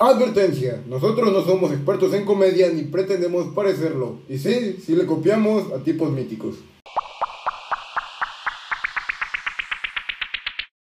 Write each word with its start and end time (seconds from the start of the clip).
Advertencia, 0.00 0.80
nosotros 0.86 1.32
no 1.32 1.42
somos 1.42 1.72
expertos 1.72 2.14
en 2.14 2.24
comedia 2.24 2.70
ni 2.70 2.82
pretendemos 2.82 3.52
parecerlo. 3.52 4.20
Y 4.28 4.38
sí, 4.38 4.74
sí 4.74 4.94
le 4.94 5.06
copiamos 5.06 5.72
a 5.72 5.82
tipos 5.82 6.12
míticos. 6.12 6.62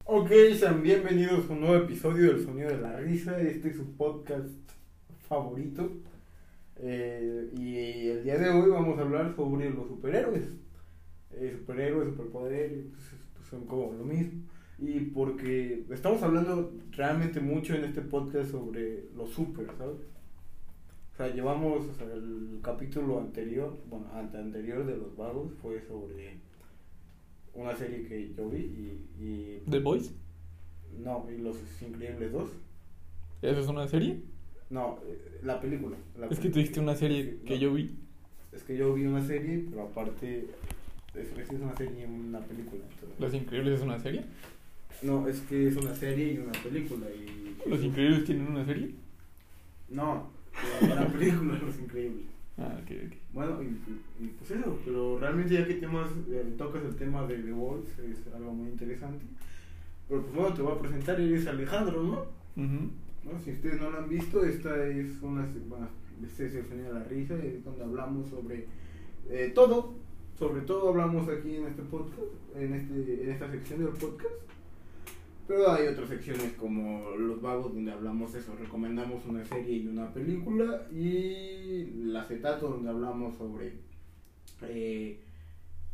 Ok, 0.05 0.29
sean 0.59 0.83
bienvenidos 0.83 1.49
a 1.49 1.53
un 1.53 1.61
nuevo 1.61 1.85
episodio 1.85 2.33
del 2.33 2.45
Sonido 2.45 2.69
de 2.69 2.77
la 2.77 2.99
Risa. 2.99 3.41
Este 3.41 3.69
es 3.69 3.77
su 3.77 3.97
podcast 3.97 4.45
favorito. 5.27 5.89
Eh, 6.75 7.49
y 7.57 8.09
el 8.09 8.23
día 8.23 8.37
de 8.37 8.51
hoy 8.51 8.69
vamos 8.69 8.99
a 8.99 9.01
hablar 9.01 9.35
sobre 9.35 9.71
los 9.71 9.87
superhéroes. 9.87 10.43
Eh, 11.31 11.55
superhéroes, 11.57 12.09
superpoderes, 12.09 12.85
pues, 12.91 13.49
son 13.49 13.65
como 13.65 13.91
lo 13.91 14.05
mismo 14.05 14.43
y 14.81 14.99
porque 15.13 15.83
estamos 15.89 16.23
hablando 16.23 16.71
realmente 16.91 17.39
mucho 17.39 17.75
en 17.75 17.83
este 17.83 18.01
podcast 18.01 18.51
sobre 18.51 19.05
los 19.15 19.29
super, 19.29 19.67
¿sabes? 19.77 19.97
O 21.13 21.17
sea, 21.17 21.33
llevamos 21.33 21.85
o 21.85 21.93
sea, 21.93 22.07
el 22.13 22.59
capítulo 22.61 23.19
anterior, 23.19 23.77
bueno, 23.89 24.05
anterior 24.13 24.85
de 24.85 24.95
los 24.95 25.15
vagos 25.17 25.51
fue 25.61 25.81
sobre 25.81 26.37
una 27.53 27.75
serie 27.75 28.07
que 28.07 28.33
yo 28.33 28.49
vi 28.49 28.59
y... 28.59 29.23
y 29.23 29.63
¿The 29.69 29.79
Boys? 29.79 30.13
No, 30.97 31.27
y 31.29 31.37
Los 31.41 31.57
Increíbles 31.81 32.31
2. 32.31 32.49
¿Eso 33.41 33.59
es 33.59 33.67
una 33.67 33.87
serie? 33.87 34.21
No, 34.69 34.99
eh, 35.07 35.39
la 35.43 35.59
película. 35.59 35.97
es 36.29 36.39
que 36.39 36.49
tú 36.49 36.59
dijiste 36.59 36.79
una 36.79 36.95
serie 36.95 37.39
que 37.45 37.59
yo 37.59 37.73
vi. 37.73 37.97
Es 38.51 38.63
que 38.63 38.77
yo 38.77 38.93
vi 38.93 39.05
una 39.05 39.25
serie, 39.25 39.65
pero 39.69 39.83
aparte 39.83 40.47
es, 41.15 41.37
es 41.37 41.49
una 41.49 41.75
serie 41.75 42.01
y 42.01 42.05
una 42.05 42.39
película. 42.39 42.83
¿Los 43.19 43.33
Increíbles 43.33 43.79
es 43.79 43.85
una 43.85 43.99
serie? 43.99 44.23
No, 45.01 45.27
es 45.27 45.39
que 45.41 45.67
es 45.67 45.75
una 45.77 45.95
serie 45.95 46.33
y 46.33 46.37
una 46.39 46.51
película. 46.51 47.05
Y... 47.09 47.69
¿Los 47.69 47.83
Increíbles 47.83 48.25
tienen 48.25 48.47
una 48.47 48.65
serie? 48.65 48.93
No, 49.89 50.29
una 50.81 51.07
película 51.07 51.59
Los 51.59 51.79
Increíbles. 51.79 52.25
Ah, 52.57 52.77
ok, 52.81 52.91
ok. 53.07 53.13
Bueno, 53.33 53.63
y, 53.63 54.27
pues 54.27 54.51
eso, 54.51 54.77
pero 54.83 55.17
realmente 55.17 55.53
ya 55.53 55.65
que 55.65 55.75
temas, 55.75 56.09
eh, 56.29 56.53
tocas 56.57 56.83
el 56.83 56.95
tema 56.95 57.25
de 57.25 57.37
The 57.37 57.51
Voice, 57.53 57.89
es 58.05 58.33
algo 58.33 58.53
muy 58.53 58.69
interesante. 58.69 59.25
Pero 60.09 60.23
pues 60.23 60.35
bueno, 60.35 60.53
te 60.53 60.61
voy 60.61 60.73
a 60.73 60.79
presentar, 60.79 61.21
eres 61.21 61.47
Alejandro, 61.47 62.03
¿no? 62.03 62.25
¿no? 62.57 63.39
Si 63.45 63.51
ustedes 63.51 63.79
no 63.79 63.91
lo 63.91 63.99
han 63.99 64.09
visto, 64.09 64.43
esta 64.43 64.85
es 64.87 65.21
una, 65.21 65.47
bueno, 65.69 65.87
este 66.25 66.47
es 66.47 66.55
el 66.55 66.69
de 66.69 66.93
la 66.93 67.03
risa, 67.03 67.35
es 67.41 67.63
donde 67.63 67.83
hablamos 67.83 68.29
sobre 68.29 68.65
eh, 69.29 69.51
todo, 69.55 69.93
sobre 70.37 70.61
todo 70.61 70.89
hablamos 70.89 71.29
aquí 71.29 71.55
en 71.55 71.67
este 71.67 71.83
podcast, 71.83 72.19
en, 72.55 72.73
este, 72.73 73.23
en 73.23 73.29
esta 73.29 73.49
sección 73.49 73.85
del 73.85 73.93
podcast 73.93 74.33
pero 75.49 75.71
hay 75.71 75.87
otras 75.87 76.07
secciones 76.09 76.53
como 76.59 77.09
Los 77.17 77.41
Vagos 77.41 77.73
donde 77.73 77.91
hablamos 77.91 78.35
eso, 78.35 78.55
recomendamos 78.55 79.25
una 79.25 79.43
serie 79.43 79.77
y 79.77 79.87
una 79.87 80.13
película. 80.13 80.87
Y 80.91 81.89
La 82.03 82.21
Acetato 82.21 82.69
donde 82.69 82.87
hablamos 82.87 83.35
sobre 83.35 83.79
eh, 84.61 85.19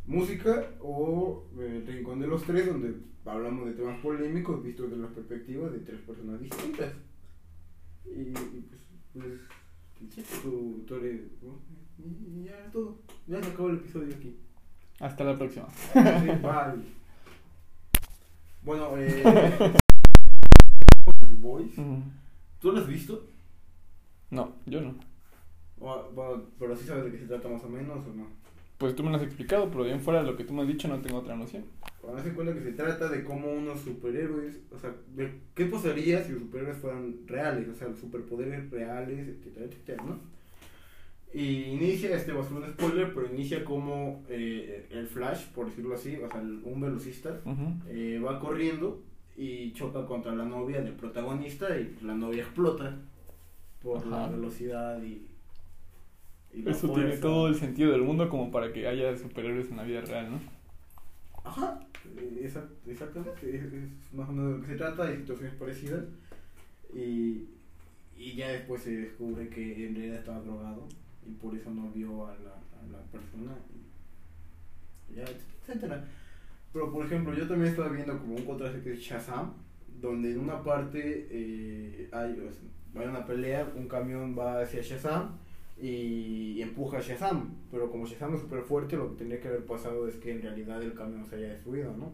música. 0.05 0.71
O 0.81 1.45
El 1.57 1.87
Rincón 1.87 2.19
de 2.19 2.27
los 2.27 2.43
Tres 2.43 2.67
donde 2.67 2.95
hablamos 3.23 3.67
de 3.67 3.75
temas 3.75 3.97
polémicos 4.01 4.61
vistos 4.61 4.89
desde 4.89 5.03
la 5.03 5.09
perspectiva 5.09 5.69
de 5.69 5.79
tres 5.79 6.01
personas 6.01 6.41
distintas. 6.41 6.93
Y, 8.03 8.33
pues, 9.13 9.39
pues 10.03 10.85
tú 10.85 10.95
eres, 10.95 11.21
y 11.97 12.43
ya 12.43 12.69
todo. 12.73 12.97
Ya 13.25 13.41
se 13.41 13.51
acabó 13.51 13.69
el 13.69 13.77
episodio 13.77 14.13
aquí. 14.15 14.37
Hasta 14.99 15.23
la 15.23 15.37
próxima. 15.37 15.67
bye. 15.93 17.04
Bueno, 18.65 18.97
eh. 18.97 19.21
Boys. 21.39 21.75
¿Tú 22.59 22.71
lo 22.71 22.79
has 22.79 22.87
visto? 22.87 23.27
No, 24.31 24.55
yo 24.65 24.81
no. 24.81 24.95
bueno, 25.77 26.45
pero 26.57 26.75
sí 26.75 26.87
sabes 26.87 27.05
de 27.05 27.11
qué 27.11 27.19
se 27.19 27.27
trata 27.27 27.47
más 27.47 27.63
o 27.63 27.69
menos 27.69 28.03
o 28.07 28.13
no. 28.13 28.25
Pues 28.79 28.95
tú 28.95 29.03
me 29.03 29.11
lo 29.11 29.17
has 29.17 29.23
explicado, 29.23 29.69
pero 29.69 29.83
bien 29.83 30.01
fuera 30.01 30.21
de 30.21 30.25
lo 30.25 30.35
que 30.35 30.43
tú 30.43 30.53
me 30.53 30.63
has 30.63 30.67
dicho 30.67 30.87
no 30.87 30.99
tengo 30.99 31.19
otra 31.19 31.35
noción. 31.35 31.63
Bueno, 32.01 32.23
se 32.23 32.33
cuenta 32.33 32.55
que 32.55 32.63
se 32.63 32.71
trata 32.71 33.07
de 33.07 33.23
cómo 33.23 33.51
unos 33.51 33.81
superhéroes, 33.81 34.59
o 34.71 34.79
sea, 34.79 34.95
de 35.15 35.41
qué 35.53 35.65
pasaría 35.65 36.23
si 36.23 36.31
los 36.31 36.41
superhéroes 36.41 36.77
fueran 36.77 37.27
reales, 37.27 37.69
o 37.69 37.75
sea, 37.75 37.87
los 37.89 37.99
superpoderes 37.99 38.71
reales, 38.71 39.27
etcétera, 39.27 39.65
etcétera, 39.67 40.03
¿no? 40.03 40.19
Y 41.35 41.63
inicia, 41.63 42.15
este 42.15 42.31
va 42.31 42.39
a 42.41 42.45
ser 42.45 42.53
un 42.53 42.65
spoiler, 42.65 43.13
pero 43.13 43.29
inicia 43.29 43.65
como 43.65 44.23
eh, 44.29 44.87
el 44.89 45.05
Flash, 45.05 45.47
por 45.47 45.65
decirlo 45.65 45.93
así, 45.93 46.15
o 46.15 46.29
sea, 46.29 46.39
un 46.39 46.79
velocista, 46.79 47.41
eh, 47.89 48.21
va 48.25 48.39
corriendo 48.39 49.03
y 49.35 49.73
choca 49.73 50.05
contra 50.05 50.33
la 50.33 50.45
novia 50.45 50.81
del 50.81 50.93
protagonista 50.93 51.77
y 51.77 51.97
la 52.01 52.13
novia 52.13 52.43
explota 52.43 52.97
por 53.83 54.07
la 54.07 54.29
velocidad 54.29 55.03
y... 55.03 55.27
Eso 56.53 56.93
tiene 56.93 57.17
todo 57.17 57.49
el 57.49 57.55
sentido 57.55 57.91
del 57.91 58.03
mundo 58.03 58.29
como 58.29 58.49
para 58.49 58.71
que 58.71 58.87
haya 58.87 59.17
superhéroes 59.17 59.69
en 59.71 59.75
la 59.75 59.83
vida 59.83 59.99
real, 59.99 60.31
¿no? 60.31 60.39
Ajá, 61.43 61.81
exactamente, 62.87 63.57
es, 63.57 64.13
más 64.13 64.29
o 64.29 64.31
menos 64.31 64.51
de 64.51 64.57
lo 64.57 64.61
que 64.61 64.67
se 64.67 64.77
trata, 64.77 65.03
hay 65.03 65.17
situaciones 65.17 65.55
parecidas 65.55 66.05
y, 66.93 67.49
y 68.17 68.35
ya 68.37 68.47
después 68.53 68.83
se 68.83 68.95
descubre 68.95 69.49
que 69.49 69.85
en 69.85 69.95
realidad 69.95 70.19
estaba 70.19 70.39
drogado 70.39 70.87
y 71.25 71.31
por 71.31 71.55
eso 71.55 71.69
no 71.71 71.89
vio 71.91 72.27
a 72.27 72.31
la, 72.35 72.53
a 72.53 72.91
la 72.91 73.01
persona, 73.11 73.53
y 73.73 75.15
ya, 75.15 75.23
etcétera. 75.23 76.05
Pero 76.75 76.91
por 76.91 77.05
ejemplo, 77.05 77.33
yo 77.33 77.47
también 77.47 77.71
estaba 77.71 77.87
viendo 77.87 78.19
como 78.19 78.35
un 78.35 78.43
contraste 78.43 78.81
que 78.81 78.93
es 78.93 78.99
Shazam, 78.99 79.53
donde 80.01 80.33
en 80.33 80.39
una 80.39 80.61
parte 80.61 81.27
eh, 81.31 82.09
hay, 82.11 82.37
una 82.93 83.25
pelea, 83.25 83.71
un 83.75 83.87
camión 83.87 84.37
va 84.37 84.61
hacia 84.61 84.81
Shazam 84.81 85.37
y, 85.81 86.61
empuja 86.61 86.97
a 86.97 87.01
Shazam, 87.01 87.55
pero 87.71 87.89
como 87.89 88.05
Shazam 88.05 88.35
es 88.35 88.41
súper 88.41 88.61
fuerte, 88.63 88.97
lo 88.97 89.11
que 89.11 89.19
tendría 89.19 89.39
que 89.39 89.47
haber 89.47 89.65
pasado 89.65 90.07
es 90.07 90.15
que 90.15 90.31
en 90.31 90.41
realidad 90.41 90.83
el 90.83 90.93
camión 90.93 91.25
se 91.25 91.37
haya 91.37 91.49
destruido, 91.53 91.95
¿no? 91.95 92.11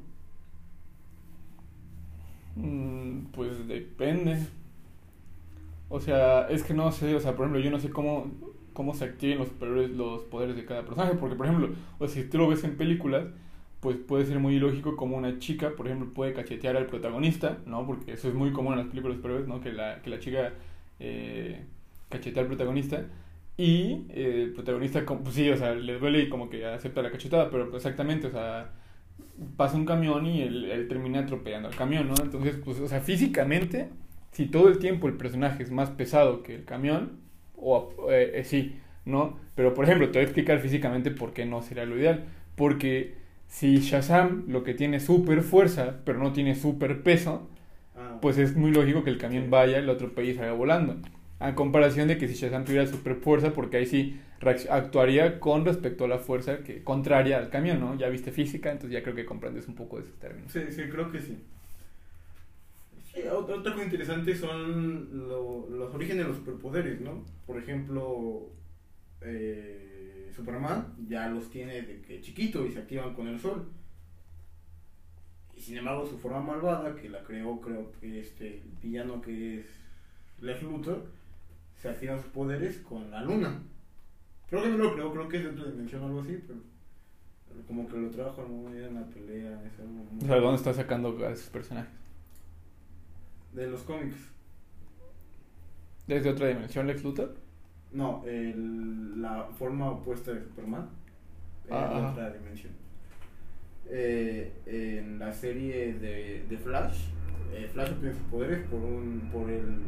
Mm, 2.56 3.32
pues 3.32 3.68
depende. 3.68 4.46
O 5.90 6.00
sea, 6.00 6.48
es 6.50 6.64
que 6.64 6.74
no 6.74 6.92
sé, 6.92 7.16
o 7.16 7.20
sea, 7.20 7.36
por 7.36 7.46
ejemplo, 7.46 7.60
yo 7.60 7.72
no 7.72 7.80
sé 7.80 7.90
cómo 7.90 8.32
cómo 8.74 8.94
se 8.94 9.06
activen 9.06 9.40
los, 9.40 9.50
poderes, 9.50 9.92
los 9.92 10.24
poderes 10.24 10.56
de 10.56 10.66
cada 10.66 10.84
personaje. 10.84 11.16
Porque, 11.16 11.36
por 11.36 11.46
ejemplo, 11.46 11.70
o 12.00 12.08
si 12.08 12.24
tú 12.24 12.38
lo 12.38 12.48
ves 12.48 12.64
en 12.64 12.78
películas, 12.78 13.28
pues 13.80 13.98
puede 13.98 14.26
ser 14.26 14.40
muy 14.40 14.56
ilógico 14.56 14.96
como 14.96 15.18
una 15.18 15.40
chica, 15.40 15.72
por 15.76 15.88
ejemplo, 15.88 16.14
puede 16.14 16.34
cachetear 16.34 16.78
al 16.78 16.86
protagonista, 16.86 17.58
¿no? 17.66 17.86
Porque 17.86 18.14
eso 18.14 18.28
es 18.28 18.36
muy 18.36 18.52
común 18.52 18.74
en 18.74 18.80
las 18.80 18.88
películas 18.88 19.18
superhéroes, 19.18 19.48
¿no? 19.48 19.60
Que 19.60 19.74
la, 19.74 20.02
que 20.02 20.10
la 20.10 20.20
chica 20.20 20.54
eh, 21.00 21.66
cachetea 22.10 22.44
al 22.44 22.48
protagonista. 22.48 23.06
Y 23.58 24.06
eh, 24.10 24.44
el 24.44 24.54
protagonista, 24.54 25.04
pues 25.06 25.36
sí, 25.36 25.50
o 25.50 25.58
sea, 25.58 25.74
le 25.74 25.98
duele 26.00 26.22
y 26.22 26.30
como 26.30 26.50
que 26.50 26.66
acepta 26.66 27.02
la 27.02 27.12
cachetada, 27.12 27.50
pero 27.50 27.76
exactamente, 27.76 28.28
o 28.28 28.32
sea, 28.32 28.72
pasa 29.58 29.78
un 29.78 29.86
camión 29.86 30.26
y 30.26 30.42
él, 30.42 30.86
termina 30.88 31.20
atropellando 31.20 31.68
al 31.68 31.76
camión, 31.76 32.08
¿no? 32.08 32.16
Entonces, 32.24 32.58
pues, 32.64 32.80
o 32.80 32.88
sea, 32.88 33.02
físicamente, 33.02 33.90
si 34.32 34.46
todo 34.46 34.70
el 34.70 34.80
tiempo 34.80 35.08
el 35.08 35.18
personaje 35.18 35.64
es 35.64 35.72
más 35.72 35.90
pesado 35.90 36.44
que 36.44 36.56
el 36.56 36.66
camión, 36.66 37.20
o 37.62 38.12
eh, 38.12 38.32
eh, 38.36 38.44
sí, 38.44 38.78
¿no? 39.06 39.40
Pero 39.56 39.74
por 39.74 39.86
ejemplo, 39.86 40.08
te 40.08 40.20
voy 40.20 40.22
a 40.22 40.24
explicar 40.24 40.60
físicamente 40.60 41.12
por 41.12 41.34
qué 41.34 41.46
no 41.46 41.62
sería 41.62 41.86
lo 41.86 41.98
ideal. 41.98 42.26
Porque 42.56 43.16
si 43.48 43.78
Shazam 43.80 44.46
lo 44.48 44.64
que 44.64 44.74
tiene 44.74 44.98
es 44.98 45.06
super 45.06 45.42
fuerza, 45.42 46.00
pero 46.06 46.20
no 46.20 46.34
tiene 46.34 46.56
super 46.56 47.04
peso, 47.04 47.48
ah. 47.96 48.18
pues 48.22 48.38
es 48.38 48.56
muy 48.56 48.72
lógico 48.72 49.04
que 49.04 49.10
el 49.10 49.18
camión 49.18 49.50
vaya, 49.50 49.78
el 49.78 49.90
otro 49.90 50.14
país 50.14 50.36
salga 50.36 50.54
volando. 50.54 50.98
A 51.40 51.56
comparación 51.56 52.08
de 52.08 52.18
que 52.18 52.28
si 52.28 52.36
Shazam 52.36 52.66
tuviera 52.66 52.86
super 52.88 53.16
fuerza, 53.16 53.54
porque 53.54 53.78
ahí 53.78 53.86
sí 53.86 54.20
actuaría 54.70 55.40
con 55.40 55.66
respecto 55.66 56.06
a 56.06 56.08
la 56.08 56.18
fuerza 56.18 56.60
que 56.60 56.84
contraria 56.84 57.38
al 57.38 57.50
camión, 57.50 57.80
¿no? 57.80 57.96
Ya 57.98 58.10
viste 58.10 58.32
física, 58.32 58.72
entonces 58.72 58.94
ya 58.94 59.04
creo 59.04 59.16
que 59.16 59.26
comprendes 59.26 59.68
un 59.68 59.76
poco 59.76 59.98
de 59.98 60.04
esos 60.04 60.20
términos. 60.20 60.52
Sí, 60.52 60.62
sí, 60.70 60.84
creo 60.90 61.12
que 61.12 61.20
sí. 61.20 61.38
Otra 63.34 63.74
cosa 63.74 63.84
interesante 63.84 64.36
son 64.36 65.28
los 65.28 65.94
orígenes 65.94 66.24
de 66.24 66.30
los 66.30 66.38
superpoderes, 66.38 67.00
¿no? 67.02 67.24
Por 67.46 67.58
ejemplo, 67.58 68.50
eh, 69.22 70.32
Superman 70.36 70.96
ya 71.08 71.30
los 71.30 71.50
tiene 71.50 71.82
de 71.82 72.02
que 72.02 72.22
chiquito 72.22 72.66
y 72.66 72.72
se 72.72 72.80
activan 72.80 73.14
con 73.14 73.28
el 73.28 73.40
sol. 73.40 73.70
Y 75.56 75.62
sin 75.62 75.78
embargo, 75.78 76.06
su 76.06 76.18
forma 76.18 76.42
malvada, 76.42 76.96
que 76.96 77.10
la 77.10 77.24
creó, 77.24 77.62
creo 77.62 77.92
que 78.00 78.20
este 78.20 78.58
el 78.58 78.72
villano 78.82 79.22
que 79.22 79.60
es 79.60 79.66
Lex 80.42 80.64
Luthor, 80.64 81.06
se 81.76 81.90
activan 81.90 82.22
sus 82.22 82.32
poderes 82.32 82.80
con 82.80 83.12
la 83.12 83.22
luna. 83.24 83.62
Creo 84.50 84.64
que 84.64 84.70
no 84.70 84.78
lo 84.78 84.94
creo, 84.94 85.14
creo 85.14 85.30
que 85.30 85.38
es 85.38 85.44
de 85.44 85.50
otra 85.50 85.72
dimensión 85.72 86.04
o 86.04 86.08
algo 86.08 86.22
así, 86.22 86.38
pero 86.46 86.60
como 87.68 87.88
que 87.88 87.98
lo 87.98 88.10
trajo 88.10 88.44
en 88.44 88.52
una 88.52 89.06
pelea. 89.08 89.62
O 90.22 90.26
sea, 90.26 90.36
¿dónde 90.36 90.58
está 90.58 90.74
sacando 90.74 91.18
a 91.26 91.32
esos 91.32 91.50
personajes? 91.50 92.01
De 93.54 93.68
los 93.68 93.82
cómics. 93.82 94.16
¿Desde 96.08 96.30
otra 96.30 96.48
dimensión 96.48 96.88
Lex 96.88 97.04
Luthor? 97.04 97.36
No, 97.92 98.24
el, 98.26 99.22
la 99.22 99.46
forma 99.58 99.92
opuesta 99.92 100.32
de 100.32 100.42
Superman. 100.42 100.90
En 101.68 101.74
ah, 101.74 102.10
otra 102.12 102.32
dimensión. 102.32 102.74
Eh, 103.90 104.52
en 104.66 105.20
la 105.20 105.34
serie 105.34 105.94
de, 105.94 106.46
de 106.50 106.58
Flash, 106.58 107.06
eh, 107.54 107.70
Flash 107.72 107.92
obtiene 107.92 108.14
sus 108.14 108.24
poderes 108.24 108.68
por 108.68 108.80
un 108.80 109.30
por 109.32 109.50
el 109.50 109.82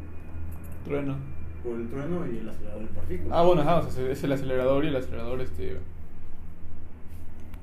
Trueno. 0.84 1.16
Por 1.62 1.80
el 1.80 1.88
trueno 1.88 2.26
y 2.30 2.38
el 2.38 2.48
acelerador 2.48 2.82
de 2.82 2.88
partículas. 2.88 3.32
Ah, 3.32 3.42
bueno, 3.42 3.62
ajá, 3.62 3.78
o 3.78 3.90
sea, 3.90 4.10
es 4.10 4.22
el 4.22 4.32
acelerador 4.32 4.84
y 4.84 4.88
el 4.88 4.96
acelerador 4.96 5.40
este 5.40 5.78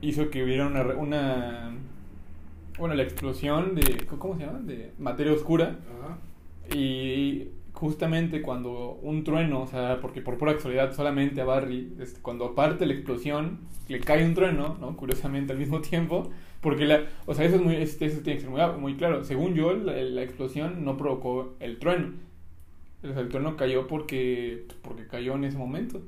hizo 0.02 0.32
que 0.32 0.44
hubiera 0.44 0.66
una, 0.66 0.82
una 0.96 1.76
bueno, 2.78 2.96
la 2.96 3.04
explosión 3.04 3.76
de 3.76 4.06
¿cómo 4.06 4.38
se 4.38 4.46
llama? 4.46 4.60
de 4.60 4.94
materia 4.98 5.34
oscura. 5.34 5.80
Ajá. 6.00 6.18
Y 6.76 7.50
justamente 7.74 8.42
cuando 8.42 9.00
un 9.02 9.24
trueno, 9.24 9.64
o 9.64 9.68
sea, 9.68 10.00
porque 10.02 10.22
por 10.22 10.38
pura 10.38 10.54
casualidad 10.54 10.94
solamente 10.94 11.42
a 11.42 11.46
Barry, 11.46 11.96
este, 12.00 12.22
cuando 12.22 12.54
parte 12.54 12.86
la 12.86 12.94
explosión, 12.94 13.60
le 13.88 14.00
cae 14.00 14.26
un 14.26 14.36
trueno, 14.36 14.78
¿no? 14.80 14.96
Curiosamente 14.96 15.54
al 15.54 15.60
mismo 15.60 15.82
tiempo, 15.82 16.30
porque 16.62 16.86
la, 16.86 17.06
o 17.26 17.34
sea, 17.34 17.46
eso 17.46 17.56
es 17.56 17.62
muy, 17.62 17.76
este, 17.76 18.06
eso 18.06 18.22
tiene 18.22 18.40
que 18.40 18.46
ser 18.46 18.50
muy, 18.52 18.62
muy 18.80 18.96
claro. 18.96 19.24
Según 19.24 19.56
yo, 19.56 19.74
la, 19.74 19.94
la, 19.94 20.22
explosión 20.22 20.86
no 20.86 20.98
provocó 20.98 21.56
el 21.60 21.80
trueno. 21.80 22.14
O 23.04 23.08
sea, 23.08 23.20
el 23.20 23.30
trueno 23.30 23.58
cayó 23.58 23.88
porque, 23.88 24.68
porque 24.84 25.08
cayó 25.08 25.34
en 25.34 25.46
ese 25.46 25.58
momento. 25.58 26.02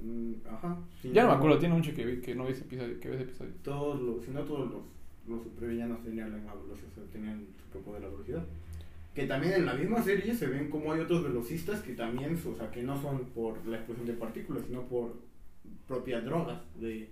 Mm, 0.00 0.34
ajá. 0.52 0.78
ya 1.02 1.22
no 1.22 1.30
me 1.30 1.34
acuerdo, 1.36 1.58
tiene 1.58 1.74
mucho 1.74 1.92
que, 1.94 2.20
que 2.20 2.34
no 2.34 2.44
ves 2.44 2.60
episodio, 2.60 3.00
que 3.00 3.08
ves 3.08 3.22
episodio. 3.22 3.52
Todos 3.62 4.00
los, 4.00 4.24
si 4.24 4.30
no 4.30 4.42
todos 4.42 4.70
los, 4.70 4.82
los 5.28 5.42
supervillanos 5.42 6.02
tenían 6.02 6.30
la 6.30 6.54
velocidad, 6.54 7.02
tenían 7.12 7.46
de 7.72 8.00
la 8.00 8.08
velocidad 8.08 8.44
que 9.16 9.26
también 9.26 9.54
en 9.54 9.64
la 9.64 9.72
misma 9.72 10.02
serie 10.02 10.34
se 10.34 10.46
ven 10.46 10.68
como 10.68 10.92
hay 10.92 11.00
otros 11.00 11.22
velocistas 11.22 11.80
que 11.80 11.94
también, 11.94 12.38
o 12.46 12.54
sea, 12.54 12.70
que 12.70 12.82
no 12.82 13.00
son 13.00 13.24
por 13.30 13.66
la 13.66 13.78
explosión 13.78 14.06
de 14.06 14.12
partículas, 14.12 14.64
sino 14.66 14.82
por 14.82 15.14
propias 15.88 16.22
drogas, 16.22 16.60
de 16.78 17.08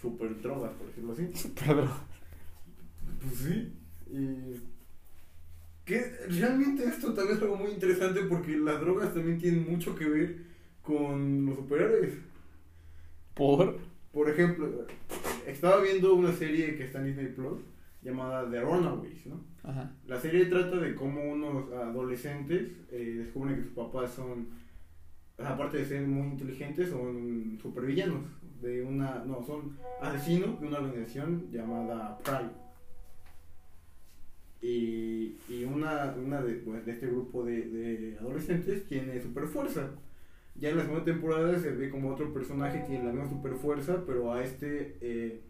super 0.00 0.40
drogas, 0.40 0.72
por 0.72 0.86
decirlo 0.86 1.12
así. 1.12 1.28
Super 1.34 1.76
drogas. 1.76 2.00
Pues 3.20 3.34
sí. 3.34 3.72
Y 4.10 4.60
que 5.84 6.00
realmente 6.30 6.84
esto 6.84 7.12
también 7.12 7.36
es 7.36 7.42
algo 7.42 7.56
muy 7.56 7.70
interesante 7.70 8.22
porque 8.22 8.56
las 8.56 8.80
drogas 8.80 9.12
también 9.12 9.38
tienen 9.38 9.70
mucho 9.70 9.94
que 9.94 10.08
ver 10.08 10.38
con 10.82 11.44
los 11.44 11.56
superhéroes. 11.56 12.14
¿Por? 13.34 13.78
Por 14.12 14.30
ejemplo, 14.30 14.86
estaba 15.46 15.80
viendo 15.82 16.14
una 16.14 16.32
serie 16.32 16.76
que 16.76 16.84
está 16.84 16.98
en 16.98 17.06
Disney 17.06 17.28
Plus 17.28 17.60
llamada 18.02 18.50
The 18.50 18.60
Runaways, 18.60 19.26
¿no? 19.26 19.40
Ajá. 19.62 19.92
La 20.06 20.18
serie 20.18 20.46
trata 20.46 20.76
de 20.76 20.94
cómo 20.94 21.22
unos 21.22 21.70
adolescentes 21.72 22.70
eh, 22.90 23.22
descubren 23.24 23.56
que 23.56 23.64
sus 23.64 23.72
papás 23.72 24.12
son, 24.12 24.48
aparte 25.36 25.78
de 25.78 25.84
ser 25.84 26.06
muy 26.06 26.28
inteligentes, 26.28 26.88
son 26.88 27.58
supervillanos 27.60 28.24
de 28.60 28.82
una, 28.82 29.24
no, 29.24 29.42
son 29.42 29.76
asesinos 30.00 30.60
de 30.60 30.66
una 30.66 30.78
organización 30.78 31.50
llamada 31.50 32.18
Pride. 32.18 32.68
Y, 34.60 35.36
y 35.48 35.64
una, 35.64 36.14
una 36.16 36.42
de, 36.42 36.54
pues, 36.54 36.84
de, 36.84 36.92
este 36.92 37.06
grupo 37.06 37.44
de, 37.44 37.68
de 37.68 38.18
adolescentes 38.18 38.86
tiene 38.86 39.20
super 39.20 39.46
fuerza. 39.46 39.90
Ya 40.58 40.70
en 40.70 40.76
la 40.76 40.82
segunda 40.82 41.04
temporada 41.04 41.58
se 41.58 41.70
ve 41.70 41.90
como 41.90 42.10
otro 42.10 42.32
personaje 42.32 42.84
tiene 42.86 43.04
la 43.04 43.12
misma 43.12 43.28
super 43.28 43.54
fuerza, 43.54 44.02
pero 44.06 44.32
a 44.32 44.42
este 44.42 44.98
eh, 45.00 45.42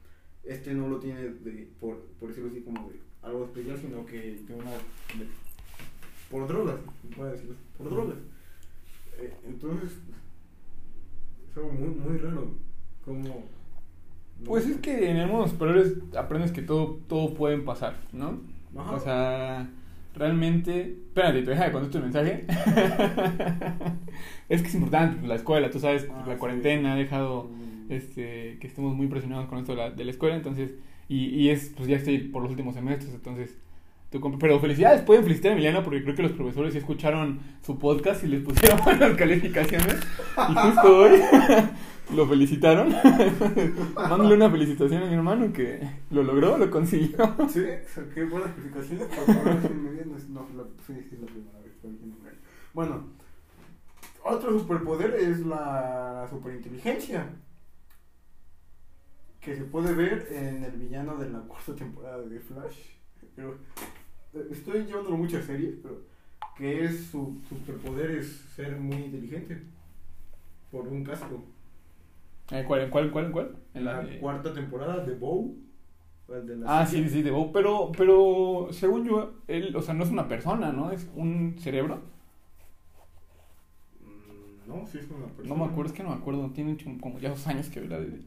este 0.44 0.74
no 0.74 0.88
lo 0.88 0.98
tiene 0.98 1.20
de, 1.20 1.70
por, 1.80 1.98
por 2.18 2.28
decirlo 2.28 2.50
así 2.50 2.60
como 2.60 2.88
de 2.90 3.00
algo 3.22 3.44
especial, 3.44 3.78
sino 3.78 4.04
que 4.06 4.40
tiene 4.46 4.62
una 4.62 4.72
por 6.30 6.46
drogas, 6.46 6.76
puede 7.16 7.32
decirlo, 7.32 7.54
por 7.76 7.90
drogas. 7.90 8.16
Eh, 9.18 9.34
entonces, 9.46 9.92
es 11.50 11.56
algo 11.56 11.70
muy, 11.70 11.88
muy 11.88 12.18
raro. 12.18 12.50
Como, 13.04 13.44
pues 14.44 14.66
es 14.66 14.76
que 14.78 15.10
en 15.10 15.16
el 15.16 15.26
mundo 15.26 15.48
superiores 15.48 15.94
aprendes 16.16 16.52
que 16.52 16.62
todo, 16.62 17.00
todo 17.08 17.34
puede 17.34 17.58
pasar, 17.58 17.96
¿no? 18.12 18.40
O 18.74 19.00
sea, 19.00 19.68
realmente. 20.18 20.96
Espérate, 21.08 21.42
te 21.42 21.50
deja 21.50 21.64
de 21.64 21.72
contestar 21.72 22.02
el 22.02 22.10
mensaje. 22.10 22.44
es 24.48 24.62
que 24.62 24.68
es 24.68 24.74
importante, 24.74 25.16
pues, 25.16 25.28
la 25.28 25.34
escuela, 25.36 25.70
tú 25.70 25.78
sabes, 25.80 26.06
ah, 26.10 26.24
la 26.26 26.36
cuarentena 26.36 26.92
ha 26.92 26.96
dejado 26.96 27.44
mm 27.44 27.68
este, 27.88 28.58
que 28.60 28.66
estemos 28.66 28.94
muy 28.94 29.06
presionados 29.06 29.48
con 29.48 29.58
esto 29.58 29.72
de 29.72 29.78
la, 29.78 29.90
de 29.90 30.04
la 30.04 30.10
escuela, 30.10 30.36
entonces, 30.36 30.74
y, 31.08 31.26
y, 31.26 31.50
es, 31.50 31.72
pues 31.76 31.88
ya 31.88 31.96
estoy 31.96 32.18
por 32.18 32.42
los 32.42 32.50
últimos 32.50 32.74
semestres, 32.74 33.14
entonces, 33.14 33.56
pero 34.10 34.58
felicidades, 34.58 35.02
pueden 35.02 35.22
felicitar 35.22 35.50
a 35.50 35.54
Emiliano 35.54 35.82
porque 35.82 36.02
creo 36.02 36.14
que 36.14 36.22
los 36.22 36.32
profesores 36.32 36.72
sí 36.72 36.78
escucharon 36.78 37.40
su 37.62 37.78
podcast 37.78 38.24
y 38.24 38.28
les 38.28 38.42
pusieron 38.42 38.80
buenas 38.84 39.16
calificaciones, 39.16 39.96
y 40.48 40.54
justo 40.54 40.96
hoy 40.96 41.20
lo 42.14 42.26
felicitaron. 42.26 42.88
Mándale 43.94 44.34
una 44.34 44.50
felicitación 44.50 45.02
a 45.02 45.06
mi 45.06 45.14
hermano 45.14 45.52
que 45.52 45.80
lo 46.10 46.22
logró, 46.22 46.56
lo 46.56 46.70
consiguió. 46.70 47.36
Sí, 47.48 47.64
qué 48.14 48.24
buenas 48.24 48.50
calificaciones, 48.52 49.08
no, 50.30 50.46
sí, 50.86 50.94
sí, 51.10 51.16
la 51.20 51.26
primera 51.26 51.58
vez. 51.58 51.74
Bueno, 52.72 53.08
otro 54.24 54.58
superpoder 54.58 55.14
es 55.14 55.40
la 55.44 56.26
superinteligencia 56.30 57.28
que 59.40 59.56
se 59.56 59.64
puede 59.64 59.94
ver 59.94 60.28
en 60.30 60.64
el 60.64 60.72
villano 60.72 61.16
de 61.16 61.30
la 61.30 61.40
cuarta 61.40 61.74
temporada 61.74 62.22
de 62.22 62.40
Flash. 62.40 62.97
Pero 63.38 63.54
eh, 64.34 64.48
estoy 64.50 64.84
llevándolo 64.84 65.16
muchas 65.16 65.44
series, 65.44 65.76
pero 65.80 66.00
que 66.56 66.84
es 66.84 67.06
su 67.06 67.40
superpoder 67.48 68.10
es 68.10 68.26
ser 68.56 68.76
muy 68.76 68.96
inteligente 68.96 69.62
por 70.72 70.88
un 70.88 71.04
casco. 71.04 71.44
¿En 72.50 72.66
cuál, 72.66 72.80
en 72.80 72.90
cuál, 72.90 73.12
cuál, 73.12 73.30
cuál? 73.30 73.56
En 73.74 73.84
la, 73.84 74.04
cuarta 74.18 74.52
temporada 74.52 75.04
de 75.04 75.14
Bow. 75.14 75.56
ah, 76.66 76.84
sí, 76.84 77.08
sí, 77.08 77.22
de 77.22 77.30
Bow, 77.30 77.52
pero, 77.52 77.92
pero 77.96 78.68
según 78.72 79.06
yo, 79.06 79.34
él, 79.46 79.76
o 79.76 79.82
sea, 79.82 79.94
no 79.94 80.02
es 80.02 80.10
una 80.10 80.26
persona, 80.26 80.72
¿no? 80.72 80.90
Es 80.90 81.08
un 81.14 81.54
cerebro. 81.60 82.00
Mm, 84.00 84.68
no, 84.68 84.84
sí 84.84 84.98
es 84.98 85.08
una 85.10 85.26
persona. 85.26 85.48
No 85.48 85.64
me 85.64 85.70
acuerdo, 85.70 85.92
es 85.92 85.96
que 85.96 86.02
no 86.02 86.08
me 86.08 86.16
acuerdo, 86.16 86.50
tiene 86.50 86.76
como 87.00 87.20
ya 87.20 87.28
dos 87.28 87.46
años 87.46 87.68
que 87.68 87.80
vi 87.82 87.86
la 87.86 88.00
de... 88.00 88.20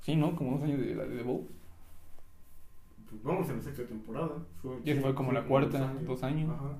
Sí, 0.00 0.16
¿no? 0.16 0.34
Como 0.34 0.52
dos 0.52 0.62
años 0.62 0.80
de 0.80 0.94
la 0.94 1.04
de 1.04 1.22
Bow. 1.22 1.46
Pues 3.22 3.34
vamos 3.34 3.48
en 3.48 3.56
la 3.56 3.62
sexta 3.62 3.84
temporada. 3.84 4.32
Ya 4.84 5.00
fue 5.00 5.14
como 5.14 5.32
la 5.32 5.44
cuarta, 5.44 5.92
dos 6.06 6.22
años. 6.22 6.50
Ajá. 6.50 6.78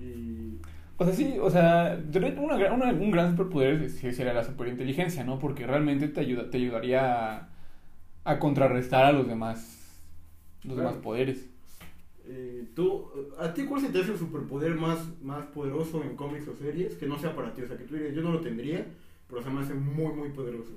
Y... 0.00 0.58
O 0.96 1.04
sea, 1.04 1.14
sí, 1.14 1.36
o 1.40 1.48
sea, 1.50 1.98
una, 2.38 2.72
una, 2.72 2.92
un 2.92 3.10
gran 3.10 3.30
superpoder 3.30 3.88
sería 3.88 4.34
la 4.34 4.44
superinteligencia, 4.44 5.24
¿no? 5.24 5.38
Porque 5.38 5.66
realmente 5.66 6.08
te, 6.08 6.20
ayuda, 6.20 6.50
te 6.50 6.58
ayudaría 6.58 7.36
a, 7.36 7.48
a 8.24 8.38
contrarrestar 8.38 9.06
a 9.06 9.12
los 9.12 9.26
demás, 9.26 10.02
los 10.62 10.76
demás 10.76 10.96
poderes. 10.96 11.48
Eh, 12.26 12.68
tú, 12.76 13.08
¿A 13.38 13.54
ti 13.54 13.64
cuál 13.64 13.80
se 13.80 13.88
te 13.88 14.00
hace 14.00 14.12
el 14.12 14.18
superpoder 14.18 14.74
más, 14.74 14.98
más 15.22 15.46
poderoso 15.46 16.02
en 16.04 16.16
cómics 16.16 16.46
o 16.48 16.54
series? 16.54 16.96
Que 16.96 17.06
no 17.06 17.18
sea 17.18 17.34
para 17.34 17.54
ti, 17.54 17.62
o 17.62 17.66
sea, 17.66 17.78
que 17.78 17.84
tú 17.84 17.96
digas, 17.96 18.14
yo 18.14 18.20
no 18.20 18.32
lo 18.32 18.40
tendría, 18.40 18.86
pero 19.26 19.42
se 19.42 19.48
me 19.48 19.62
hace 19.62 19.72
muy, 19.72 20.12
muy 20.12 20.28
poderoso. 20.28 20.72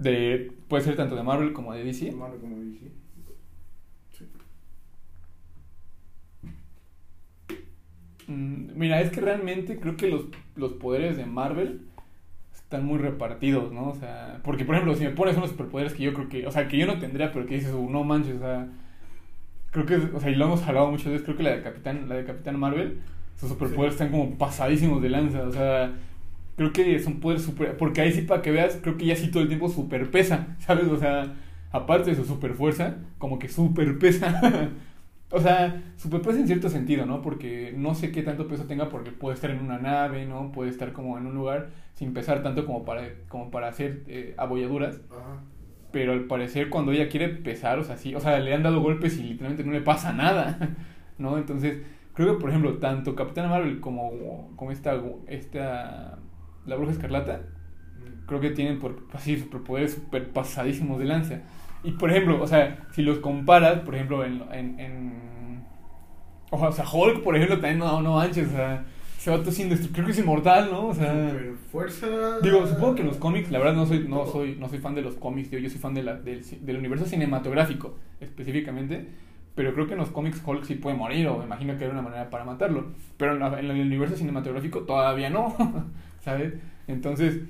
De, 0.00 0.50
puede 0.66 0.82
ser 0.82 0.96
tanto 0.96 1.14
de 1.14 1.22
Marvel 1.22 1.52
como 1.52 1.74
de 1.74 1.84
DC. 1.84 2.10
Marvel 2.12 2.40
como 2.40 2.56
de 2.56 2.64
DC. 2.64 2.90
Mm, 8.26 8.78
mira, 8.78 9.00
es 9.02 9.10
que 9.10 9.20
realmente 9.20 9.78
creo 9.78 9.96
que 9.98 10.08
los, 10.08 10.24
los 10.56 10.72
poderes 10.72 11.18
de 11.18 11.26
Marvel 11.26 11.82
están 12.54 12.86
muy 12.86 12.98
repartidos, 12.98 13.72
¿no? 13.72 13.90
O 13.90 13.94
sea, 13.94 14.40
porque 14.42 14.64
por 14.64 14.74
ejemplo, 14.74 14.94
si 14.94 15.04
me 15.04 15.10
pones 15.10 15.36
unos 15.36 15.50
superpoderes 15.50 15.92
que 15.92 16.04
yo 16.04 16.14
creo 16.14 16.28
que, 16.30 16.46
o 16.46 16.50
sea, 16.50 16.66
que 16.66 16.78
yo 16.78 16.86
no 16.86 16.98
tendría, 16.98 17.30
pero 17.32 17.44
que 17.46 17.56
dices, 17.56 17.74
oh, 17.74 17.90
no 17.90 18.02
manches, 18.02 18.36
o 18.36 18.38
sea, 18.38 18.68
creo 19.70 19.84
que, 19.86 19.96
o 19.96 20.20
sea, 20.20 20.30
y 20.30 20.36
lo 20.36 20.46
hemos 20.46 20.62
hablado 20.62 20.90
muchas 20.90 21.08
veces, 21.08 21.22
creo 21.24 21.36
que 21.36 21.42
la 21.42 21.56
de 21.56 21.62
Capitán, 21.62 22.08
la 22.08 22.14
de 22.16 22.24
Capitán 22.24 22.58
Marvel, 22.58 23.00
sus 23.36 23.50
superpoderes 23.50 23.94
están 23.94 24.10
como 24.10 24.38
pasadísimos 24.38 25.02
de 25.02 25.10
lanza, 25.10 25.42
o 25.42 25.52
sea, 25.52 25.92
creo 26.60 26.74
que 26.74 26.94
es 26.94 27.06
un 27.06 27.20
poder 27.20 27.40
super. 27.40 27.74
Porque 27.78 28.02
ahí 28.02 28.12
sí, 28.12 28.20
para 28.20 28.42
que 28.42 28.50
veas, 28.50 28.78
creo 28.82 28.98
que 28.98 29.06
ya 29.06 29.16
sí 29.16 29.30
todo 29.30 29.42
el 29.42 29.48
tiempo 29.48 29.70
super 29.70 30.10
pesa, 30.10 30.48
¿sabes? 30.58 30.88
O 30.88 30.98
sea, 30.98 31.34
aparte 31.72 32.10
de 32.10 32.16
su 32.16 32.26
super 32.26 32.52
fuerza, 32.52 32.98
como 33.16 33.38
que 33.38 33.48
super 33.48 33.98
pesa. 33.98 34.70
o 35.30 35.40
sea, 35.40 35.82
super 35.96 36.20
pesa 36.20 36.38
en 36.38 36.46
cierto 36.46 36.68
sentido, 36.68 37.06
¿no? 37.06 37.22
Porque 37.22 37.72
no 37.74 37.94
sé 37.94 38.12
qué 38.12 38.22
tanto 38.22 38.46
peso 38.46 38.64
tenga, 38.64 38.90
porque 38.90 39.10
puede 39.10 39.36
estar 39.36 39.50
en 39.50 39.60
una 39.60 39.78
nave, 39.78 40.26
¿no? 40.26 40.52
Puede 40.52 40.68
estar 40.68 40.92
como 40.92 41.16
en 41.16 41.24
un 41.26 41.34
lugar 41.34 41.70
sin 41.94 42.12
pesar 42.12 42.42
tanto 42.42 42.66
como 42.66 42.84
para, 42.84 43.08
como 43.28 43.50
para 43.50 43.68
hacer 43.68 44.02
eh, 44.06 44.34
abolladuras. 44.36 45.00
Pero 45.92 46.12
al 46.12 46.24
parecer, 46.24 46.68
cuando 46.68 46.92
ella 46.92 47.08
quiere 47.08 47.30
pesar, 47.30 47.78
o 47.78 47.84
sea, 47.84 47.96
sí, 47.96 48.14
o 48.14 48.20
sea, 48.20 48.38
le 48.38 48.52
han 48.52 48.62
dado 48.62 48.82
golpes 48.82 49.18
y 49.18 49.22
literalmente 49.22 49.64
no 49.64 49.72
le 49.72 49.80
pasa 49.80 50.12
nada, 50.12 50.76
¿no? 51.16 51.38
Entonces, 51.38 51.80
creo 52.12 52.34
que, 52.34 52.40
por 52.40 52.50
ejemplo, 52.50 52.76
tanto 52.76 53.14
Capitán 53.16 53.48
Marvel 53.48 53.80
como, 53.80 54.52
como 54.56 54.72
esta, 54.72 55.00
esta 55.26 56.19
la 56.66 56.76
Bruja 56.76 56.92
Escarlata, 56.92 57.42
creo 58.26 58.40
que 58.40 58.50
tienen 58.50 58.78
por, 58.78 59.06
así 59.12 59.38
superpoderes 59.38 59.94
super 59.94 60.28
pasadísimos 60.30 60.98
de 60.98 61.04
lanza. 61.04 61.42
Y 61.82 61.92
por 61.92 62.10
ejemplo, 62.10 62.42
o 62.42 62.46
sea, 62.46 62.86
si 62.92 63.02
los 63.02 63.18
comparas, 63.18 63.80
por 63.80 63.94
ejemplo, 63.94 64.24
en. 64.24 64.42
en, 64.52 65.64
o 66.50 66.72
sea, 66.72 66.84
Hulk, 66.90 67.22
por 67.22 67.36
ejemplo, 67.36 67.56
también 67.60 67.78
no, 67.78 68.02
no 68.02 68.14
manches, 68.14 68.48
o 68.48 68.52
sea, 68.52 68.84
se 69.20 69.30
va 69.30 69.44
sin 69.50 69.68
creo 69.68 70.06
que 70.06 70.12
es 70.12 70.18
inmortal, 70.18 70.70
¿no? 70.70 70.88
O 70.88 70.94
sea, 70.94 71.32
fuerza. 71.70 72.40
Digo, 72.42 72.66
supongo 72.66 72.94
que 72.94 73.04
los 73.04 73.18
cómics, 73.18 73.50
la 73.50 73.58
verdad 73.58 73.74
no 73.74 73.86
soy, 73.86 74.06
no 74.08 74.26
soy, 74.26 74.56
no 74.56 74.68
soy 74.68 74.78
fan 74.78 74.94
de 74.94 75.02
los 75.02 75.14
cómics, 75.16 75.50
yo, 75.50 75.58
yo 75.58 75.68
soy 75.68 75.78
fan 75.78 75.94
de 75.94 76.02
la, 76.02 76.14
del, 76.14 76.42
del 76.62 76.76
universo 76.76 77.04
cinematográfico, 77.04 77.96
específicamente. 78.20 79.08
Pero 79.54 79.74
creo 79.74 79.86
que 79.86 79.92
en 79.92 79.98
los 79.98 80.10
cómics 80.10 80.40
Hulk 80.44 80.64
sí 80.64 80.76
puede 80.76 80.96
morir, 80.96 81.26
o 81.28 81.42
imagino 81.42 81.76
que 81.76 81.84
hay 81.84 81.90
una 81.90 82.00
manera 82.00 82.30
para 82.30 82.44
matarlo. 82.44 82.92
Pero 83.18 83.36
en, 83.36 83.42
en 83.42 83.70
el 83.70 83.86
universo 83.86 84.16
cinematográfico 84.16 84.80
todavía 84.80 85.28
no, 85.28 85.54
¿sabes? 86.20 86.54
Entonces, 86.86 87.40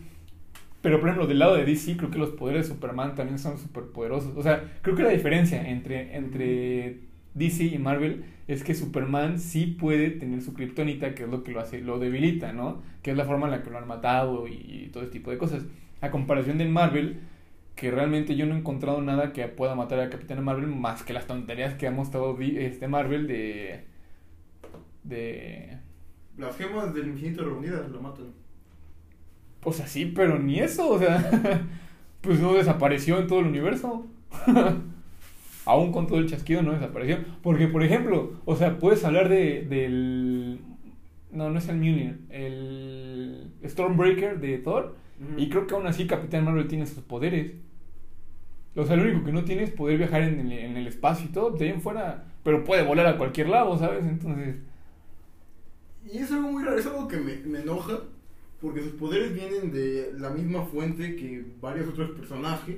pero 0.82 0.98
por 0.98 1.08
ejemplo, 1.08 1.26
del 1.26 1.38
lado 1.38 1.56
de 1.56 1.64
DC, 1.64 1.96
creo 1.96 2.10
que 2.10 2.18
los 2.18 2.30
poderes 2.30 2.68
de 2.68 2.74
Superman 2.74 3.14
también 3.14 3.38
son 3.38 3.58
súper 3.58 3.84
poderosos. 3.84 4.36
O 4.36 4.42
sea, 4.42 4.78
creo 4.82 4.96
que 4.96 5.02
la 5.02 5.10
diferencia 5.10 5.68
entre, 5.68 6.16
entre 6.16 7.00
DC 7.34 7.64
y 7.64 7.78
Marvel 7.78 8.24
es 8.48 8.64
que 8.64 8.74
Superman 8.74 9.38
sí 9.38 9.66
puede 9.66 10.10
tener 10.10 10.42
su 10.42 10.54
kriptonita, 10.54 11.14
que 11.14 11.24
es 11.24 11.28
lo 11.28 11.44
que 11.44 11.52
lo 11.52 11.60
hace, 11.60 11.80
lo 11.80 11.98
debilita, 11.98 12.52
¿no? 12.52 12.82
Que 13.02 13.10
es 13.10 13.16
la 13.16 13.24
forma 13.24 13.46
en 13.46 13.52
la 13.52 13.62
que 13.62 13.70
lo 13.70 13.78
han 13.78 13.86
matado 13.86 14.48
y, 14.48 14.88
todo 14.92 15.02
ese 15.02 15.12
tipo 15.12 15.30
de 15.30 15.38
cosas. 15.38 15.64
A 16.00 16.10
comparación 16.10 16.56
del 16.56 16.70
Marvel, 16.70 17.20
que 17.76 17.90
realmente 17.90 18.34
yo 18.34 18.46
no 18.46 18.54
he 18.54 18.58
encontrado 18.58 19.02
nada 19.02 19.32
que 19.32 19.46
pueda 19.48 19.74
matar 19.74 20.00
a 20.00 20.10
Capitán 20.10 20.42
Marvel 20.42 20.66
más 20.66 21.02
que 21.02 21.12
las 21.12 21.26
tonterías 21.26 21.74
que 21.74 21.86
ha 21.86 21.90
mostrado 21.90 22.38
este 22.40 22.88
Marvel 22.88 23.26
de. 23.26 23.84
de. 25.04 25.78
Las 26.38 26.56
gemas 26.56 26.94
del 26.94 27.08
infinito 27.08 27.44
reunidas 27.44 27.88
lo 27.90 28.00
matan. 28.00 28.39
Pues 29.60 29.80
así, 29.80 30.06
pero 30.06 30.38
ni 30.38 30.58
eso, 30.58 30.88
o 30.88 30.98
sea, 30.98 31.30
pues 32.20 32.40
no 32.40 32.54
desapareció 32.54 33.18
en 33.18 33.26
todo 33.26 33.40
el 33.40 33.46
universo. 33.46 34.06
Aún 35.66 35.92
con 35.92 36.06
todo 36.06 36.18
el 36.18 36.28
chasquido 36.28 36.62
no 36.62 36.72
desapareció. 36.72 37.18
Porque, 37.42 37.68
por 37.68 37.82
ejemplo, 37.82 38.40
o 38.44 38.56
sea, 38.56 38.78
puedes 38.78 39.04
hablar 39.04 39.28
de, 39.28 39.62
del... 39.62 40.60
No, 41.30 41.50
no 41.50 41.58
es 41.58 41.68
el 41.68 41.76
Mjolnir, 41.76 42.20
el 42.30 43.52
Stormbreaker 43.64 44.40
de 44.40 44.58
Thor. 44.58 44.96
Y 45.36 45.50
creo 45.50 45.66
que 45.66 45.74
aún 45.74 45.86
así 45.86 46.06
Capitán 46.06 46.46
Marvel 46.46 46.66
tiene 46.66 46.86
sus 46.86 47.04
poderes. 47.04 47.52
O 48.74 48.86
sea, 48.86 48.96
lo 48.96 49.02
único 49.02 49.24
que 49.24 49.32
no 49.32 49.44
tiene 49.44 49.64
es 49.64 49.70
poder 49.70 49.98
viajar 49.98 50.22
en 50.22 50.40
el, 50.40 50.52
en 50.52 50.76
el 50.78 50.86
espacio 50.86 51.26
y 51.26 51.32
todo, 51.32 51.50
de 51.50 51.66
ahí 51.66 51.70
en 51.72 51.82
fuera. 51.82 52.24
Pero 52.42 52.64
puede 52.64 52.82
volar 52.82 53.06
a 53.06 53.18
cualquier 53.18 53.50
lado, 53.50 53.76
¿sabes? 53.78 54.04
Entonces... 54.06 54.56
Y 56.10 56.18
es 56.18 56.32
algo 56.32 56.52
muy 56.52 56.64
raro, 56.64 56.78
es 56.78 56.86
algo 56.86 57.06
que 57.06 57.18
me, 57.18 57.36
me 57.36 57.60
enoja 57.60 57.98
porque 58.60 58.82
sus 58.82 58.92
poderes 58.92 59.34
vienen 59.34 59.72
de 59.72 60.12
la 60.18 60.30
misma 60.30 60.64
fuente 60.66 61.16
que 61.16 61.44
varios 61.60 61.88
otros 61.88 62.10
personajes, 62.10 62.76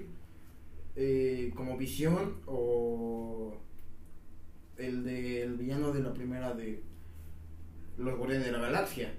eh, 0.94 1.52
como 1.56 1.76
Visión 1.76 2.36
o 2.46 3.56
el 4.76 5.04
del 5.04 5.56
villano 5.56 5.92
de 5.92 6.02
la 6.02 6.12
primera 6.12 6.54
de 6.54 6.82
Los 7.98 8.16
Guardianes 8.16 8.46
de 8.46 8.52
la 8.52 8.60
Galaxia. 8.60 9.12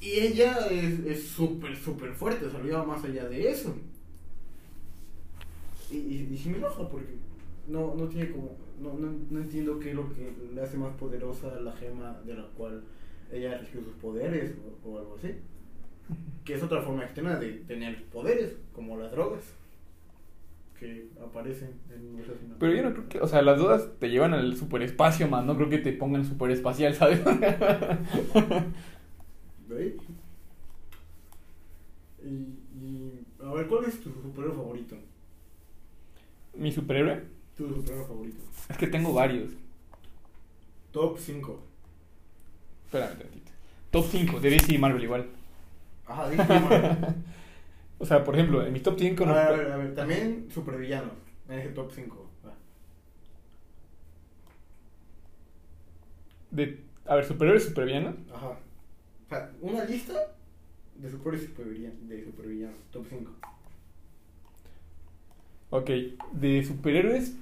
Y 0.00 0.20
ella 0.20 0.66
es 0.68 1.22
súper, 1.22 1.76
súper 1.76 2.12
fuerte, 2.12 2.50
salió 2.50 2.84
más 2.84 3.04
allá 3.04 3.28
de 3.28 3.50
eso. 3.50 3.74
Y, 5.90 5.96
y, 5.96 6.42
y 6.44 6.48
me 6.48 6.58
enoja 6.58 6.88
porque 6.88 7.14
no, 7.68 7.94
no 7.94 8.08
tiene 8.08 8.30
como. 8.30 8.56
No, 8.80 8.92
no, 8.94 9.12
no, 9.30 9.40
entiendo 9.40 9.78
qué 9.78 9.90
es 9.90 9.94
lo 9.94 10.12
que 10.12 10.32
le 10.52 10.60
hace 10.60 10.76
más 10.76 10.94
poderosa 10.96 11.60
la 11.60 11.72
gema 11.72 12.20
de 12.26 12.34
la 12.34 12.46
cual 12.56 12.82
ella 13.34 13.58
recibió 13.58 13.82
sus 13.82 13.94
poderes 13.94 14.54
o, 14.84 14.98
algo 14.98 15.16
así. 15.16 15.34
Que 16.44 16.54
es 16.54 16.62
otra 16.62 16.82
forma 16.82 17.04
externa 17.04 17.36
de 17.36 17.52
tener 17.52 18.04
poderes, 18.04 18.56
como 18.72 18.96
las 18.96 19.10
drogas 19.10 19.42
que 20.78 21.08
aparecen 21.22 21.70
en 21.90 22.22
Pero 22.58 22.74
yo 22.74 22.82
no 22.82 22.92
creo 22.92 23.08
que, 23.08 23.20
o 23.20 23.28
sea, 23.28 23.42
las 23.42 23.58
dudas 23.58 23.88
te 23.98 24.10
llevan 24.10 24.34
al 24.34 24.56
superespacio, 24.56 25.28
man, 25.28 25.46
no 25.46 25.56
creo 25.56 25.70
que 25.70 25.78
te 25.78 25.92
pongan 25.92 26.24
superespacial, 26.24 26.94
¿sabes? 26.94 27.24
¿Veis? 29.68 29.94
Y, 32.22 32.28
y, 32.28 33.20
a 33.42 33.52
ver, 33.52 33.66
¿cuál 33.66 33.84
es 33.84 34.00
tu 34.00 34.10
superhéroe 34.10 34.56
favorito? 34.56 34.96
¿Mi 36.54 36.72
superhéroe? 36.72 37.22
Tu 37.56 37.68
superhéroe 37.68 38.06
favorito. 38.06 38.42
Es 38.68 38.76
que 38.76 38.88
tengo 38.88 39.12
varios. 39.12 39.52
Top 40.92 41.18
5. 41.18 41.73
Espérame 42.94 43.18
tantito. 43.18 43.50
Top 43.90 44.06
5 44.08 44.40
de 44.40 44.50
DC 44.50 44.72
y 44.72 44.78
Marvel 44.78 45.02
igual. 45.02 45.26
Ajá, 46.06 46.28
DC 46.28 46.42
y 46.44 46.60
Marvel. 46.60 46.96
o 47.98 48.06
sea, 48.06 48.22
por 48.22 48.36
ejemplo, 48.36 48.64
en 48.64 48.72
mi 48.72 48.78
top 48.78 48.96
5 48.98 49.26
no. 49.26 49.34
A 49.34 49.50
ver, 49.50 49.72
a 49.72 49.76
ver, 49.76 49.94
también 49.96 50.48
supervillanos. 50.52 51.12
En 51.48 51.58
ese 51.58 51.70
top 51.70 51.90
5. 51.92 52.30
De, 56.52 56.84
a 57.06 57.16
ver, 57.16 57.24
superhéroes 57.24 57.64
y 57.64 57.68
supervillanos. 57.68 58.14
Ajá. 58.32 58.50
O 59.26 59.28
sea, 59.28 59.50
una 59.60 59.84
lista 59.84 60.14
de 60.94 61.10
superhéroes 61.10 61.42
y 61.42 61.46
supervillanos, 61.48 62.08
de 62.08 62.24
supervillanos. 62.24 62.76
Top 62.92 63.06
5. 63.10 63.32
Ok, 65.70 65.90
de 66.32 66.64
superhéroes. 66.64 67.34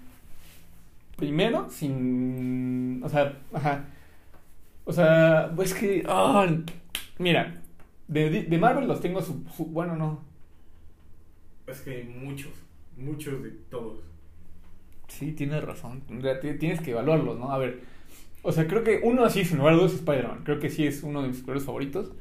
Primero, 1.19 1.69
sin. 1.69 3.03
O 3.05 3.09
sea, 3.11 3.39
ajá. 3.53 3.85
O 4.85 4.93
sea, 4.93 5.53
pues 5.55 5.75
que. 5.75 6.05
Oh, 6.09 6.45
mira, 7.19 7.55
de, 8.09 8.45
de, 8.45 8.59
Marvel 8.59 8.89
los 8.89 9.01
tengo 9.01 9.23
su, 9.23 9.45
Bueno, 9.67 9.97
no. 9.97 10.21
Es 11.67 11.81
que 11.81 11.97
hay 11.97 12.05
muchos. 12.05 12.53
Muchos 12.97 13.43
de 13.43 13.51
todos. 13.71 14.01
Sí, 15.09 15.33
tienes 15.33 15.63
razón. 15.65 16.03
Tienes 16.59 16.81
que 16.81 16.91
evaluarlos, 16.91 17.39
¿no? 17.39 17.53
A 17.53 17.59
ver. 17.59 17.81
O 18.43 18.51
sea, 18.51 18.67
creo 18.67 18.83
que 18.83 19.01
uno 19.05 19.25
así, 19.25 19.45
sin 19.45 19.59
lugar 19.59 19.75
a 19.75 19.77
dudas, 19.77 19.93
es 19.93 19.99
Spider-Man. 19.99 20.43
Creo 20.45 20.59
que 20.59 20.69
sí 20.69 20.87
es 20.87 21.03
uno 21.03 21.23
de 21.23 21.29
mis 21.29 21.39
superhéroes 21.39 21.65
favoritos. 21.65 22.13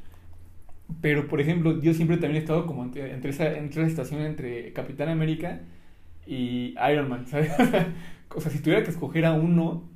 Pero, 1.01 1.27
por 1.27 1.39
ejemplo, 1.41 1.79
yo 1.81 1.93
siempre 1.93 2.17
también 2.17 2.35
he 2.35 2.39
estado 2.39 2.65
como 2.65 2.83
entre, 2.83 3.13
entre 3.13 3.31
esa, 3.31 3.57
entre 3.57 3.81
esa 3.83 3.89
estación 3.89 4.21
entre 4.21 4.73
Capitán 4.73 5.09
América 5.09 5.61
y 6.25 6.75
Iron 6.91 7.09
Man, 7.09 7.27
¿sabes? 7.27 7.51
o 8.35 8.41
sea, 8.41 8.51
si 8.51 8.59
tuviera 8.59 8.83
que 8.83 8.91
escoger 8.91 9.25
a 9.25 9.33
uno, 9.33 9.89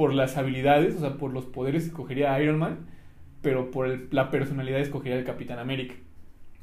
por 0.00 0.14
las 0.14 0.38
habilidades, 0.38 0.96
o 0.96 1.00
sea, 1.00 1.18
por 1.18 1.30
los 1.30 1.44
poderes 1.44 1.84
escogería 1.84 2.32
a 2.32 2.42
Iron 2.42 2.58
Man, 2.58 2.86
pero 3.42 3.70
por 3.70 3.86
la 4.14 4.30
personalidad 4.30 4.80
escogería 4.80 5.18
al 5.18 5.24
Capitán 5.24 5.58
América. 5.58 5.94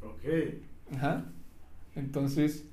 Ok. 0.01 0.95
Ajá. 0.95 1.25
Entonces, 1.95 2.67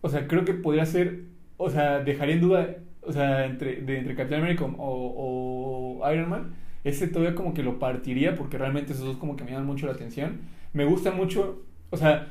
o 0.00 0.08
sea, 0.08 0.26
creo 0.26 0.46
que 0.46 0.54
podría 0.54 0.86
ser, 0.86 1.24
o 1.58 1.68
sea, 1.68 2.00
dejaría 2.00 2.36
en 2.36 2.40
duda, 2.40 2.76
o 3.02 3.12
sea, 3.12 3.44
entre, 3.44 3.82
de, 3.82 3.98
entre 3.98 4.14
Capitán 4.14 4.40
América 4.40 4.64
o, 4.64 6.00
o, 6.00 6.10
Iron 6.10 6.30
Man, 6.30 6.54
ese 6.82 7.06
todavía 7.06 7.34
como 7.34 7.52
que 7.52 7.62
lo 7.62 7.78
partiría 7.78 8.34
porque 8.34 8.56
realmente 8.56 8.94
esos 8.94 9.04
dos 9.04 9.18
como 9.18 9.36
que 9.36 9.44
me 9.44 9.50
llaman 9.50 9.66
mucho 9.66 9.84
la 9.84 9.92
atención. 9.92 10.40
Me 10.72 10.86
gusta 10.86 11.10
mucho, 11.10 11.66
o 11.90 11.98
sea, 11.98 12.28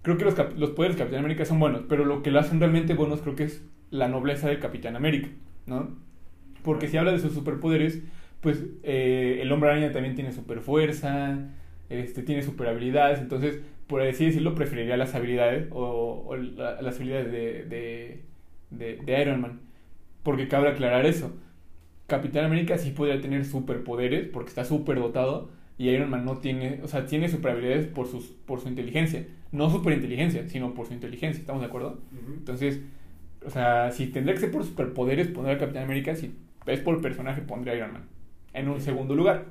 creo 0.00 0.16
que 0.16 0.24
los, 0.24 0.38
los 0.56 0.70
poderes 0.70 0.96
del 0.96 1.04
Capitán 1.04 1.26
América 1.26 1.44
son 1.44 1.60
buenos, 1.60 1.82
pero 1.86 2.06
lo 2.06 2.22
que 2.22 2.30
lo 2.30 2.40
hacen 2.40 2.60
realmente 2.60 2.94
buenos 2.94 3.20
creo 3.20 3.36
que 3.36 3.44
es 3.44 3.62
la 3.90 4.08
nobleza 4.08 4.48
del 4.48 4.58
Capitán 4.58 4.96
América, 4.96 5.28
¿no? 5.66 6.02
Porque 6.64 6.88
si 6.88 6.96
habla 6.96 7.12
de 7.12 7.18
sus 7.18 7.34
superpoderes, 7.34 8.02
pues 8.40 8.64
eh, 8.82 9.38
el 9.42 9.52
hombre 9.52 9.70
araña 9.70 9.92
también 9.92 10.14
tiene 10.14 10.32
super 10.32 10.60
fuerza, 10.60 11.50
este, 11.90 12.22
tiene 12.22 12.42
super 12.42 12.68
habilidades, 12.68 13.20
entonces, 13.20 13.60
por 13.86 14.00
así 14.00 14.24
decirlo, 14.24 14.54
preferiría 14.54 14.96
las 14.96 15.14
habilidades 15.14 15.68
o, 15.70 16.34
las 16.36 16.96
habilidades 16.96 17.30
de, 17.30 18.22
de, 18.70 18.98
de, 19.04 19.20
Iron 19.20 19.42
Man. 19.42 19.60
Porque 20.22 20.48
cabe 20.48 20.68
aclarar 20.68 21.04
eso. 21.04 21.36
Capitán 22.06 22.46
América 22.46 22.78
sí 22.78 22.90
podría 22.92 23.20
tener 23.20 23.44
superpoderes 23.44 24.28
porque 24.28 24.48
está 24.48 24.64
super 24.64 24.98
dotado 24.98 25.50
y 25.76 25.90
Iron 25.90 26.08
Man 26.08 26.24
no 26.24 26.38
tiene, 26.38 26.80
o 26.82 26.88
sea, 26.88 27.04
tiene 27.04 27.28
super 27.28 27.52
habilidades 27.52 27.86
por, 27.86 28.06
sus, 28.06 28.24
por 28.46 28.60
su 28.60 28.68
inteligencia. 28.68 29.26
No 29.52 29.70
super 29.70 29.92
inteligencia, 29.92 30.48
sino 30.48 30.72
por 30.72 30.86
su 30.86 30.94
inteligencia, 30.94 31.40
¿estamos 31.40 31.60
de 31.60 31.66
acuerdo? 31.68 32.00
Entonces, 32.38 32.80
o 33.44 33.50
sea, 33.50 33.90
si 33.90 34.06
tendría 34.06 34.34
que 34.34 34.40
ser 34.40 34.50
por 34.50 34.64
superpoderes, 34.64 35.28
poner 35.28 35.56
a 35.56 35.58
Capitán 35.58 35.84
América, 35.84 36.16
si 36.16 36.34
es 36.66 36.80
por 36.80 37.00
personaje, 37.00 37.42
pondría 37.42 37.74
a 37.74 37.76
Iron 37.76 37.92
Man. 37.92 38.04
En 38.52 38.68
un 38.68 38.80
segundo 38.80 39.14
lugar. 39.14 39.46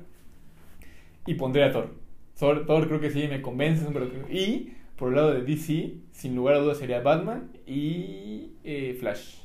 Y 1.26 1.34
pondría 1.34 1.66
a 1.66 1.72
Thor. 1.72 1.94
Thor, 2.38 2.88
creo 2.88 3.00
que 3.00 3.10
sí, 3.10 3.26
me 3.28 3.42
convence. 3.42 3.86
Y 4.30 4.72
por 4.96 5.10
el 5.10 5.16
lado 5.16 5.34
de 5.34 5.42
DC, 5.42 5.94
sin 6.12 6.34
lugar 6.36 6.56
a 6.56 6.58
dudas 6.58 6.78
sería 6.78 7.00
Batman 7.00 7.50
y 7.66 8.52
eh, 8.64 8.96
Flash. 8.98 9.36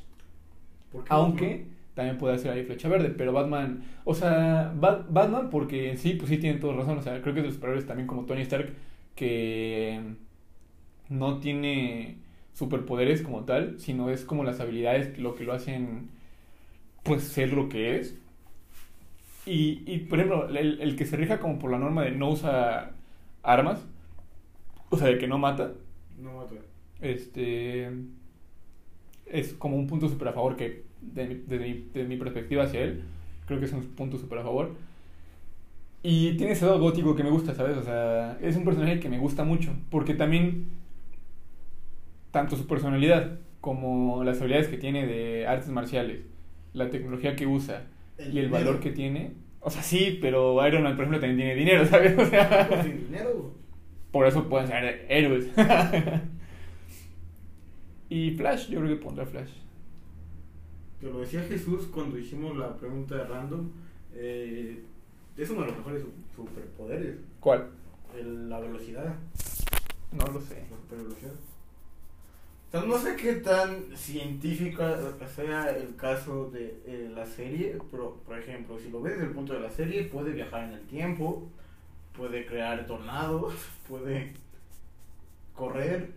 Aunque 1.08 1.66
también 1.94 2.18
puede 2.18 2.38
ser 2.38 2.52
ahí 2.52 2.64
Flecha 2.64 2.88
Verde, 2.88 3.10
pero 3.10 3.32
Batman, 3.32 3.84
o 4.04 4.14
sea, 4.14 4.72
Batman 4.74 5.50
porque 5.50 5.90
en 5.90 5.98
sí, 5.98 6.14
pues 6.14 6.30
sí 6.30 6.38
tienen 6.38 6.60
toda 6.60 6.74
razón, 6.74 6.98
o 6.98 7.02
sea, 7.02 7.20
creo 7.20 7.34
que 7.34 7.40
es 7.40 7.44
de 7.44 7.48
los 7.48 7.54
superhéroes 7.54 7.86
también 7.86 8.06
como 8.06 8.24
Tony 8.24 8.42
Stark 8.42 8.72
que 9.14 10.00
no 11.08 11.38
tiene 11.40 12.16
superpoderes 12.54 13.22
como 13.22 13.44
tal, 13.44 13.78
sino 13.78 14.10
es 14.10 14.24
como 14.24 14.44
las 14.44 14.60
habilidades 14.60 15.18
lo 15.18 15.34
que 15.34 15.44
lo 15.44 15.52
hacen 15.52 16.08
pues 17.02 17.24
ser 17.24 17.52
lo 17.52 17.68
que 17.68 17.98
es. 17.98 18.16
Y, 19.46 19.82
y 19.86 19.98
por 20.00 20.18
ejemplo, 20.18 20.48
el, 20.48 20.80
el, 20.80 20.96
que 20.96 21.06
se 21.06 21.16
rija 21.16 21.40
como 21.40 21.58
por 21.58 21.70
la 21.70 21.78
norma 21.78 22.04
de 22.04 22.12
no 22.12 22.30
usa 22.30 22.92
armas, 23.42 23.84
o 24.90 24.96
sea, 24.96 25.08
de 25.08 25.18
que 25.18 25.26
no 25.26 25.38
mata. 25.38 25.72
No 26.18 26.34
mata. 26.34 26.54
Este. 27.00 27.90
Es 29.26 29.54
como 29.54 29.76
un 29.76 29.86
punto 29.86 30.08
súper 30.08 30.28
a 30.28 30.32
favor 30.32 30.56
que, 30.56 30.84
desde 31.00 31.58
mi, 31.58 31.88
de 31.94 32.04
mi 32.04 32.16
perspectiva 32.16 32.64
hacia 32.64 32.82
él, 32.82 33.04
creo 33.46 33.60
que 33.60 33.66
es 33.66 33.72
un 33.72 33.82
punto 33.82 34.18
súper 34.18 34.38
a 34.38 34.42
favor. 34.42 34.74
Y 36.02 36.36
tiene 36.36 36.52
ese 36.52 36.64
lado 36.64 36.80
gótico 36.80 37.14
que 37.14 37.22
me 37.22 37.30
gusta, 37.30 37.54
¿sabes? 37.54 37.76
O 37.76 37.82
sea, 37.82 38.38
es 38.40 38.56
un 38.56 38.64
personaje 38.64 39.00
que 39.00 39.08
me 39.08 39.18
gusta 39.18 39.44
mucho, 39.44 39.72
porque 39.90 40.14
también, 40.14 40.68
tanto 42.30 42.56
su 42.56 42.66
personalidad 42.66 43.38
como 43.60 44.24
las 44.24 44.40
habilidades 44.40 44.68
que 44.68 44.78
tiene 44.78 45.06
de 45.06 45.46
artes 45.46 45.68
marciales, 45.68 46.20
la 46.72 46.90
tecnología 46.90 47.36
que 47.36 47.46
usa 47.46 47.86
y 48.18 48.38
el 48.38 48.50
valor 48.50 48.80
que 48.80 48.90
tiene. 48.90 49.32
O 49.60 49.70
sea, 49.70 49.82
sí, 49.82 50.18
pero 50.20 50.66
Iron 50.66 50.82
Man, 50.82 50.96
por 50.96 51.04
ejemplo, 51.04 51.20
también 51.20 51.36
tiene 51.36 51.54
dinero, 51.54 51.86
¿sabes? 51.90 52.18
O 52.18 52.26
sea, 52.26 52.82
sin 52.82 53.06
dinero. 53.06 53.54
Por 54.10 54.26
eso 54.26 54.48
pueden 54.48 54.68
ser 54.68 55.06
héroes. 55.08 55.48
y 58.08 58.30
Flash, 58.32 58.68
yo 58.70 58.80
creo 58.80 58.96
que 58.96 59.02
pondrá 59.02 59.26
Flash. 59.26 59.50
Te 61.00 61.06
lo 61.06 61.20
decía 61.20 61.42
Jesús 61.42 61.86
cuando 61.86 62.18
hicimos 62.18 62.56
la 62.56 62.76
pregunta 62.76 63.16
de 63.16 63.24
random. 63.24 63.70
Eh, 64.14 64.82
es 65.36 65.50
uno 65.50 65.62
de 65.62 65.68
los 65.68 65.76
mejores 65.78 66.04
superpoderes. 66.34 67.16
¿Cuál? 67.38 67.68
la 68.22 68.58
velocidad. 68.58 69.14
No 70.12 70.26
lo 70.26 70.40
sé. 70.40 70.64
La 70.90 71.02
supervelocidad. 72.70 72.86
no 72.86 72.98
sé 72.98 73.16
qué 73.16 73.34
tan 73.34 73.96
científica 73.96 74.96
sea 75.34 75.70
el 75.70 75.96
caso 75.96 76.50
de 76.50 76.80
eh, 76.86 77.10
la 77.14 77.26
serie, 77.26 77.78
pero 77.90 78.16
por 78.26 78.38
ejemplo, 78.38 78.78
si 78.78 78.90
lo 78.90 79.02
ves 79.02 79.14
desde 79.14 79.26
el 79.26 79.32
punto 79.32 79.54
de 79.54 79.60
la 79.60 79.70
serie, 79.70 80.04
puede 80.04 80.32
viajar 80.32 80.64
en 80.64 80.74
el 80.74 80.86
tiempo, 80.86 81.48
puede 82.16 82.46
crear 82.46 82.86
tornados, 82.86 83.54
puede 83.88 84.32
correr. 85.54 86.12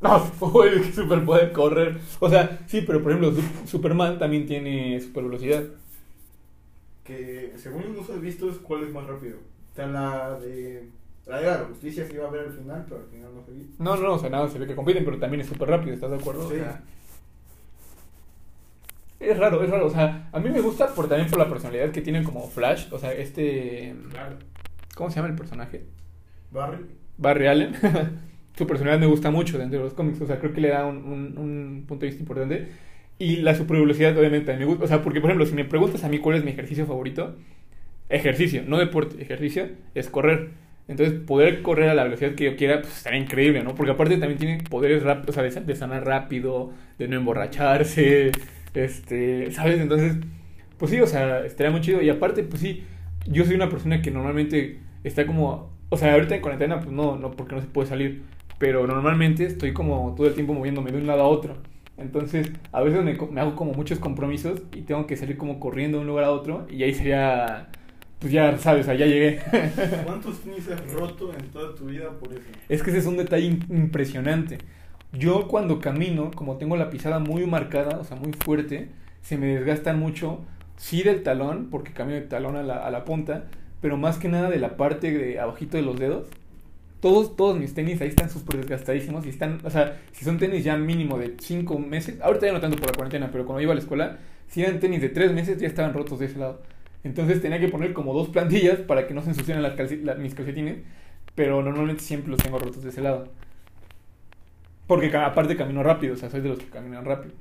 No, 0.00 0.24
puede 0.40 0.92
super 0.92 1.24
puede 1.24 1.52
correr. 1.52 1.98
O 2.20 2.28
sea, 2.28 2.60
sí, 2.66 2.82
pero 2.82 3.02
por 3.02 3.12
ejemplo, 3.12 3.42
Superman 3.66 4.18
también 4.18 4.46
tiene 4.46 5.00
super 5.00 5.24
velocidad. 5.24 5.64
Que 7.04 7.52
según 7.56 7.94
los 7.96 8.08
he 8.10 8.18
visto, 8.18 8.48
¿cuál 8.62 8.84
es 8.84 8.92
más 8.92 9.06
rápido? 9.06 9.38
Está 9.70 9.86
la 9.86 10.38
de 10.38 10.88
la 11.26 11.40
de 11.40 11.46
la 11.46 11.58
justicia 11.58 12.06
se 12.06 12.14
iba 12.14 12.26
a 12.26 12.30
ver 12.30 12.46
al 12.46 12.52
final, 12.52 12.84
pero 12.88 13.00
al 13.00 13.06
final 13.06 13.34
no 13.34 13.42
se 13.44 13.52
vio. 13.52 13.64
No, 13.78 13.96
no, 13.96 14.14
o 14.14 14.18
sea, 14.18 14.28
nada, 14.28 14.48
se 14.48 14.58
ve 14.58 14.66
que 14.66 14.74
compiten, 14.74 15.04
pero 15.04 15.18
también 15.18 15.40
es 15.40 15.46
súper 15.46 15.68
rápido, 15.68 15.94
¿estás 15.94 16.10
de 16.10 16.16
acuerdo? 16.16 16.50
Sí. 16.50 16.56
es 19.20 19.38
raro, 19.38 19.62
es 19.62 19.70
raro. 19.70 19.86
O 19.86 19.90
sea, 19.90 20.28
a 20.32 20.40
mí 20.40 20.50
me 20.50 20.60
gusta 20.60 20.88
por, 20.88 21.08
también 21.08 21.30
por 21.30 21.38
la 21.38 21.48
personalidad 21.48 21.90
que 21.90 22.00
tienen 22.00 22.24
como 22.24 22.48
Flash. 22.48 22.92
O 22.92 22.98
sea, 22.98 23.12
este. 23.12 23.94
Claro. 24.10 24.36
¿Cómo 24.96 25.10
se 25.10 25.16
llama 25.16 25.28
el 25.28 25.36
personaje? 25.36 25.84
Barry. 26.50 26.86
Barry 27.18 27.46
Allen. 27.46 27.74
Su 28.56 28.66
personalidad 28.66 29.00
me 29.00 29.06
gusta 29.06 29.30
mucho 29.30 29.58
dentro 29.58 29.78
de 29.78 29.84
los 29.84 29.94
cómics. 29.94 30.20
O 30.20 30.26
sea, 30.26 30.38
creo 30.40 30.52
que 30.52 30.60
le 30.60 30.68
da 30.68 30.86
un, 30.86 30.96
un, 31.38 31.84
punto 31.86 32.00
de 32.04 32.08
vista 32.08 32.20
importante. 32.20 32.68
Y 33.18 33.36
la 33.36 33.54
super 33.54 33.78
velocidad, 33.78 34.16
obviamente, 34.18 34.46
también 34.46 34.66
me 34.68 34.74
gusta. 34.74 34.84
O 34.84 34.88
sea, 34.88 35.02
porque, 35.02 35.20
por 35.20 35.30
ejemplo, 35.30 35.46
si 35.46 35.54
me 35.54 35.64
preguntas 35.64 36.02
a 36.02 36.08
mí 36.08 36.18
cuál 36.18 36.36
es 36.36 36.44
mi 36.44 36.50
ejercicio 36.50 36.84
favorito, 36.84 37.36
ejercicio, 38.08 38.64
no 38.66 38.78
deporte, 38.78 39.22
ejercicio, 39.22 39.68
es 39.94 40.10
correr. 40.10 40.50
Entonces, 40.88 41.20
poder 41.20 41.62
correr 41.62 41.88
a 41.90 41.94
la 41.94 42.04
velocidad 42.04 42.34
que 42.34 42.44
yo 42.44 42.56
quiera, 42.56 42.80
pues 42.82 42.96
estaría 42.96 43.20
increíble, 43.20 43.62
¿no? 43.62 43.74
Porque 43.74 43.92
aparte 43.92 44.16
también 44.18 44.38
tiene 44.38 44.62
poderes 44.68 45.02
rápidos, 45.02 45.30
o 45.30 45.32
sea, 45.32 45.60
de, 45.60 45.76
sanar 45.76 46.04
rápido, 46.04 46.72
de 46.98 47.08
no 47.08 47.16
emborracharse, 47.16 48.32
este, 48.74 49.50
¿sabes? 49.52 49.80
Entonces, 49.80 50.16
pues 50.78 50.90
sí, 50.90 51.00
o 51.00 51.06
sea, 51.06 51.44
estaría 51.46 51.70
muy 51.70 51.80
chido. 51.80 52.02
Y 52.02 52.10
aparte, 52.10 52.42
pues 52.42 52.60
sí, 52.60 52.84
yo 53.26 53.44
soy 53.44 53.54
una 53.54 53.68
persona 53.68 54.02
que 54.02 54.10
normalmente 54.10 54.80
está 55.04 55.26
como, 55.26 55.70
o 55.88 55.96
sea, 55.96 56.14
ahorita 56.14 56.34
en 56.34 56.42
cuarentena, 56.42 56.80
pues 56.80 56.92
no, 56.92 57.16
no, 57.16 57.30
porque 57.30 57.54
no 57.54 57.60
se 57.60 57.68
puede 57.68 57.88
salir, 57.88 58.22
pero 58.58 58.86
normalmente 58.86 59.46
estoy 59.46 59.72
como 59.72 60.14
todo 60.16 60.26
el 60.26 60.34
tiempo 60.34 60.52
moviéndome 60.54 60.90
de 60.90 60.98
un 60.98 61.06
lado 61.06 61.22
a 61.22 61.28
otro. 61.28 61.56
Entonces, 61.96 62.50
a 62.72 62.80
veces 62.82 63.04
me, 63.04 63.14
me 63.14 63.40
hago 63.40 63.54
como 63.54 63.72
muchos 63.72 63.98
compromisos 63.98 64.62
y 64.74 64.82
tengo 64.82 65.06
que 65.06 65.16
salir 65.16 65.36
como 65.36 65.60
corriendo 65.60 65.98
de 65.98 66.02
un 66.02 66.08
lugar 66.08 66.24
a 66.24 66.30
otro 66.32 66.66
y 66.70 66.82
ahí 66.82 66.94
sería 66.94 67.68
pues 68.22 68.32
ya 68.32 68.56
sabes, 68.56 68.86
allá 68.86 69.04
llegué. 69.04 69.40
¿Cuántos 70.04 70.38
tenis 70.42 70.68
has 70.68 70.92
roto 70.92 71.34
en 71.36 71.44
toda 71.48 71.74
tu 71.74 71.86
vida 71.86 72.08
por 72.10 72.32
eso? 72.32 72.42
Es 72.68 72.80
que 72.80 72.90
ese 72.90 73.00
es 73.00 73.06
un 73.06 73.16
detalle 73.16 73.46
impresionante. 73.46 74.58
Yo 75.12 75.48
cuando 75.48 75.80
camino, 75.80 76.30
como 76.30 76.56
tengo 76.56 76.76
la 76.76 76.88
pisada 76.88 77.18
muy 77.18 77.44
marcada, 77.46 77.98
o 77.98 78.04
sea, 78.04 78.16
muy 78.16 78.32
fuerte, 78.32 78.90
se 79.22 79.36
me 79.36 79.48
desgastan 79.48 79.98
mucho, 79.98 80.38
sí 80.76 81.02
del 81.02 81.24
talón, 81.24 81.66
porque 81.68 81.92
camino 81.92 82.14
de 82.14 82.26
talón 82.26 82.54
a 82.54 82.62
la, 82.62 82.86
a 82.86 82.92
la 82.92 83.04
punta, 83.04 83.46
pero 83.80 83.96
más 83.96 84.18
que 84.18 84.28
nada 84.28 84.50
de 84.50 84.60
la 84.60 84.76
parte 84.76 85.10
de 85.10 85.40
abajito 85.40 85.76
de 85.76 85.82
los 85.82 85.98
dedos. 85.98 86.28
Todos, 87.00 87.34
todos 87.34 87.58
mis 87.58 87.74
tenis 87.74 88.00
ahí 88.02 88.08
están 88.08 88.30
súper 88.30 88.58
desgastadísimos 88.58 89.26
y 89.26 89.30
están, 89.30 89.58
o 89.64 89.70
sea, 89.70 90.00
si 90.12 90.24
son 90.24 90.38
tenis 90.38 90.62
ya 90.62 90.76
mínimo 90.76 91.18
de 91.18 91.34
5 91.40 91.76
meses, 91.80 92.20
ahorita 92.20 92.46
ya 92.46 92.52
no 92.52 92.60
tanto 92.60 92.76
por 92.76 92.86
la 92.86 92.94
cuarentena, 92.94 93.30
pero 93.32 93.44
cuando 93.44 93.60
iba 93.60 93.72
a 93.72 93.74
la 93.74 93.80
escuela, 93.80 94.18
si 94.46 94.62
eran 94.62 94.78
tenis 94.78 95.00
de 95.00 95.08
3 95.08 95.32
meses 95.32 95.58
ya 95.58 95.66
estaban 95.66 95.92
rotos 95.92 96.20
de 96.20 96.26
ese 96.26 96.38
lado. 96.38 96.60
Entonces 97.04 97.42
tenía 97.42 97.58
que 97.58 97.68
poner 97.68 97.92
como 97.92 98.14
dos 98.14 98.28
plantillas 98.28 98.78
para 98.80 99.06
que 99.06 99.14
no 99.14 99.22
se 99.22 99.30
ensucien 99.30 99.62
las 99.62 100.18
mis 100.18 100.34
calcetines, 100.34 100.78
pero 101.34 101.62
normalmente 101.62 102.02
siempre 102.02 102.30
los 102.30 102.40
tengo 102.42 102.58
rotos 102.58 102.82
de 102.82 102.90
ese 102.90 103.00
lado. 103.00 103.28
Porque 104.86 105.14
aparte 105.16 105.56
camino 105.56 105.82
rápido, 105.82 106.14
o 106.14 106.16
sea, 106.16 106.30
soy 106.30 106.40
de 106.40 106.50
los 106.50 106.58
que 106.58 106.66
caminan 106.66 107.04
rápido. 107.04 107.34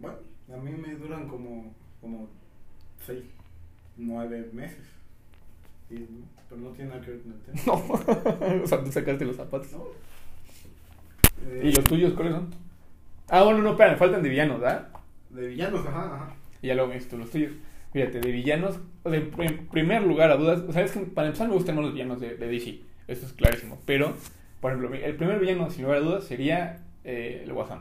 Bueno, 0.00 0.16
a 0.52 0.56
mí 0.56 0.70
me 0.72 0.94
duran 0.94 1.28
como, 1.28 1.72
como 2.00 2.28
seis, 3.06 3.24
nueve 3.96 4.48
meses. 4.52 4.86
pero 5.88 6.60
no 6.60 6.70
tiene 6.70 6.90
nada 6.90 7.02
que 7.02 7.10
ver 7.12 7.20
con 7.20 7.32
el 7.32 7.38
tema. 7.40 7.60
No, 8.56 8.62
o 8.64 8.66
sea, 8.66 8.82
tú 8.82 8.90
sacaste 8.90 9.24
los 9.24 9.36
zapatos. 9.36 9.72
No. 9.72 9.84
¿Y 11.62 11.72
los 11.72 11.84
tuyos 11.84 12.14
cuáles 12.14 12.34
son? 12.34 12.50
Ah, 13.28 13.42
bueno, 13.42 13.62
no, 13.62 13.70
espera, 13.70 13.92
me 13.92 13.96
faltan 13.96 14.22
de 14.22 14.28
villanos, 14.28 14.60
¿verdad? 14.60 14.88
De 15.32 15.48
villanos, 15.48 15.86
ajá, 15.86 16.14
ajá. 16.14 16.36
Y 16.60 16.68
ya 16.68 16.74
luego 16.74 16.92
visto 16.92 17.16
los 17.16 17.30
tuyos. 17.30 17.52
Fíjate, 17.92 18.20
de 18.20 18.32
villanos, 18.32 18.78
en 19.04 19.30
primer 19.70 20.02
lugar 20.02 20.30
a 20.30 20.36
dudas, 20.36 20.62
sabes 20.72 20.92
que 20.92 21.00
para 21.00 21.28
empezar 21.28 21.48
me 21.48 21.54
gustan 21.54 21.74
más 21.74 21.84
los 21.84 21.92
villanos 21.92 22.20
de, 22.20 22.36
de, 22.36 22.46
DC, 22.46 22.80
eso 23.06 23.26
es 23.26 23.32
clarísimo. 23.34 23.78
Pero, 23.84 24.14
por 24.60 24.72
ejemplo, 24.72 24.94
el 24.94 25.14
primer 25.16 25.38
villano, 25.38 25.70
sin 25.70 25.82
lugar 25.84 25.98
a 25.98 26.00
dudas, 26.00 26.24
sería 26.24 26.82
eh, 27.04 27.42
el 27.44 27.52
Guasón. 27.52 27.80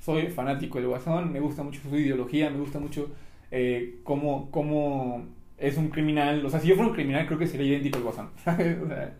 Soy 0.00 0.28
fanático 0.28 0.78
del 0.78 0.88
Guasón, 0.88 1.32
me 1.32 1.40
gusta 1.40 1.62
mucho 1.62 1.80
su 1.80 1.96
ideología, 1.96 2.50
me 2.50 2.58
gusta 2.58 2.78
mucho 2.78 3.10
eh, 3.50 4.00
cómo, 4.02 4.50
cómo 4.50 5.26
es 5.56 5.78
un 5.78 5.88
criminal. 5.88 6.44
O 6.44 6.50
sea, 6.50 6.60
si 6.60 6.68
yo 6.68 6.74
fuera 6.74 6.90
un 6.90 6.94
criminal, 6.94 7.26
creo 7.26 7.38
que 7.38 7.46
sería 7.46 7.68
idéntico 7.68 7.98
al 7.98 8.04
Guasón. 8.04 8.30
o 8.84 8.88
sea, 8.88 9.14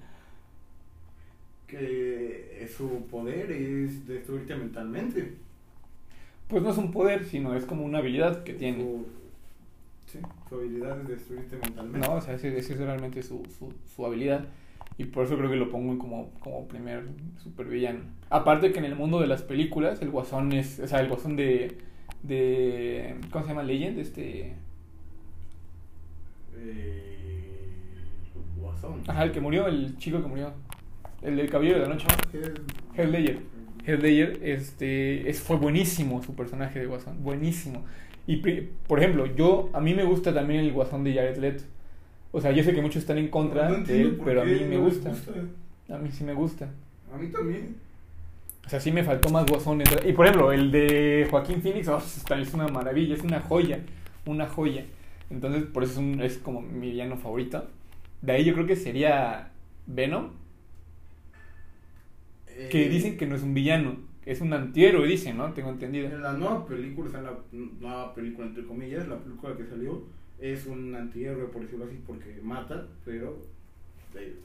que 1.67 2.69
su 2.77 3.07
poder 3.07 3.51
es 3.51 4.07
destruirte 4.07 4.55
mentalmente 4.57 5.37
pues 6.53 6.63
no 6.63 6.71
es 6.71 6.77
un 6.77 6.93
poder, 6.93 7.25
sino 7.25 7.55
es 7.55 7.65
como 7.65 7.83
una 7.83 7.99
habilidad 7.99 8.45
que 8.45 8.53
tiene. 8.53 8.85
sí, 10.05 10.19
su 10.47 10.55
habilidad 10.57 11.01
es 11.01 11.09
destruirte 11.09 11.57
mentalmente. 11.57 12.07
No, 12.07 12.17
o 12.17 12.21
sea, 12.21 12.35
esa 12.35 12.47
es 12.47 12.77
realmente 12.77 13.23
su, 13.23 13.43
su, 13.59 13.73
su, 13.97 14.05
habilidad. 14.05 14.45
Y 14.99 15.05
por 15.05 15.25
eso 15.25 15.39
creo 15.39 15.49
que 15.49 15.57
lo 15.57 15.71
pongo 15.71 15.99
como, 15.99 16.29
como 16.41 16.69
primer 16.69 17.05
supervillano. 17.43 18.01
Aparte 18.29 18.71
que 18.71 18.81
en 18.81 18.85
el 18.85 18.95
mundo 18.95 19.19
de 19.19 19.29
las 19.29 19.41
películas, 19.43 20.03
el 20.03 20.11
guasón 20.11 20.53
es, 20.53 20.79
o 20.79 20.87
sea, 20.87 21.01
el 21.01 21.09
guasón 21.09 21.37
de, 21.37 21.79
de 22.23 23.17
¿cómo 23.31 23.45
se 23.45 23.51
llama? 23.53 23.63
Legend, 23.63 23.99
este... 23.99 24.53
Eh, 26.55 27.17
guasón. 28.61 29.01
Ajá, 29.07 29.25
el 29.25 29.33
que 29.33 29.41
murió, 29.41 29.69
el 29.69 29.97
chico 29.97 30.21
que 30.21 30.29
murió. 30.29 30.53
El 31.23 31.37
del 31.37 31.49
caballero 31.49 31.79
de 31.79 31.89
la 31.89 31.95
noche. 31.95 32.07
Hell 32.95 33.11
Ledger. 33.11 33.52
Heath 33.87 34.01
Ledger 34.01 34.39
este, 34.43 35.29
es, 35.29 35.41
fue 35.41 35.57
buenísimo 35.57 36.23
su 36.23 36.35
personaje 36.35 36.79
de 36.79 36.87
Guasón, 36.87 37.23
buenísimo. 37.23 37.85
Y, 38.27 38.37
por 38.37 39.01
ejemplo, 39.01 39.27
yo, 39.27 39.71
a 39.73 39.81
mí 39.81 39.95
me 39.95 40.05
gusta 40.05 40.33
también 40.33 40.61
el 40.61 40.73
Guasón 40.73 41.03
de 41.03 41.15
Jared 41.15 41.39
Leto. 41.39 41.65
O 42.31 42.41
sea, 42.41 42.53
yo 42.53 42.63
sé 42.63 42.73
que 42.73 42.81
muchos 42.81 43.03
están 43.03 43.19
en 43.19 43.29
contra 43.29 43.71
de 43.73 44.01
él, 44.01 44.21
pero 44.25 44.43
a 44.43 44.45
mí 44.45 44.61
me 44.69 44.77
gusta. 44.77 45.13
A 45.89 45.99
mí 45.99 46.11
sí 46.11 46.25
me 46.25 46.33
gusta. 46.33 46.69
A 47.13 47.19
mí 47.19 47.29
también. 47.29 47.77
O 48.65 48.69
sea, 48.69 48.79
sí 48.81 48.93
me 48.93 49.03
faltó 49.03 49.29
más 49.29 49.45
Guasón. 49.47 49.83
Y 50.07 50.13
por 50.13 50.27
ejemplo, 50.27 50.53
el 50.53 50.71
de 50.71 51.27
Joaquín 51.31 51.61
Phoenix 51.61 51.89
oh, 51.89 51.99
es 51.99 52.55
una 52.55 52.69
maravilla, 52.69 53.17
es 53.17 53.23
una 53.23 53.41
joya, 53.41 53.81
una 54.25 54.47
joya. 54.47 54.85
Entonces, 55.29 55.65
por 55.65 55.83
eso 55.83 55.93
es, 55.93 55.99
un, 55.99 56.21
es 56.23 56.39
como 56.39 56.63
mi 56.63 56.91
villano 56.91 57.17
favorito. 57.17 57.67
De 58.23 58.33
ahí 58.33 58.45
yo 58.45 58.55
creo 58.55 58.67
que 58.67 58.77
sería 58.77 59.51
Venom 59.87 60.31
que 62.71 62.87
eh, 62.87 62.89
dicen 62.89 63.17
que 63.17 63.27
no 63.27 63.37
es 63.37 63.43
un 63.43 63.55
villano, 63.55 63.97
es 64.25 64.41
un 64.41 64.53
antihéroe, 64.53 65.07
dicen, 65.07 65.37
¿no? 65.37 65.53
Tengo 65.53 65.71
entendido. 65.71 66.07
En 66.07 66.23
la 66.23 66.33
nueva 66.33 66.65
película, 66.67 67.09
o 67.09 67.13
sea, 67.13 67.23
la 67.23 67.39
nueva 67.81 68.15
película 68.15 68.47
entre 68.47 68.65
comillas, 68.65 69.09
la 69.09 69.19
película 69.19 69.57
que 69.57 69.67
salió, 69.67 70.03
es 70.41 70.67
un 70.67 70.95
antihéroe, 70.95 71.47
por 71.47 71.63
decirlo 71.63 71.85
así, 71.87 71.99
porque 72.07 72.39
mata, 72.43 72.87
pero 73.05 73.39
eh, 74.15 74.37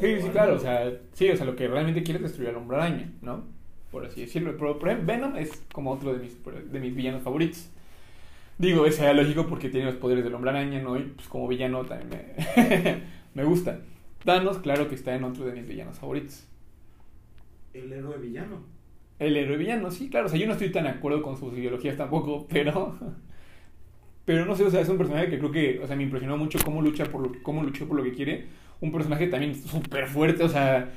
Sí, 0.00 0.20
sí, 0.20 0.28
claro, 0.30 0.56
o 0.56 0.58
sea, 0.58 0.92
sí, 1.12 1.30
o 1.30 1.36
sea, 1.36 1.46
lo 1.46 1.54
que 1.54 1.68
realmente 1.68 2.02
quiere 2.02 2.16
es 2.18 2.24
destruir 2.24 2.50
al 2.50 2.56
hombre 2.56 2.76
araña, 2.76 3.12
¿no? 3.22 3.44
Por 3.92 4.04
así 4.04 4.22
decirlo. 4.22 4.56
Pero, 4.56 4.72
ejemplo, 4.72 5.06
Venom 5.06 5.36
es 5.36 5.62
como 5.72 5.92
otro 5.92 6.12
de 6.12 6.18
mis, 6.18 6.36
de 6.72 6.80
mis 6.80 6.94
villanos 6.94 7.22
favoritos. 7.22 7.70
Digo, 8.58 8.84
es 8.84 9.00
lógico 9.00 9.46
porque 9.46 9.68
tiene 9.68 9.86
los 9.86 9.94
poderes 9.94 10.24
del 10.24 10.34
hombre 10.34 10.50
araña, 10.50 10.82
¿no? 10.82 10.98
Y 10.98 11.02
pues 11.02 11.28
como 11.28 11.46
villano 11.46 11.84
también 11.84 12.08
me, 12.10 13.02
me 13.34 13.44
gusta. 13.44 13.80
Thanos, 14.24 14.58
claro 14.58 14.88
que 14.88 14.96
está 14.96 15.14
en 15.14 15.24
otro 15.24 15.46
de 15.46 15.52
mis 15.52 15.66
villanos 15.66 15.98
favoritos 15.98 16.49
el 17.74 17.92
héroe 17.92 18.18
villano. 18.18 18.62
El 19.18 19.36
héroe 19.36 19.56
villano, 19.56 19.90
sí, 19.90 20.08
claro. 20.08 20.26
O 20.26 20.28
sea, 20.28 20.38
yo 20.38 20.46
no 20.46 20.52
estoy 20.52 20.72
tan 20.72 20.84
de 20.84 20.90
acuerdo 20.90 21.22
con 21.22 21.36
sus 21.36 21.52
ideologías 21.56 21.96
tampoco, 21.96 22.46
pero. 22.50 22.96
Pero 24.24 24.44
no 24.44 24.54
sé, 24.54 24.64
o 24.64 24.70
sea, 24.70 24.80
es 24.80 24.88
un 24.88 24.98
personaje 24.98 25.28
que 25.28 25.38
creo 25.38 25.50
que, 25.50 25.80
o 25.82 25.86
sea, 25.86 25.96
me 25.96 26.04
impresionó 26.04 26.36
mucho 26.36 26.58
cómo 26.64 26.82
lucha 26.82 27.04
por 27.06 27.22
lo, 27.22 27.42
cómo 27.42 27.62
luchó 27.62 27.88
por 27.88 27.96
lo 27.96 28.04
que 28.04 28.12
quiere. 28.12 28.46
Un 28.80 28.92
personaje 28.92 29.26
también 29.26 29.54
súper 29.54 30.06
fuerte, 30.06 30.44
o 30.44 30.48
sea, 30.48 30.92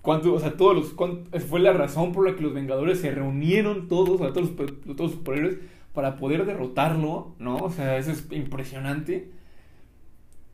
cuánto, 0.00 0.34
o 0.34 0.40
sea, 0.40 0.56
todos 0.56 0.74
los, 0.74 1.44
fue 1.44 1.60
la 1.60 1.72
razón 1.72 2.12
por 2.12 2.28
la 2.28 2.34
que 2.34 2.42
los 2.42 2.52
Vengadores 2.52 3.00
se 3.00 3.10
reunieron 3.10 3.88
todos, 3.88 4.10
o 4.10 4.18
sea, 4.18 4.32
todos 4.32 4.50
los, 4.50 4.80
todos 4.80 4.98
los 4.98 5.12
superhéroes, 5.12 5.58
para 5.94 6.16
poder 6.16 6.44
derrotarlo, 6.44 7.34
¿no? 7.38 7.56
O 7.56 7.70
sea, 7.70 7.96
eso 7.98 8.10
es 8.10 8.26
impresionante. 8.32 9.30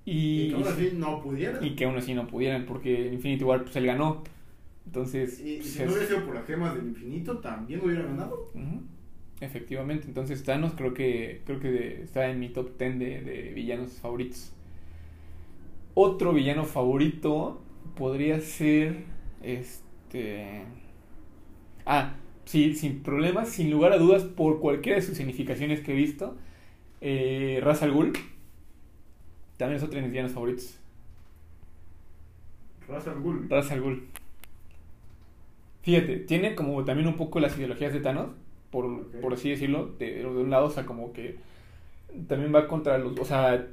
Y, 0.05 0.49
que 0.49 0.55
aún 0.55 0.67
así 0.67 0.91
no 0.95 1.23
pudieran. 1.23 1.65
Y 1.65 1.71
que 1.77 1.85
aún 1.85 1.97
así 1.97 2.15
no 2.15 2.27
pudieran, 2.27 2.67
porque 2.67 3.11
Infinity 3.13 3.45
War, 3.45 3.63
pues 3.63 3.77
él 3.77 3.87
ganó. 3.87 4.23
Entonces. 4.89 5.39
Y, 5.41 5.63
si 5.63 5.83
no 5.83 5.91
hubiera 5.91 6.07
sido 6.07 6.25
por 6.25 6.35
las 6.35 6.47
gemas 6.47 6.75
del 6.75 6.87
infinito, 6.87 7.41
también 7.41 7.81
hubiera 7.85 8.05
ganado. 8.05 8.51
Efectivamente, 9.39 10.07
entonces 10.09 10.43
Thanos 10.43 10.73
creo 10.75 10.95
que 10.95 11.43
creo 11.45 11.61
que 11.61 12.03
está 12.03 12.31
en 12.31 12.41
mi 12.41 12.49
top 12.49 12.79
10 12.79 12.99
de, 12.99 13.21
de, 13.21 13.53
villanos 13.55 13.93
favoritos. 14.01 14.51
Otro 15.93 16.33
villano 16.33 16.65
favorito 16.65 17.61
podría 17.97 18.41
ser 18.41 19.05
este 19.43 20.65
Ah, 21.85 22.15
sí, 22.47 22.75
sin 22.75 23.03
problemas, 23.03 23.51
sin 23.51 23.71
lugar 23.71 23.93
a 23.93 23.99
dudas 23.99 24.25
por 24.25 24.59
cualquiera 24.59 24.97
de 24.99 25.05
sus 25.05 25.19
significaciones 25.19 25.81
que 25.81 25.93
he 25.93 25.97
visto. 25.97 26.35
Eh, 27.03 27.61
Ra's 27.63 27.83
al 27.83 27.93
Ghul 27.93 28.15
también 29.59 29.77
es 29.77 29.83
otro 29.83 29.97
de 29.97 30.03
mis 30.03 30.13
villanos 30.13 30.33
favoritos. 30.33 30.79
Ra's 32.89 33.07
al 33.07 33.21
Ghul. 33.21 33.51
Ra's 33.51 33.71
al 33.71 33.83
Ghul. 33.83 34.09
Fíjate, 35.89 36.17
tiene 36.19 36.55
como 36.55 36.85
también 36.85 37.09
un 37.09 37.17
poco 37.17 37.41
las 37.41 37.57
ideologías 37.57 37.95
de 37.95 38.01
Thanos 38.01 38.27
por, 38.71 39.11
por 39.23 39.33
así 39.33 39.49
decirlo, 39.49 39.95
de, 39.99 40.17
de, 40.17 40.27
un 40.27 40.51
lado, 40.51 40.67
o 40.67 40.71
sea, 40.71 40.85
como 40.85 41.15
que 41.15 41.37
también 42.27 42.55
va 42.55 42.69
contra 42.69 42.99
los, 42.99 43.19
o 43.19 43.25
sea, 43.25 43.69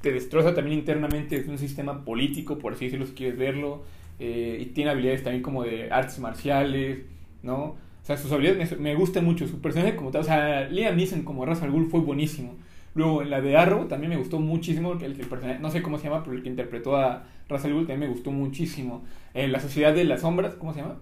te 0.00 0.10
destroza 0.10 0.56
también 0.56 0.80
internamente, 0.80 1.36
es 1.36 1.46
un 1.46 1.58
sistema 1.58 2.04
político, 2.04 2.58
por 2.58 2.72
así 2.72 2.86
decirlo, 2.86 3.06
si 3.06 3.12
quieres 3.12 3.38
verlo, 3.38 3.84
eh, 4.18 4.58
y 4.60 4.66
tiene 4.72 4.90
habilidades 4.90 5.22
también 5.22 5.40
como 5.40 5.62
de 5.62 5.88
artes 5.92 6.18
marciales, 6.18 7.02
¿no? 7.44 7.56
O 7.56 7.76
sea, 8.02 8.16
sus 8.16 8.32
habilidades 8.32 8.72
me, 8.72 8.78
me 8.78 8.94
gustan 8.96 9.24
mucho, 9.24 9.46
su 9.46 9.60
personaje 9.60 9.94
como 9.94 10.10
tal, 10.10 10.22
o 10.22 10.24
sea, 10.24 10.68
Liam 10.68 10.96
Neeson 10.96 11.22
como 11.22 11.46
Ra's 11.46 11.62
al 11.62 11.70
Ghul 11.70 11.88
fue 11.88 12.00
buenísimo. 12.00 12.56
Luego, 12.96 13.22
en 13.22 13.30
la 13.30 13.40
de 13.40 13.56
Arrow 13.56 13.86
también 13.86 14.10
me 14.10 14.16
gustó 14.16 14.40
muchísimo, 14.40 14.94
el, 14.94 15.12
el 15.12 15.26
personaje, 15.28 15.60
no 15.60 15.70
sé 15.70 15.80
cómo 15.80 15.98
se 15.98 16.08
llama, 16.08 16.24
pero 16.24 16.36
el 16.36 16.42
que 16.42 16.48
interpretó 16.48 16.96
a 16.96 17.22
Ra's 17.48 17.64
al 17.64 17.72
Ghul 17.72 17.86
también 17.86 18.00
me 18.00 18.08
gustó 18.08 18.32
muchísimo. 18.32 19.04
En 19.32 19.52
La 19.52 19.60
Sociedad 19.60 19.94
de 19.94 20.02
las 20.02 20.22
Sombras, 20.22 20.56
¿cómo 20.56 20.74
se 20.74 20.80
llama? 20.80 20.96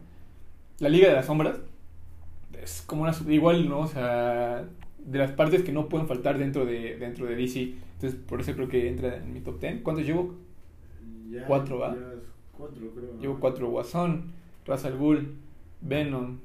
La 0.80 0.88
Liga 0.88 1.08
de 1.08 1.14
las 1.14 1.26
Sombras, 1.26 1.58
es 2.62 2.82
como 2.86 3.02
una 3.02 3.14
igual, 3.28 3.68
¿no? 3.68 3.80
O 3.80 3.86
sea, 3.86 4.64
de 4.98 5.18
las 5.18 5.32
partes 5.32 5.62
que 5.62 5.72
no 5.72 5.88
pueden 5.88 6.08
faltar 6.08 6.38
dentro 6.38 6.64
de 6.64 6.96
dentro 6.96 7.26
de 7.26 7.36
DC. 7.36 7.74
Entonces, 7.94 8.18
por 8.26 8.40
eso 8.40 8.54
creo 8.54 8.68
que 8.68 8.88
entra 8.88 9.16
en 9.16 9.32
mi 9.32 9.40
top 9.40 9.60
10. 9.60 9.82
¿Cuántos 9.82 10.06
llevo? 10.06 10.34
Ya, 11.30 11.44
cuatro, 11.46 11.78
¿va? 11.78 11.96
cuatro, 12.56 12.90
creo. 12.94 13.18
Llevo 13.20 13.38
cuatro. 13.38 13.68
Guasón, 13.68 14.32
Ra's 14.66 14.84
al 14.84 14.96
Ghul, 14.96 15.36
Venom, 15.80 16.38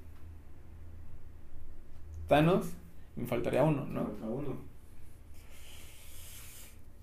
Thanos. 2.27 2.73
Me 3.15 3.25
faltaría 3.25 3.63
uno, 3.63 3.85
¿no? 3.85 4.03
Falta 4.03 4.25
uno. 4.25 4.57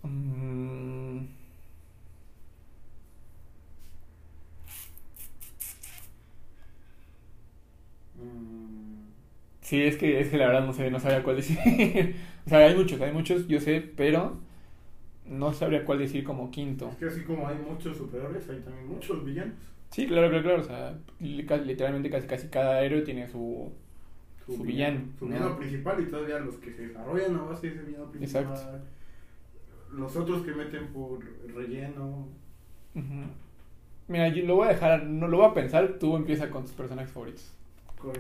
Mm. 0.03 1.42
Sí, 9.61 9.83
es 9.83 9.97
que, 9.97 10.21
es 10.21 10.29
que 10.29 10.37
la 10.39 10.49
verdad 10.49 10.67
no 10.67 10.73
sé, 10.73 10.91
no 10.91 10.99
sabía 11.01 11.23
cuál 11.23 11.37
decir. 11.37 11.59
o 12.47 12.49
sea, 12.49 12.59
hay 12.59 12.75
muchos, 12.75 13.01
hay 13.01 13.13
muchos, 13.13 13.47
yo 13.47 13.61
sé, 13.61 13.81
pero 13.81 14.39
no 15.27 15.53
sabría 15.53 15.85
cuál 15.85 15.99
decir 15.99 16.25
como 16.25 16.51
quinto. 16.51 16.91
Es 16.91 16.97
que 16.97 17.07
así 17.07 17.23
como 17.23 17.47
hay 17.47 17.57
muchos 17.57 17.97
superiores, 17.97 18.49
hay 18.49 18.61
también 18.61 18.89
muchos 18.89 19.25
villanos. 19.25 19.55
Sí, 19.91 20.07
claro, 20.07 20.29
claro, 20.31 20.43
claro. 20.43 20.61
O 20.61 20.65
sea, 20.65 20.99
literalmente 21.21 22.11
casi, 22.11 22.27
casi 22.27 22.49
cada 22.49 22.83
héroe 22.83 23.03
tiene 23.03 23.29
su, 23.29 23.71
su, 24.47 24.57
su 24.57 24.63
villano. 24.63 25.01
Su 25.19 25.27
villano 25.27 25.57
principal 25.57 26.03
y 26.03 26.07
todavía 26.11 26.39
los 26.39 26.57
que 26.57 26.73
se 26.73 26.89
desarrollan 26.89 27.37
a 27.37 27.43
base 27.43 27.69
de 27.69 27.75
ese 27.75 27.85
villano 27.85 28.11
principal. 28.11 28.43
Exacto. 28.45 28.87
Los 29.93 30.17
otros 30.17 30.43
que 30.43 30.53
meten 30.53 30.89
por 30.93 31.21
relleno. 31.55 32.29
Uh 32.95 33.01
Mira, 34.09 34.29
yo 34.29 34.45
lo 34.45 34.57
voy 34.57 34.67
a 34.67 34.71
dejar, 34.71 35.05
no 35.05 35.29
lo 35.29 35.39
voy 35.39 35.47
a 35.47 35.55
pensar, 35.55 35.99
tú 35.99 36.17
empieza 36.17 36.51
con 36.51 36.65
tus 36.65 36.73
personajes 36.73 37.11
favoritos. 37.13 37.53
Con 38.03 38.13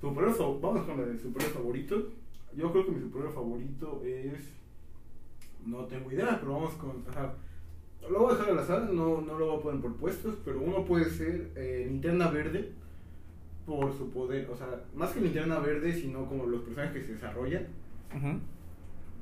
superhéroe, 0.00 0.58
vamos 0.60 0.82
con 0.82 0.98
el 0.98 1.20
superhéroe 1.20 1.54
favorito. 1.54 2.08
Yo 2.56 2.72
creo 2.72 2.84
que 2.84 2.90
mi 2.90 3.00
superhéroe 3.00 3.32
favorito 3.32 4.02
es. 4.04 4.40
No 5.64 5.84
tengo 5.84 6.10
idea, 6.10 6.38
pero 6.40 6.54
vamos 6.54 6.74
con. 6.74 7.04
Ajá. 7.08 7.32
Lo 8.10 8.20
voy 8.20 8.32
a 8.32 8.34
dejar 8.34 8.50
al 8.50 8.58
azar, 8.58 8.90
no, 8.90 9.20
no 9.20 9.38
lo 9.38 9.46
voy 9.46 9.58
a 9.58 9.62
poner 9.62 9.80
por 9.82 9.94
puestos, 9.96 10.34
pero 10.44 10.60
uno 10.60 10.84
puede 10.84 11.04
ser 11.10 11.50
eh, 11.54 11.84
Linterna 11.86 12.28
Verde 12.28 12.72
por 13.66 13.96
su 13.96 14.10
poder. 14.10 14.48
O 14.50 14.56
sea, 14.56 14.84
más 14.96 15.12
que 15.12 15.20
Linterna 15.20 15.60
Verde, 15.60 15.92
sino 15.92 16.26
como 16.26 16.46
los 16.46 16.62
personajes 16.62 16.92
que 16.92 17.06
se 17.06 17.12
desarrollan. 17.12 17.66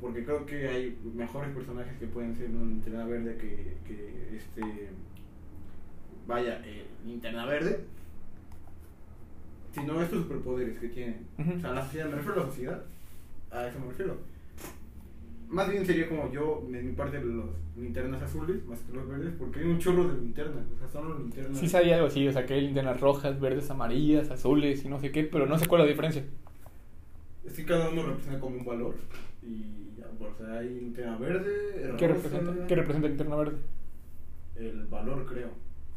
Porque 0.01 0.25
creo 0.25 0.47
que 0.47 0.69
hay 0.69 0.99
mejores 1.15 1.51
personajes 1.51 1.99
que 1.99 2.07
pueden 2.07 2.35
ser 2.35 2.49
una 2.51 2.65
Linterna 2.65 3.05
Verde 3.05 3.37
que, 3.37 3.77
que 3.85 4.37
este. 4.37 4.89
Vaya, 6.27 6.63
eh, 6.65 6.87
Linterna 7.05 7.45
Verde. 7.45 7.85
Sino 9.81 10.03
estos 10.03 10.23
superpoderes 10.23 10.79
que 10.79 10.89
tienen. 10.89 11.27
Ujú. 11.39 11.53
O 11.57 11.61
sea, 11.61 11.73
la 11.73 11.83
sociedad, 11.83 12.07
me 12.09 12.17
refiero 12.17 12.35
a 12.35 12.45
la 12.45 12.51
sociedad. 12.51 12.83
A 13.51 13.67
eso 13.67 13.79
me 13.81 13.87
refiero. 13.89 14.17
Más 15.49 15.71
bien 15.71 15.87
sería 15.87 16.09
como 16.09 16.31
yo, 16.31 16.63
en 16.71 16.87
mi 16.87 16.93
parte, 16.93 17.19
los 17.21 17.47
linternas 17.75 18.21
azules, 18.21 18.65
más 18.67 18.81
que 18.81 18.93
los 18.93 19.09
verdes, 19.09 19.33
porque 19.39 19.61
hay 19.61 19.67
un 19.67 19.79
chorro 19.79 20.09
de 20.09 20.21
linternas. 20.21 20.65
O 20.75 20.79
sea, 20.79 20.89
son 20.89 21.09
los 21.09 21.21
linternas. 21.21 21.59
Sí 21.59 21.69
sabía 21.69 21.95
algo 21.95 22.09
así, 22.09 22.29
o 22.29 22.33
sea, 22.33 22.45
que 22.45 22.55
hay 22.55 22.61
linternas 22.63 23.01
rojas, 23.01 23.41
verdes, 23.41 23.71
amarillas, 23.71 24.31
azules 24.31 24.85
y 24.85 24.89
no 24.89 25.01
sé 25.01 25.11
qué, 25.11 25.25
pero 25.25 25.47
no 25.47 25.59
sé 25.59 25.67
cuál 25.67 25.81
es 25.83 25.87
la 25.87 25.91
diferencia. 25.91 26.25
Es 27.47 27.55
que 27.55 27.65
cada 27.65 27.89
uno 27.89 28.03
representa 28.03 28.41
como 28.41 28.59
un 28.59 28.65
valor. 28.67 28.95
Y 29.43 29.99
ya, 29.99 30.07
pues, 30.19 30.33
o 30.33 30.45
sea, 30.45 30.59
hay 30.59 30.69
linterna 30.69 31.17
verde, 31.17 31.95
¿Qué 31.97 32.09
rosa, 32.09 32.23
representa? 32.29 32.67
¿Qué 32.67 32.75
representa 32.75 33.09
linterna 33.09 33.37
verde? 33.37 33.57
El 34.57 34.85
valor, 34.85 35.25
creo. 35.25 35.49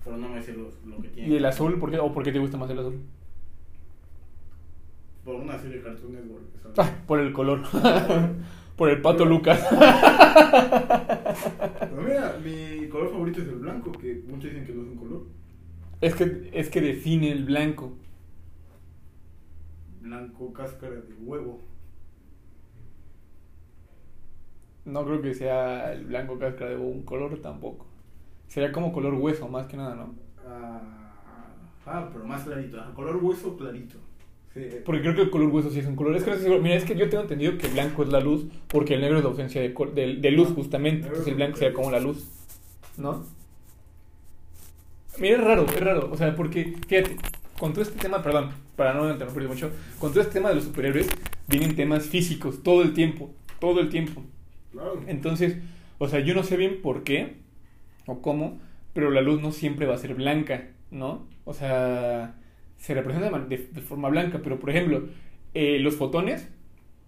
Pero 0.04 0.18
no 0.18 0.30
me 0.30 0.42
sé 0.42 0.54
los, 0.54 0.74
lo 0.86 1.02
que 1.02 1.10
tiene. 1.10 1.30
¿Y 1.30 1.36
el 1.36 1.46
azul? 1.46 1.78
¿Por 1.78 1.92
qué? 1.92 2.00
¿O 2.00 2.14
por 2.14 2.24
qué 2.24 2.32
te 2.32 2.40
gusta 2.40 2.58
más 2.58 2.70
el 2.70 2.80
azul? 2.80 3.02
Por 5.24 5.36
una 5.36 5.58
serie 5.60 5.78
de 5.78 5.84
Cartoon. 5.84 6.18
Ah, 6.78 6.90
por 7.08 7.20
el 7.20 7.32
color. 7.32 7.62
por 8.76 8.90
el 8.90 9.02
pato 9.02 9.26
Lucas. 9.26 9.64
Pero 11.80 12.02
mira, 12.02 12.38
mi 12.44 12.88
color 12.90 13.12
favorito 13.12 13.42
es 13.42 13.48
el 13.48 13.56
blanco, 13.56 13.92
que 13.92 14.24
muchos 14.28 14.46
dicen 14.52 14.66
que 14.66 14.74
no 14.74 14.82
es 14.82 14.88
un 14.88 14.96
color. 14.96 15.24
es, 16.02 16.16
que, 16.16 16.50
es 16.54 16.70
que 16.70 16.82
define 16.82 17.32
el 17.32 17.46
blanco. 17.46 17.94
Blanco, 20.02 20.52
cáscara 20.54 20.96
de 20.96 21.14
huevo. 21.22 21.62
No 24.86 25.06
creo 25.06 25.22
que 25.22 25.36
sea 25.36 25.94
el 25.94 26.06
blanco 26.06 26.40
cáscara 26.40 26.72
de 26.72 26.78
huevo 26.78 26.90
un 26.90 27.04
color 27.04 27.40
tampoco. 27.40 27.86
Sería 28.48 28.72
como 28.72 28.92
color 28.92 29.14
hueso, 29.14 29.48
más 29.48 29.68
que 29.68 29.78
nada, 29.78 29.94
¿no? 29.96 30.16
Ah, 30.46 31.14
ah, 31.86 32.10
pero 32.12 32.26
más 32.26 32.44
clarito. 32.44 32.84
Color 32.96 33.18
hueso 33.18 33.56
clarito. 33.56 33.98
Sí, 34.54 34.62
Porque 34.84 35.02
creo 35.02 35.16
que 35.16 35.22
el 35.22 35.30
color 35.30 35.50
hueso 35.50 35.70
sí 35.70 35.80
es 35.80 35.86
un 35.86 35.96
color. 35.96 36.16
Es 36.16 36.24
que. 36.24 36.60
Mira, 36.60 36.76
es 36.76 36.84
que 36.84 36.96
yo 36.96 37.10
tengo 37.10 37.24
entendido 37.24 37.58
que 37.58 37.68
el 37.68 37.74
blanco 37.74 38.04
es 38.04 38.10
la 38.10 38.20
luz, 38.20 38.46
porque 38.68 38.96
el 38.96 39.02
negro 39.02 39.18
es 39.18 39.24
la 39.24 39.30
ausencia 39.30 39.62
de, 39.62 39.70
de, 39.70 40.16
de 40.18 40.32
luz, 40.32 40.50
justamente. 40.54 41.08
Entonces 41.08 41.28
el 41.28 41.36
blanco 41.36 41.58
sería 41.58 41.74
como 41.74 41.90
la 41.90 42.00
luz, 42.00 42.28
¿no? 42.98 43.26
Mira, 45.18 45.38
es 45.38 45.44
raro, 45.44 45.66
es 45.66 45.80
raro. 45.80 46.10
O 46.12 46.18
sea, 46.18 46.36
porque, 46.36 46.76
fíjate, 46.88 47.18
con 47.60 47.74
todo 47.74 47.84
este 47.84 48.00
tema, 48.00 48.22
perdón, 48.24 48.52
para 48.76 48.94
no 48.94 49.10
interrumpir 49.10 49.48
mucho, 49.48 49.72
con 50.00 50.12
todo 50.12 50.22
este 50.22 50.34
tema 50.34 50.50
de 50.50 50.56
los 50.56 50.66
superhéroes, 50.66 51.08
vienen 51.48 51.76
temas 51.76 52.06
físicos 52.08 52.64
todo 52.64 52.82
el 52.82 52.94
tiempo, 52.94 53.32
todo 53.60 53.80
el 53.80 53.90
tiempo. 53.90 54.24
claro. 54.72 55.02
Entonces, 55.08 55.58
o 55.98 56.08
sea, 56.08 56.20
yo 56.22 56.34
no 56.34 56.44
sé 56.44 56.58
bien 56.58 56.82
por 56.82 57.04
qué 57.04 57.36
o 58.08 58.22
cómo, 58.22 58.60
pero 58.94 59.12
la 59.12 59.22
luz 59.22 59.42
no 59.42 59.52
siempre 59.52 59.86
va 59.86 59.96
a 59.96 60.00
ser 60.00 60.16
blanca, 60.16 60.70
¿no? 60.90 61.28
O 61.46 61.54
sea, 61.54 62.36
se 62.82 62.94
representa 62.96 63.40
de, 63.40 63.58
de- 63.58 63.82
forma 63.82 64.10
blanca, 64.10 64.42
pero 64.44 64.60
por 64.60 64.70
ejemplo, 64.72 65.08
eh, 65.54 65.80
los 65.80 65.96
fotones, 65.96 66.50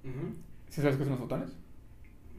Ujú. 0.03 0.35
¿sí 0.69 0.81
sabes 0.81 0.97
qué 0.97 1.03
son 1.03 1.11
los 1.13 1.19
fotones? 1.19 1.49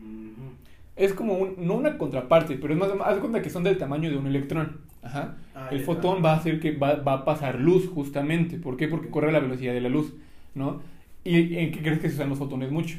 Ujú. 0.00 0.52
Es 0.96 1.12
como 1.12 1.34
un, 1.34 1.54
no 1.66 1.74
una 1.74 1.98
contraparte, 1.98 2.56
pero 2.56 2.72
es 2.74 2.78
más, 2.78 2.90
haz 3.04 3.18
cuenta 3.18 3.42
que 3.42 3.50
son 3.50 3.64
del 3.64 3.78
tamaño 3.78 4.10
de 4.10 4.16
un 4.16 4.26
electrón. 4.26 4.80
Ajá. 5.02 5.36
Ah, 5.54 5.68
el 5.70 5.80
fotón 5.80 6.24
va 6.24 6.32
a 6.32 6.36
hacer 6.36 6.60
que 6.60 6.72
va, 6.76 6.96
va 6.96 7.14
a 7.14 7.24
pasar 7.24 7.60
luz, 7.60 7.88
justamente. 7.88 8.58
¿Por 8.58 8.76
qué? 8.76 8.88
Porque 8.88 9.10
corre 9.10 9.28
a 9.28 9.32
la 9.32 9.40
velocidad 9.40 9.74
de 9.74 9.80
la 9.80 9.88
luz, 9.88 10.14
¿no? 10.54 10.82
¿Y 11.24 11.56
en 11.56 11.72
qué 11.72 11.80
crees 11.82 12.00
que 12.00 12.08
se 12.08 12.14
usan 12.16 12.28
los 12.30 12.38
fotones 12.38 12.70
mucho? 12.70 12.98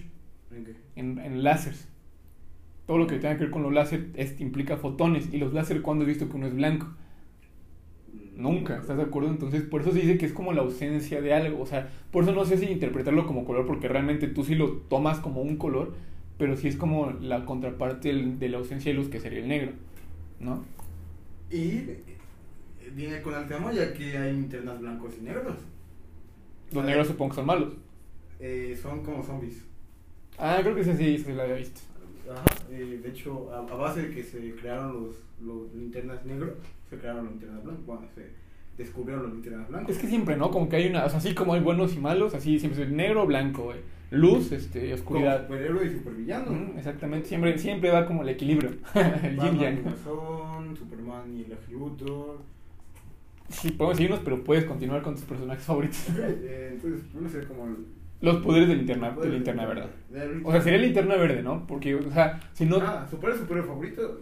¿En 0.51 0.65
qué? 0.65 0.75
en, 0.95 1.19
en 1.19 1.43
láseres. 1.43 1.87
Todo 2.85 2.97
lo 2.97 3.07
que 3.07 3.17
tenga 3.17 3.35
que 3.37 3.43
ver 3.45 3.51
con 3.51 3.63
los 3.63 3.73
láser 3.73 4.09
es- 4.15 4.39
implica 4.41 4.77
fotones. 4.77 5.33
Y 5.33 5.37
los 5.37 5.53
láser, 5.53 5.81
¿cuándo 5.81 6.03
he 6.05 6.07
visto 6.07 6.29
que 6.29 6.35
uno 6.35 6.47
es 6.47 6.55
blanco? 6.55 6.87
Nunca, 8.35 8.77
¿estás 8.77 8.97
de 8.97 9.03
acuerdo? 9.03 9.29
Entonces, 9.29 9.61
por 9.63 9.81
eso 9.81 9.91
se 9.91 9.99
dice 9.99 10.17
que 10.17 10.25
es 10.25 10.33
como 10.33 10.51
la 10.51 10.61
ausencia 10.61 11.21
de 11.21 11.33
algo. 11.33 11.61
O 11.61 11.65
sea, 11.65 11.89
por 12.11 12.23
eso 12.23 12.33
no 12.33 12.45
sé 12.45 12.57
si 12.57 12.65
interpretarlo 12.65 13.25
como 13.25 13.45
color, 13.45 13.65
porque 13.65 13.87
realmente 13.87 14.27
tú 14.27 14.43
sí 14.43 14.55
lo 14.55 14.73
tomas 14.73 15.19
como 15.19 15.41
un 15.41 15.55
color, 15.57 15.93
pero 16.37 16.57
sí 16.57 16.67
es 16.67 16.75
como 16.75 17.11
la 17.11 17.45
contraparte 17.45 18.13
de 18.13 18.49
la 18.49 18.57
ausencia 18.57 18.91
de 18.91 18.97
luz, 18.97 19.07
que 19.07 19.21
sería 19.21 19.39
el 19.39 19.47
negro, 19.47 19.71
¿no? 20.39 20.63
Y 21.49 21.83
viene 22.93 23.21
con 23.21 23.35
el 23.35 23.47
tema 23.47 23.71
ya 23.71 23.93
que 23.93 24.17
hay 24.17 24.31
internas 24.31 24.81
blancos 24.81 25.13
y 25.19 25.23
negros. 25.23 25.55
Los 26.73 26.83
negros 26.83 27.07
supongo 27.07 27.31
que 27.31 27.35
son 27.35 27.45
malos. 27.45 27.73
Eh, 28.39 28.77
son 28.81 29.01
como 29.01 29.23
zombies. 29.23 29.63
Ah, 30.37 30.59
creo 30.61 30.75
que 30.75 30.81
ese 30.81 30.97
sí, 30.97 31.17
sí 31.17 31.31
lo 31.31 31.43
había 31.43 31.55
visto. 31.55 31.79
Ajá, 32.31 32.43
eh, 32.71 32.99
de 33.01 33.09
hecho, 33.09 33.51
a, 33.51 33.59
a, 33.59 33.75
base 33.75 34.07
de 34.07 34.15
que 34.15 34.23
se 34.23 34.55
crearon 34.55 34.93
los, 34.93 35.15
los 35.41 35.73
linternas 35.73 36.25
negros, 36.25 36.51
se 36.89 36.97
crearon 36.97 37.25
los 37.25 37.33
linternas 37.33 37.63
blancos. 37.63 37.85
Bueno, 37.85 38.01
se 38.15 38.29
descubrieron 38.77 39.23
los 39.23 39.33
linternas 39.33 39.67
blancos. 39.67 39.95
Es 39.95 40.01
que 40.01 40.07
siempre, 40.07 40.35
¿no? 40.35 40.51
Como 40.51 40.69
que 40.69 40.77
hay 40.77 40.87
una. 40.87 41.05
O 41.05 41.09
sea, 41.09 41.19
así 41.19 41.33
como 41.33 41.53
hay 41.53 41.61
buenos 41.61 41.95
y 41.95 41.99
malos, 41.99 42.33
así 42.33 42.59
siempre 42.59 42.83
es 42.83 42.89
negro 42.89 43.23
o 43.23 43.25
blanco, 43.25 43.63
güey. 43.63 43.79
Luz, 44.11 44.51
este, 44.51 44.93
oscuridad. 44.93 45.47
Como 45.47 45.59
superhéroe 45.59 45.87
y 45.87 45.89
supervillano. 45.91 46.51
Mm, 46.51 46.77
exactamente, 46.77 47.27
siempre, 47.27 47.57
siempre 47.57 47.89
va 47.91 48.05
como 48.05 48.21
el 48.21 48.29
equilibrio. 48.29 48.71
el 48.95 49.39
yin 49.39 49.59
yang. 49.59 49.95
Superman 50.77 51.37
y 51.37 51.43
el 51.43 51.57
Luthor. 51.71 52.39
Sí, 53.49 53.71
podemos 53.71 53.97
seguirnos, 53.97 54.21
pero 54.21 54.43
puedes 54.43 54.65
continuar 54.65 55.01
con 55.01 55.15
tus 55.15 55.23
personajes 55.23 55.63
favoritos. 55.63 56.07
eh, 56.17 56.71
entonces, 56.73 57.03
no 57.13 57.29
sé 57.29 57.43
como. 57.47 57.75
Los 58.21 58.37
poderes 58.37 58.69
de 58.69 58.75
linterna, 58.75 59.11
de 59.11 59.29
linterna 59.29 59.65
verde. 59.65 59.89
O 60.43 60.51
sea, 60.51 60.61
sería 60.61 60.79
linterna 60.79 61.15
verde, 61.15 61.43
¿no? 61.43 61.67
Porque, 61.67 61.95
o 61.95 62.11
sea, 62.11 62.39
si 62.53 62.65
no. 62.65 62.77
Ah, 62.77 63.05
super 63.09 63.35
superhéroe 63.35 63.67
favorito, 63.67 64.19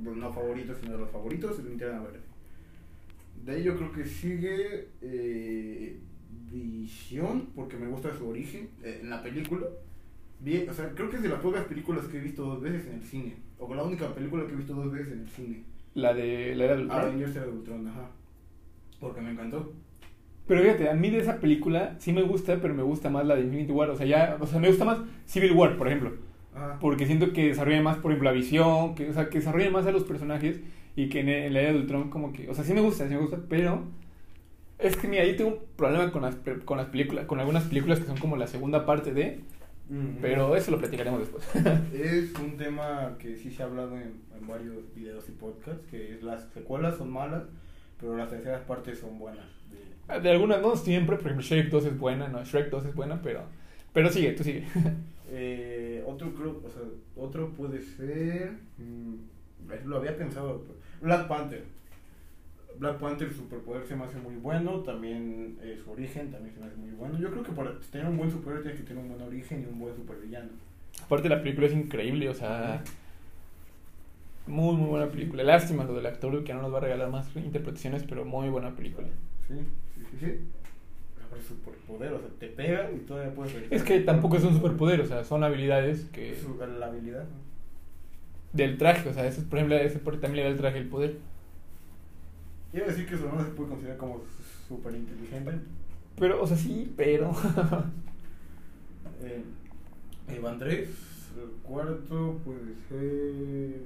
no, 0.00 0.32
favorito, 0.32 0.74
sino 0.74 0.92
de 0.92 0.98
los 0.98 1.10
favoritos, 1.10 1.58
es 1.58 1.64
linterna 1.64 2.00
verde. 2.00 2.20
De 3.44 3.52
ahí 3.52 3.62
yo 3.64 3.76
creo 3.76 3.92
que 3.92 4.04
sigue 4.04 4.88
eh, 5.00 5.98
Visión, 6.52 7.48
porque 7.54 7.76
me 7.76 7.86
gusta 7.86 8.14
su 8.16 8.28
origen 8.28 8.68
eh, 8.82 9.00
en 9.02 9.10
la 9.10 9.22
película. 9.22 9.66
Bien, 10.40 10.68
o 10.68 10.74
sea, 10.74 10.90
creo 10.90 11.08
que 11.08 11.16
es 11.16 11.22
de 11.22 11.28
las 11.28 11.40
pocas 11.40 11.64
películas 11.64 12.06
que 12.06 12.18
he 12.18 12.20
visto 12.20 12.44
dos 12.44 12.60
veces 12.60 12.86
en 12.86 12.94
el 12.94 13.02
cine. 13.02 13.36
O 13.58 13.72
la 13.74 13.84
única 13.84 14.12
película 14.14 14.46
que 14.46 14.52
he 14.52 14.56
visto 14.56 14.74
dos 14.74 14.92
veces 14.92 15.12
en 15.12 15.20
el 15.20 15.28
cine. 15.28 15.64
La 15.94 16.12
de 16.12 16.54
la 16.56 16.64
era 16.64 16.74
del 16.74 16.82
Ultron. 16.82 17.00
Avengers 17.00 17.36
era 17.36 17.46
de 17.46 17.52
Ultron, 17.52 17.88
ajá. 17.88 18.10
Porque 19.00 19.20
me 19.20 19.30
encantó. 19.30 19.72
Pero 20.52 20.64
fíjate, 20.64 20.90
a 20.90 20.94
mí 20.94 21.08
de 21.08 21.16
esa 21.16 21.40
película 21.40 21.96
sí 21.98 22.12
me 22.12 22.20
gusta, 22.20 22.58
pero 22.60 22.74
me 22.74 22.82
gusta 22.82 23.08
más 23.08 23.24
la 23.24 23.36
de 23.36 23.40
Infinity 23.40 23.72
War. 23.72 23.88
O 23.88 23.96
sea, 23.96 24.04
ya, 24.04 24.36
o 24.38 24.46
sea, 24.46 24.60
me 24.60 24.68
gusta 24.68 24.84
más 24.84 24.98
Civil 25.24 25.52
War, 25.52 25.78
por 25.78 25.86
ejemplo. 25.86 26.12
Ah. 26.54 26.76
Porque 26.78 27.06
siento 27.06 27.32
que 27.32 27.46
desarrolla 27.46 27.80
más, 27.80 27.96
por 27.96 28.10
ejemplo, 28.10 28.28
la 28.30 28.36
visión, 28.36 28.94
que, 28.94 29.08
o 29.08 29.14
sea, 29.14 29.30
que 29.30 29.38
desarrolla 29.38 29.70
más 29.70 29.86
a 29.86 29.92
los 29.92 30.04
personajes 30.04 30.60
y 30.94 31.08
que 31.08 31.20
en, 31.20 31.30
en 31.30 31.54
la 31.54 31.62
era 31.62 31.72
de 31.72 31.78
Ultron 31.78 32.10
como 32.10 32.34
que, 32.34 32.50
o 32.50 32.54
sea, 32.54 32.64
sí 32.64 32.74
me 32.74 32.82
gusta, 32.82 33.08
sí 33.08 33.14
me 33.14 33.20
gusta, 33.20 33.38
pero 33.48 33.84
es 34.78 34.94
que 34.94 35.08
mira, 35.08 35.24
yo 35.24 35.36
tengo 35.36 35.50
un 35.52 35.58
problema 35.74 36.12
con 36.12 36.20
las, 36.20 36.36
con 36.66 36.76
las 36.76 36.88
películas, 36.88 37.24
con 37.24 37.40
algunas 37.40 37.64
películas 37.64 37.98
que 37.98 38.04
son 38.04 38.18
como 38.18 38.36
la 38.36 38.46
segunda 38.46 38.84
parte 38.84 39.14
de, 39.14 39.40
mm, 39.88 40.16
pero 40.20 40.54
eso 40.54 40.70
lo 40.70 40.78
platicaremos 40.78 41.20
después. 41.20 41.44
es 41.94 42.34
un 42.38 42.58
tema 42.58 43.16
que 43.18 43.38
sí 43.38 43.50
se 43.50 43.62
ha 43.62 43.64
hablado 43.64 43.96
en, 43.96 44.20
en, 44.38 44.46
varios 44.46 44.94
videos 44.94 45.26
y 45.30 45.32
podcasts, 45.32 45.86
que 45.90 46.18
las 46.20 46.50
secuelas 46.52 46.98
son 46.98 47.10
malas, 47.10 47.44
pero 48.02 48.16
las 48.16 48.28
terceras 48.28 48.62
partes 48.62 48.98
son 48.98 49.16
buenas. 49.18 49.46
De, 49.70 50.20
de 50.20 50.30
algunas 50.30 50.60
no 50.60 50.74
siempre, 50.74 51.16
por 51.16 51.26
ejemplo, 51.26 51.46
Shrek 51.46 51.70
2 51.70 51.84
es 51.86 51.98
buena, 51.98 52.28
no, 52.28 52.44
Shrek 52.44 52.68
2 52.68 52.86
es 52.86 52.94
buena, 52.94 53.22
pero, 53.22 53.44
pero 53.92 54.10
sigue, 54.10 54.32
tú 54.32 54.42
sigue. 54.42 54.66
eh, 55.30 56.04
otro 56.06 56.34
creo, 56.34 56.60
o 56.64 56.68
sea, 56.68 56.82
otro 57.16 57.50
puede 57.50 57.80
ser, 57.80 58.58
mmm, 58.76 59.14
lo 59.86 59.98
había 59.98 60.16
pensado, 60.16 60.64
Black 61.00 61.28
Panther. 61.28 61.62
Black 62.78 62.98
Panther, 62.98 63.28
su 63.28 63.36
superpoder 63.36 63.86
se 63.86 63.94
me 63.94 64.04
hace 64.04 64.18
muy 64.18 64.34
bueno, 64.34 64.80
también 64.80 65.58
eh, 65.62 65.78
su 65.82 65.92
origen 65.92 66.32
también 66.32 66.52
se 66.52 66.60
me 66.60 66.66
hace 66.66 66.76
muy 66.76 66.90
bueno. 66.90 67.18
Yo 67.20 67.30
creo 67.30 67.44
que 67.44 67.52
para 67.52 67.78
tener 67.92 68.08
un 68.08 68.16
buen 68.16 68.30
superhéroe 68.30 68.62
tienes 68.62 68.80
que 68.80 68.86
tener 68.86 69.04
un 69.04 69.10
buen 69.10 69.22
origen 69.22 69.62
y 69.62 69.72
un 69.72 69.78
buen 69.78 69.94
supervillano. 69.94 70.50
Aparte 71.04 71.28
la 71.28 71.40
película 71.40 71.68
es 71.68 71.74
increíble, 71.74 72.28
o 72.28 72.34
sea, 72.34 72.82
muy 74.46 74.76
muy 74.76 74.88
buena 74.88 75.08
película. 75.08 75.42
Lástima 75.42 75.84
lo 75.84 75.94
del 75.94 76.06
actor 76.06 76.42
que 76.44 76.54
no 76.54 76.62
nos 76.62 76.72
va 76.72 76.78
a 76.78 76.82
regalar 76.82 77.10
más 77.10 77.34
interpretaciones, 77.36 78.04
pero 78.04 78.24
muy 78.24 78.48
buena 78.48 78.74
película. 78.74 79.08
Sí, 79.48 79.54
sí, 79.94 80.02
sí, 80.10 80.16
sí. 80.20 80.38
Pero 81.30 81.42
superpoder, 81.42 82.12
o 82.12 82.20
sea, 82.20 82.28
te 82.38 82.48
pega 82.48 82.90
y 82.92 82.98
todavía 83.00 83.34
puedes... 83.34 83.54
Es 83.70 83.82
que 83.82 84.00
tampoco 84.00 84.36
es 84.36 84.44
un 84.44 84.54
superpoder, 84.54 85.00
o 85.00 85.06
sea, 85.06 85.24
son 85.24 85.44
habilidades 85.44 86.04
que... 86.12 86.36
Su, 86.36 86.58
la 86.78 86.86
habilidad, 86.86 87.24
¿no? 87.24 87.42
Del 88.52 88.76
traje, 88.76 89.08
o 89.08 89.14
sea, 89.14 89.26
eso, 89.26 89.42
por 89.48 89.58
ejemplo, 89.58 89.76
ese 89.78 89.98
también 89.98 90.34
le 90.34 90.42
da 90.42 90.48
el 90.50 90.58
traje 90.58 90.78
el 90.78 90.88
poder. 90.88 91.16
Quiero 92.70 92.86
decir 92.86 93.06
que 93.06 93.16
su 93.16 93.24
hermano 93.24 93.44
se 93.44 93.52
puede 93.52 93.70
considerar 93.70 93.96
como 93.96 94.22
súper 94.68 94.94
inteligente. 94.94 95.52
Pero, 96.18 96.42
o 96.42 96.46
sea, 96.46 96.56
sí, 96.56 96.92
pero. 96.96 97.30
eh, 99.22 99.42
Eva 100.28 100.50
Andrés, 100.50 100.88
el 101.36 101.50
cuarto 101.62 102.40
puede 102.44 102.74
ser. 102.88 103.80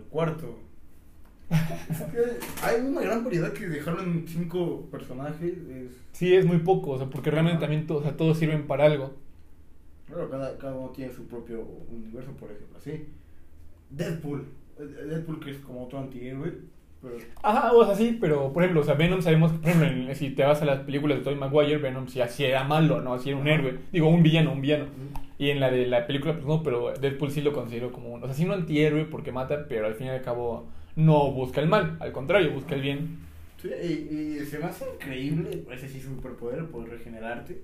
El 0.00 0.06
cuarto. 0.08 0.58
hay 2.62 2.80
una 2.80 3.00
gran 3.00 3.24
variedad 3.24 3.52
que 3.52 3.68
dejaron 3.68 4.00
en 4.00 4.28
cinco 4.28 4.88
personajes. 4.90 5.58
Es... 5.68 5.90
Sí, 6.12 6.34
es 6.34 6.46
muy 6.46 6.58
poco, 6.58 6.92
o 6.92 6.98
sea, 6.98 7.10
porque 7.10 7.30
realmente 7.30 7.58
ah. 7.58 7.60
también 7.60 7.86
to, 7.86 7.96
o 7.96 8.02
sea, 8.02 8.16
todos 8.16 8.38
sirven 8.38 8.66
para 8.66 8.86
algo. 8.86 9.12
Claro, 10.06 10.30
cada, 10.30 10.56
cada 10.58 10.74
uno 10.74 10.90
tiene 10.90 11.12
su 11.12 11.26
propio 11.26 11.60
universo, 11.90 12.32
por 12.32 12.50
ejemplo, 12.50 12.78
así. 12.78 13.06
Deadpool. 13.90 14.46
Deadpool 14.78 15.40
que 15.40 15.50
es 15.50 15.58
como 15.58 15.84
otro 15.84 15.98
antihéroe. 15.98 16.52
Pero... 17.02 17.16
Ajá, 17.42 17.72
o 17.72 17.84
sea, 17.84 17.94
sí, 17.94 18.18
pero 18.20 18.52
por 18.52 18.62
ejemplo, 18.62 18.82
o 18.82 18.84
sea, 18.84 18.94
Venom 18.94 19.22
sabemos 19.22 19.52
que, 19.52 19.58
por 19.58 19.70
ejemplo, 19.70 20.14
si 20.14 20.30
te 20.30 20.44
vas 20.44 20.60
a 20.60 20.66
las 20.66 20.80
películas 20.80 21.18
de 21.18 21.24
Tobey 21.24 21.38
Maguire, 21.38 21.78
Venom 21.78 22.08
si 22.08 22.20
así 22.20 22.44
era 22.44 22.64
malo, 22.64 23.00
¿no? 23.00 23.14
Así 23.14 23.30
era 23.30 23.38
un 23.38 23.48
Ajá. 23.48 23.54
héroe. 23.54 23.78
Digo, 23.92 24.08
un 24.08 24.22
villano, 24.22 24.52
un 24.52 24.60
villano. 24.60 24.86
Y 25.38 25.48
en 25.48 25.60
la 25.60 25.70
de 25.70 25.86
la 25.86 26.06
película, 26.06 26.34
pues 26.34 26.44
no, 26.44 26.62
pero 26.62 26.92
Deadpool 26.92 27.30
sí 27.30 27.40
lo 27.40 27.52
considero 27.54 27.92
como 27.92 28.10
un. 28.10 28.22
O 28.22 28.26
sea, 28.26 28.34
sí, 28.34 28.44
un 28.44 28.52
antihéroe 28.52 29.06
porque 29.06 29.32
mata, 29.32 29.66
pero 29.68 29.86
al 29.86 29.94
fin 29.94 30.08
y 30.08 30.10
al 30.10 30.20
cabo 30.20 30.66
no 30.96 31.30
busca 31.32 31.62
el 31.62 31.68
mal, 31.68 31.96
al 32.00 32.12
contrario, 32.12 32.52
busca 32.52 32.74
el 32.74 32.82
bien. 32.82 33.18
Sí, 33.56 33.70
y, 33.82 34.38
y 34.38 34.44
se 34.44 34.58
me 34.58 34.66
hace 34.66 34.84
increíble, 34.94 35.64
ese 35.70 35.88
sí 35.88 36.00
superpoder, 36.00 36.66
poder 36.66 36.90
regenerarte. 36.90 37.62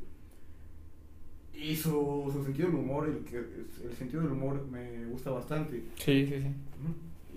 Y 1.54 1.74
su, 1.74 2.30
su 2.32 2.44
sentido 2.44 2.68
del 2.68 2.76
humor, 2.78 3.08
el, 3.08 3.24
que, 3.24 3.38
el 3.38 3.92
sentido 3.96 4.22
del 4.22 4.32
humor 4.32 4.66
me 4.70 5.06
gusta 5.06 5.30
bastante. 5.30 5.82
Sí, 5.96 6.26
sí, 6.26 6.40
sí. 6.40 6.48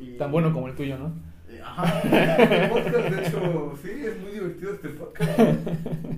Y, 0.02 0.18
Tan 0.18 0.32
bueno 0.32 0.54
como 0.54 0.68
el 0.68 0.76
tuyo, 0.76 0.98
¿no? 0.98 1.14
Ajá, 1.64 2.02
podcast, 2.70 3.10
de 3.10 3.28
hecho, 3.28 3.74
sí, 3.82 3.90
es 4.06 4.20
muy 4.22 4.32
divertido 4.32 4.74
este 4.74 4.90
podcast. 4.90 5.40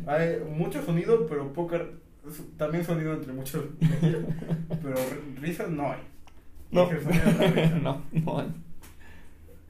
Hay 0.08 0.39
mucho 0.50 0.84
sonido, 0.84 1.26
pero 1.28 1.54
poca. 1.54 1.86
También 2.58 2.86
sonido 2.86 3.13
entre 3.13 3.34
muchos. 3.34 3.65
Pero 4.00 4.96
risas 5.39 5.70
no 5.70 5.91
hay. 5.91 6.00
No, 6.72 6.89
no, 7.82 8.02
no 8.12 8.39
hay. 8.39 8.48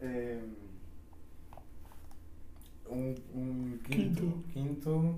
Eh, 0.01 0.39
un, 2.89 3.15
un 3.33 3.79
quinto. 3.87 4.21
Quinto. 4.21 4.53
quinto 4.53 5.15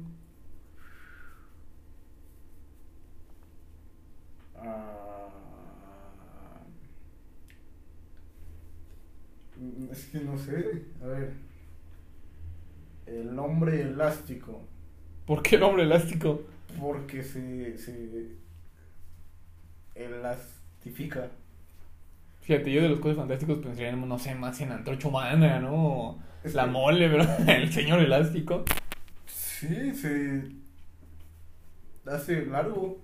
Uh, 4.56 5.13
es 9.92 10.06
que 10.06 10.20
no 10.20 10.38
sé. 10.38 10.86
A 11.02 11.08
ver. 11.08 11.34
El 13.06 13.38
hombre 13.38 13.82
elástico. 13.82 14.62
¿Por 15.26 15.44
qué 15.44 15.56
el 15.58 15.64
hombre 15.64 15.84
elástico? 15.84 16.42
Porque 16.80 17.24
se, 17.24 17.78
se 17.78 18.30
elastifica. 19.96 21.30
Fíjate, 22.42 22.72
yo 22.72 22.82
de 22.82 22.90
los 22.90 23.00
cosas 23.00 23.18
fantásticos 23.18 23.60
pensaría, 23.60 23.96
no 23.96 24.20
sé, 24.20 24.36
más 24.36 24.60
en 24.60 24.72
Antorcha 24.72 25.08
Humana, 25.08 25.60
¿no? 25.60 26.20
Es 26.44 26.54
La 26.54 26.66
que... 26.66 26.72
mole, 26.72 27.10
pero 27.10 27.26
el 27.48 27.72
señor 27.72 28.00
elástico. 28.00 28.66
Sí, 29.26 29.94
se 29.94 30.44
hace 32.06 32.46
largo. 32.46 32.98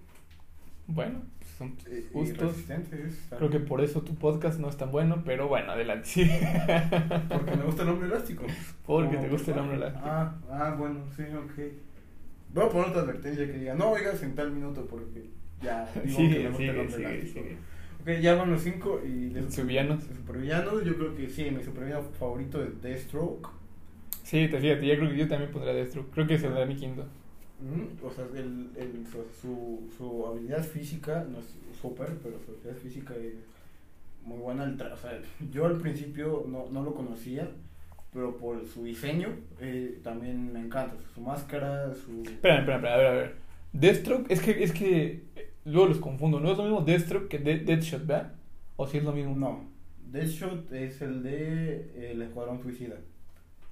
Bueno, 0.87 1.21
son 1.59 1.75
resistentes. 2.13 3.27
Creo 3.37 3.49
que 3.49 3.59
por 3.59 3.81
eso 3.81 4.01
tu 4.01 4.15
podcast 4.15 4.59
no 4.59 4.69
es 4.69 4.77
tan 4.77 4.91
bueno, 4.91 5.23
pero 5.25 5.49
bueno, 5.49 5.73
adelante. 5.73 6.07
Sí. 6.07 6.23
Porque 7.29 7.55
me 7.55 7.63
gusta 7.63 7.83
el 7.83 7.89
hombre 7.89 8.07
elástico. 8.07 8.45
Porque 8.85 9.17
te 9.17 9.27
gusta 9.27 9.51
el 9.51 9.59
hombre 9.59 9.75
elástico. 9.75 10.05
Ah, 10.07 10.35
ah, 10.49 10.75
bueno, 10.79 11.01
sí, 11.15 11.23
ok. 11.23 11.59
Voy 12.53 12.65
a 12.65 12.69
poner 12.69 12.87
otra 12.87 13.01
advertencia 13.01 13.45
que 13.45 13.53
diga, 13.53 13.75
no 13.75 13.89
oigas 13.91 14.23
en 14.23 14.33
tal 14.35 14.51
minuto 14.51 14.87
porque 14.89 15.29
ya 15.61 15.87
digo 16.03 16.17
que 16.17 16.39
me 16.39 16.49
gusta 16.49 16.63
el 16.63 16.71
sigue, 16.71 16.79
hombre 16.79 16.89
sigue, 16.89 17.15
elástico. 17.19 17.45
Ok, 18.01 18.09
ya 18.21 18.35
van 18.35 18.51
los 18.51 18.61
cinco 18.61 19.01
y 19.05 19.29
de 19.29 19.51
Sus 19.51 19.65
villanos. 19.67 20.07
de 20.07 20.15
supervillanos, 20.15 20.85
yo 20.85 20.95
creo 20.95 21.15
que 21.15 21.29
sí, 21.29 21.51
mi 21.51 21.61
supervillano 21.61 22.03
favorito 22.17 22.63
es 22.63 22.81
Deathstroke. 22.81 23.49
Sí, 24.23 24.47
te 24.47 24.59
fíjate, 24.59 24.87
yo 24.87 24.95
creo 24.95 25.09
que 25.09 25.17
yo 25.17 25.27
también 25.27 25.51
pondría 25.51 25.73
Deathstroke. 25.73 26.09
Creo 26.11 26.25
que 26.27 26.39
será 26.39 26.65
mi 26.65 26.75
quinto. 26.75 27.05
Ujú, 27.61 28.07
O 28.07 28.11
sea, 28.11 28.25
el, 28.35 28.69
el, 28.77 29.05
su, 29.41 29.89
su, 29.97 30.25
habilidad 30.27 30.63
física 30.63 31.25
no 31.29 31.39
es 31.39 31.45
súper, 31.81 32.17
pero 32.23 32.37
su 32.45 32.51
habilidad 32.51 32.75
física 32.81 33.13
es 33.15 33.33
muy 34.23 34.37
buena. 34.39 34.63
O 34.93 34.97
sea, 34.97 35.19
yo 35.51 35.65
al 35.65 35.77
principio 35.77 36.45
no, 36.47 36.67
no 36.71 36.83
lo 36.83 36.93
conocía, 36.93 37.49
pero 38.13 38.37
por 38.37 38.65
su 38.65 38.83
diseño 38.85 39.29
eh, 39.59 39.99
también 40.03 40.53
me 40.53 40.59
encanta. 40.59 40.95
Su 41.13 41.21
máscara, 41.21 41.93
su... 41.93 42.21
Espera, 42.21 42.59
espera, 42.59 42.75
espera, 42.77 42.93
a 42.93 42.97
ver, 42.97 43.07
a 43.07 43.11
ver. 43.11 43.35
Deathstroke, 43.73 44.31
es 44.31 44.41
que, 44.41 44.63
es 44.63 44.71
que 44.71 45.23
eh, 45.35 45.51
luego 45.65 45.89
los 45.89 45.99
confundo. 45.99 46.39
¿No 46.39 46.51
es 46.51 46.57
lo 46.57 46.63
mismo 46.63 46.81
Deathstroke 46.81 47.27
que 47.27 47.39
De- 47.39 47.59
Deathshot, 47.59 48.05
¿verdad? 48.05 48.33
¿O 48.77 48.87
si 48.87 48.97
es 48.97 49.03
lo 49.03 49.11
mismo? 49.11 49.35
No, 49.35 49.69
Deadshot 50.11 50.71
es 50.71 51.01
el 51.01 51.21
de 51.21 52.11
El 52.11 52.21
Escuadrón 52.21 52.61
Suicida. 52.61 52.95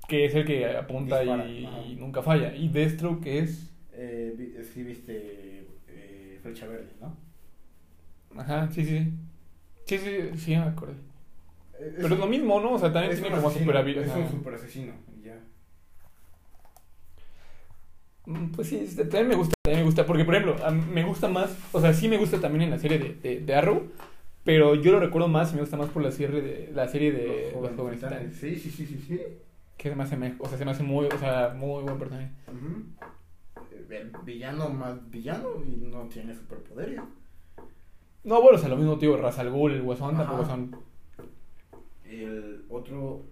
Que 0.08 0.26
es 0.26 0.36
el 0.36 0.45
que 0.45 0.65
apunta 0.65 1.23
y, 1.23 1.95
nunca 2.00 2.21
falla. 2.21 2.56
Y 2.56 2.69
Destro, 2.69 3.19
que 3.19 3.39
es. 3.39 3.73
Eh, 3.97 4.63
sí, 4.73 4.83
viste. 4.83 5.67
Eh, 5.88 6.39
Flecha 6.41 6.67
Verde, 6.67 6.91
¿no? 7.01 7.15
Ajá, 8.39 8.69
sí, 8.71 8.86
sí. 8.86 9.12
Sí, 9.86 9.97
sí, 9.97 10.38
sí, 10.38 10.51
me 10.51 10.63
acuerdo. 10.63 10.95
Eh, 11.79 11.93
Pero 11.95 12.13
es 12.13 12.19
lo 12.19 12.27
mismo, 12.27 12.60
¿no? 12.60 12.73
O 12.73 12.79
sea, 12.79 12.93
también 12.93 13.15
tiene 13.15 13.36
como 13.36 13.49
super 13.49 13.77
habilidad. 13.77 14.05
Es 14.05 14.15
un 14.15 14.29
super 14.39 14.53
asesino, 14.53 14.93
ya. 15.23 15.39
Mm, 18.25 18.51
pues 18.51 18.67
sí, 18.67 18.86
también 18.95 19.29
me 19.29 19.36
gusta, 19.36 19.55
también 19.63 19.81
me 19.81 19.86
gusta, 19.86 20.05
porque 20.05 20.25
por 20.25 20.36
ejemplo, 20.36 20.71
me 20.93 21.03
gusta 21.03 21.27
más, 21.29 21.57
o 21.71 21.79
sea, 21.79 21.93
sí 21.93 22.10
me 22.10 22.17
gusta 22.17 22.39
también 22.41 22.63
en 22.63 22.71
la 22.71 22.77
serie 22.77 22.99
de, 22.99 23.13
de, 23.13 23.39
de 23.39 23.55
Arrow, 23.55 23.89
pero 24.43 24.75
yo 24.75 24.91
lo 24.91 24.99
recuerdo 24.99 25.29
más 25.29 25.51
y 25.51 25.55
me 25.55 25.62
gusta 25.62 25.77
más 25.77 25.89
por 25.89 26.03
la 26.03 26.12
serie 26.12 26.41
de, 26.41 26.71
la 26.73 26.88
serie 26.89 27.13
de 27.13 27.57
Los 27.60 27.75
Jóvenes, 27.75 28.01
Sí, 28.33 28.55
sí, 28.57 28.69
sí, 28.69 28.86
sí, 28.86 29.05
sí. 29.07 29.21
Que 29.77 29.89
se 29.89 29.95
me 29.95 30.03
hace, 30.03 30.36
o 30.39 30.49
sea, 30.49 30.57
se 30.57 30.65
me 30.65 30.71
hace 30.71 30.83
muy, 30.83 31.05
o 31.05 31.19
sea, 31.19 31.53
muy 31.55 31.83
buen 31.83 31.97
personaje. 31.97 32.31
El 33.90 34.12
villano 34.24 34.70
más 34.70 35.10
villano 35.10 35.63
y 35.66 35.78
no 35.78 36.08
tiene 36.08 36.34
superpoderes. 36.34 37.02
No, 38.24 38.42
bueno, 38.42 38.58
o 38.58 38.60
sea, 38.60 38.70
lo 38.70 38.76
mismo, 38.76 38.98
tío, 38.98 39.16
Ra's 39.16 39.40
al 39.40 39.50
Ghul, 39.50 39.74
el 39.74 39.82
Guasón, 39.82 40.18
tampoco 40.18 40.46
son... 40.46 40.76
El 42.04 42.66
otro... 42.70 43.24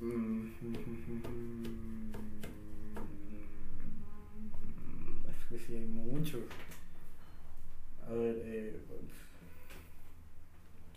Mm, 0.00 0.46
es 5.28 5.48
que 5.48 5.58
sí 5.58 5.74
hay 5.76 5.86
muchos. 5.86 6.42
A 8.08 8.12
ver, 8.12 8.36
eh... 8.44 8.80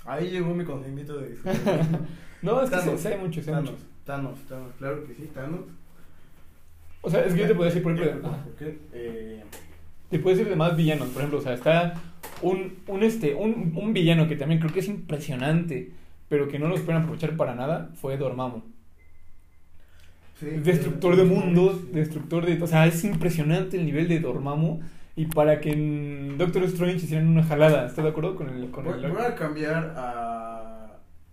Ahí 0.06 0.30
llegó 0.30 0.54
mi 0.54 0.64
conocimiento 0.64 1.18
de... 1.18 1.38
no, 2.42 2.62
es 2.62 2.70
que 2.70 2.98
sí, 2.98 3.08
hay 3.08 3.18
muchos, 3.18 3.48
hay 3.48 3.56
muchos. 3.56 3.80
Thanos, 4.08 4.40
Thanos, 4.48 4.72
claro 4.80 5.06
que 5.06 5.14
sí, 5.14 5.30
Thanos. 5.34 5.60
O 7.02 7.10
sea, 7.10 7.26
es 7.26 7.34
que 7.34 7.42
yo 7.42 7.48
te 7.48 7.54
puedo 7.54 7.70
decir, 7.70 7.84
por 7.84 7.92
ejemplo. 7.94 8.36
Eh, 8.94 9.44
te 10.10 10.20
puedo 10.20 10.36
decir 10.36 10.50
de 10.50 10.56
más 10.56 10.76
villanos, 10.76 11.10
por 11.10 11.22
ejemplo. 11.22 11.40
O 11.40 11.42
sea, 11.42 11.54
está 11.54 11.94
un, 12.42 12.78
un, 12.88 13.04
este, 13.04 13.36
un, 13.36 13.74
un 13.76 13.94
villano 13.94 14.28
que 14.28 14.38
también 14.38 14.62
creo 14.62 14.74
que 14.74 14.80
es 14.80 14.88
impresionante, 14.88 15.92
pero 16.30 16.48
que 16.48 16.58
no 16.58 16.70
lo 16.70 16.76
pueden 16.76 17.02
aprovechar 17.02 17.36
para 17.36 17.56
nada, 17.56 17.92
fue 17.96 18.18
Dormammu. 18.18 18.62
destructor 20.40 21.18
de 21.18 21.24
mundos, 21.26 21.92
destructor 21.92 22.46
de. 22.46 22.64
O 22.64 22.68
sea, 22.68 22.88
es 22.88 23.04
impresionante 23.04 23.78
el 23.78 23.86
nivel 23.86 24.08
de 24.08 24.20
Dormammu. 24.22 24.80
Y 25.18 25.26
para 25.26 25.60
que 25.60 25.72
en 25.74 26.38
Doctor 26.38 26.64
Strange 26.64 26.98
hicieran 26.98 27.28
una 27.28 27.44
jalada, 27.44 27.88
¿estás 27.88 28.06
de 28.06 28.12
acuerdo 28.12 28.36
con 28.36 28.50
el.? 28.50 28.70
Con 28.70 28.86
voy, 28.86 29.02
voy 29.02 29.22
a 29.22 29.36
cambiar 29.36 29.94
a, 29.98 30.37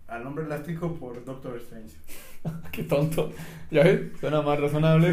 al 0.07 0.27
hombre 0.27 0.45
elástico 0.45 0.93
por 0.93 1.23
Doctor 1.25 1.57
Strange. 1.57 1.95
Qué 2.71 2.83
tonto. 2.83 3.31
¿Ya 3.71 3.83
ves? 3.83 4.17
Suena 4.19 4.41
más 4.41 4.59
razonable. 4.59 5.09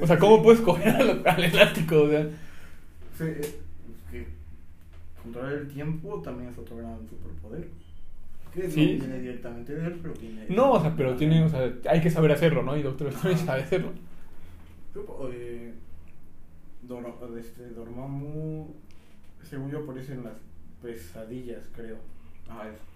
o 0.00 0.06
sea, 0.06 0.18
¿cómo 0.18 0.42
puedes 0.42 0.60
coger 0.60 1.22
al, 1.26 1.44
elástico? 1.44 2.02
O 2.02 2.08
sea. 2.08 2.28
Sí, 3.16 3.24
es 3.24 3.58
que 4.10 4.26
controlar 5.22 5.52
el 5.54 5.68
tiempo 5.68 6.20
también 6.22 6.50
es 6.50 6.58
otro 6.58 6.76
gran 6.76 6.98
superpoder. 7.08 7.68
Que 8.52 8.68
sí. 8.68 8.98
no 8.98 9.04
viene 9.06 9.20
directamente 9.20 9.74
de 9.74 9.86
él, 9.86 9.98
pero 10.02 10.14
tiene. 10.14 10.46
No, 10.48 10.72
o 10.72 10.80
sea, 10.80 10.94
pero 10.96 11.16
tiene. 11.16 11.44
O 11.44 11.48
sea, 11.48 11.72
hay 11.88 12.00
que 12.00 12.10
saber 12.10 12.32
hacerlo, 12.32 12.62
¿no? 12.62 12.76
Y 12.76 12.82
Doctor 12.82 13.08
Strange 13.08 13.44
sabe 13.44 13.62
hacerlo. 13.62 13.92
Eh, 15.32 15.72
este, 17.38 17.68
Dormammu, 17.70 18.74
según 19.48 19.70
yo, 19.70 19.78
aparece 19.78 20.14
en 20.14 20.24
las 20.24 20.34
pesadillas, 20.82 21.62
creo. 21.74 21.98
Ah, 22.48 22.66
eso 22.68 22.89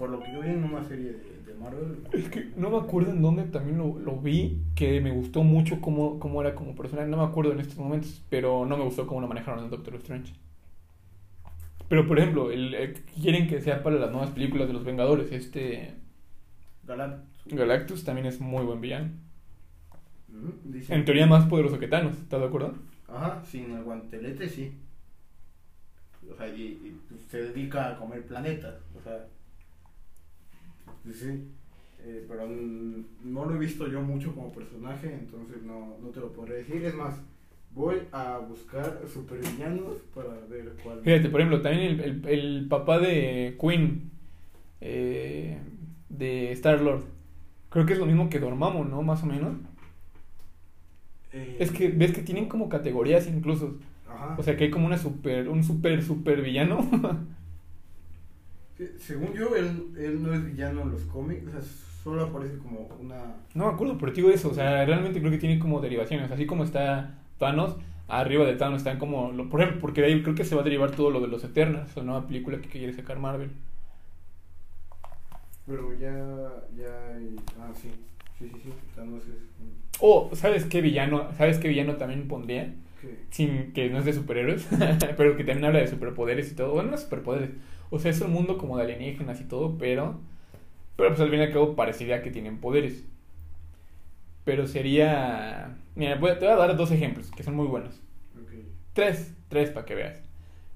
por 0.00 0.08
lo 0.08 0.18
que 0.18 0.32
yo 0.32 0.40
vi 0.40 0.48
en 0.48 0.64
una 0.64 0.82
serie 0.82 1.12
de, 1.12 1.54
Marvel. 1.60 1.98
Es 2.12 2.30
que 2.30 2.52
no 2.56 2.70
me 2.70 2.78
acuerdo 2.78 3.10
en 3.10 3.20
dónde 3.20 3.42
también 3.42 3.76
lo, 3.76 3.98
lo 3.98 4.16
vi, 4.16 4.62
que 4.74 4.98
me 5.02 5.10
gustó 5.10 5.42
mucho 5.42 5.82
cómo, 5.82 6.18
cómo 6.18 6.40
era 6.40 6.54
como 6.54 6.74
personaje. 6.74 7.06
No 7.06 7.18
me 7.18 7.24
acuerdo 7.24 7.52
en 7.52 7.60
estos 7.60 7.76
momentos, 7.76 8.24
pero 8.30 8.64
no 8.64 8.78
me 8.78 8.84
gustó 8.84 9.06
cómo 9.06 9.20
lo 9.20 9.28
manejaron 9.28 9.62
en 9.62 9.68
Doctor 9.68 9.96
Strange. 9.96 10.32
Pero, 11.90 12.06
por 12.06 12.18
ejemplo, 12.18 12.50
el, 12.50 13.04
quieren 13.20 13.46
que 13.46 13.60
sea 13.60 13.82
para 13.82 13.96
las 13.96 14.10
nuevas 14.10 14.30
películas 14.30 14.68
de 14.68 14.72
los 14.72 14.84
Vengadores. 14.84 15.30
Este. 15.32 15.92
Galactus. 16.86 17.52
Galactus 17.52 18.04
también 18.04 18.26
es 18.26 18.40
muy 18.40 18.64
buen 18.64 18.80
villano. 18.80 19.10
Mm, 20.28 20.92
en 20.94 21.04
teoría 21.04 21.26
más 21.26 21.44
poderoso 21.44 21.78
que 21.78 21.88
Thanos, 21.88 22.16
¿estás 22.16 22.40
de 22.40 22.46
acuerdo? 22.46 22.72
Ajá, 23.06 23.44
sin 23.44 23.70
el 23.72 23.82
guantelete 23.82 24.48
sí. 24.48 24.72
O 26.32 26.34
sea, 26.34 26.48
y, 26.48 26.96
se 27.28 27.42
dedica 27.42 27.90
a 27.90 27.98
comer 27.98 28.24
planetas. 28.24 28.76
O 28.98 29.02
sea. 29.02 29.26
Sí, 31.12 31.48
eh, 32.04 32.24
pero 32.28 32.46
no 32.46 33.44
lo 33.44 33.54
he 33.54 33.58
visto 33.58 33.86
yo 33.88 34.00
mucho 34.00 34.34
como 34.34 34.52
personaje, 34.52 35.12
entonces 35.12 35.62
no, 35.62 35.96
no 36.02 36.08
te 36.08 36.20
lo 36.20 36.32
podré 36.32 36.56
decir. 36.56 36.84
Es 36.84 36.94
más, 36.94 37.20
voy 37.74 37.96
a 38.12 38.38
buscar 38.38 39.00
supervillanos 39.12 39.96
para 40.14 40.34
ver 40.48 40.74
cuál. 40.82 41.00
Fíjate, 41.02 41.28
por 41.28 41.40
ejemplo, 41.40 41.62
también 41.62 42.00
el, 42.00 42.26
el, 42.26 42.66
papá 42.68 42.98
de 42.98 43.56
Queen, 43.60 44.10
eh, 44.80 45.58
de 46.08 46.52
Star-Lord, 46.52 47.04
creo 47.68 47.86
que 47.86 47.92
es 47.92 47.98
lo 47.98 48.06
mismo 48.06 48.30
que 48.30 48.40
Dormammu, 48.40 48.84
¿no? 48.84 49.02
Más 49.02 49.22
o 49.22 49.26
menos. 49.26 49.56
Eh, 51.32 51.58
es 51.60 51.70
que 51.70 51.88
ves 51.88 52.12
que 52.12 52.22
tienen 52.22 52.48
como 52.48 52.68
categorías 52.68 53.26
incluso. 53.28 53.78
O 54.36 54.42
sea 54.42 54.56
que 54.56 54.64
hay 54.64 54.70
como 54.70 54.86
una 54.86 54.98
super, 54.98 55.48
un 55.48 55.62
super, 55.62 56.02
super 56.02 56.42
villano. 56.42 56.78
según 58.98 59.32
yo, 59.32 59.54
él, 59.56 59.88
él 59.98 60.22
no 60.22 60.32
es 60.32 60.44
villano 60.44 60.82
en 60.82 60.92
los 60.92 61.02
cómics, 61.02 61.46
o 61.48 61.50
sea, 61.50 61.60
solo 62.02 62.24
aparece 62.24 62.58
como 62.58 62.88
una... 63.00 63.36
No 63.54 63.66
me 63.66 63.72
acuerdo, 63.72 63.98
pero 63.98 64.12
digo 64.12 64.30
eso, 64.30 64.50
o 64.50 64.54
sea, 64.54 64.84
realmente 64.84 65.20
creo 65.20 65.30
que 65.30 65.38
tiene 65.38 65.58
como 65.58 65.80
derivaciones, 65.80 66.30
así 66.30 66.46
como 66.46 66.64
está 66.64 67.18
Thanos, 67.38 67.76
arriba 68.08 68.44
de 68.44 68.56
Thanos 68.56 68.78
están 68.78 68.98
como, 68.98 69.32
por 69.48 69.60
ejemplo, 69.60 69.80
porque 69.80 70.00
de 70.00 70.08
ahí 70.08 70.22
creo 70.22 70.34
que 70.34 70.44
se 70.44 70.54
va 70.54 70.62
a 70.62 70.64
derivar 70.64 70.90
todo 70.92 71.10
lo 71.10 71.20
de 71.20 71.28
los 71.28 71.44
Eternals, 71.44 71.94
la 71.96 72.02
nueva 72.02 72.26
película 72.26 72.60
que 72.60 72.68
quiere 72.68 72.92
sacar 72.92 73.18
Marvel. 73.18 73.50
Pero 75.66 75.92
ya, 75.98 76.10
ya, 76.76 77.18
ah, 77.60 77.70
sí, 77.74 77.90
sí, 78.38 78.48
sí, 78.48 78.60
sí, 78.64 78.72
Thanos 78.96 79.22
es... 79.24 79.50
Oh, 80.00 80.30
¿sabes 80.32 80.64
qué 80.64 80.80
villano, 80.80 81.28
sabes 81.36 81.58
qué 81.58 81.68
villano 81.68 81.96
también 81.96 82.26
pondría? 82.26 82.72
Sin 83.30 83.72
que 83.72 83.88
no 83.90 83.98
es 83.98 84.04
de 84.04 84.12
superhéroes, 84.12 84.66
pero 85.16 85.36
que 85.36 85.44
también 85.44 85.64
habla 85.64 85.80
de 85.80 85.88
superpoderes 85.88 86.50
y 86.52 86.54
todo. 86.56 86.72
Bueno, 86.72 86.90
no 86.90 86.98
superpoderes, 86.98 87.50
o 87.90 87.98
sea, 87.98 88.10
es 88.10 88.20
un 88.20 88.32
mundo 88.32 88.58
como 88.58 88.76
de 88.76 88.84
alienígenas 88.84 89.40
y 89.40 89.44
todo, 89.44 89.76
pero. 89.78 90.20
Pero 90.96 91.10
pues 91.10 91.20
al 91.20 91.30
fin 91.30 91.40
y 91.40 91.42
al 91.44 91.52
cabo 91.52 91.76
parecería 91.76 92.22
que 92.22 92.30
tienen 92.30 92.58
poderes. 92.60 93.04
Pero 94.44 94.66
sería. 94.66 95.76
Mira, 95.94 96.14
te 96.14 96.20
voy 96.20 96.30
a 96.30 96.56
dar 96.56 96.76
dos 96.76 96.90
ejemplos 96.92 97.30
que 97.30 97.42
son 97.42 97.54
muy 97.54 97.66
buenos. 97.66 98.00
Tres, 98.92 99.34
tres 99.48 99.70
para 99.70 99.86
que 99.86 99.94
veas. 99.94 100.22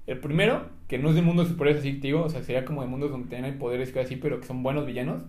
El 0.07 0.19
primero, 0.19 0.69
que 0.87 0.99
no 0.99 1.09
es 1.09 1.15
de 1.15 1.21
mundo 1.21 1.43
de 1.43 1.49
superhéroes 1.49 1.81
así, 1.83 1.93
digo, 1.93 2.23
o 2.23 2.29
sea, 2.29 2.43
sería 2.43 2.65
como 2.65 2.81
de 2.81 2.87
mundos 2.87 3.11
donde 3.11 3.29
tienen 3.29 3.57
poderes 3.59 3.93
y 3.95 3.99
así, 3.99 4.15
pero 4.17 4.39
que 4.39 4.47
son 4.47 4.63
buenos 4.63 4.85
villanos. 4.85 5.23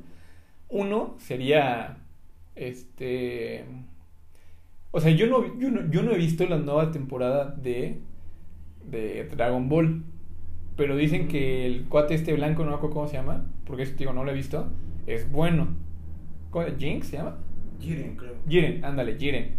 Uno 0.68 1.16
sería. 1.18 1.98
Este. 2.56 3.64
O 4.96 5.00
sea, 5.00 5.10
yo 5.10 5.26
no, 5.26 5.58
yo 5.58 5.70
no, 5.70 5.90
yo 5.90 6.02
no 6.02 6.12
he 6.12 6.16
visto 6.16 6.46
la 6.46 6.56
nueva 6.56 6.90
temporada 6.90 7.54
de. 7.62 7.98
de 8.90 9.28
Dragon 9.36 9.68
Ball. 9.68 10.02
Pero 10.74 10.96
dicen 10.96 11.28
que 11.28 11.66
el 11.66 11.84
cuate 11.84 12.14
este 12.14 12.32
blanco, 12.32 12.64
no 12.64 12.70
me 12.70 12.76
acuerdo 12.76 12.94
cómo 12.94 13.06
se 13.06 13.18
llama, 13.18 13.44
porque 13.66 13.82
eso 13.82 13.92
digo, 13.98 14.14
no 14.14 14.24
lo 14.24 14.30
he 14.30 14.34
visto, 14.34 14.70
es 15.06 15.30
bueno. 15.30 15.68
¿Cómo, 16.48 16.64
¿Jinx 16.78 17.08
se 17.08 17.18
llama? 17.18 17.36
Jiren, 17.78 18.16
creo. 18.16 18.36
Jiren, 18.48 18.82
ándale, 18.86 19.18
Jiren. 19.18 19.50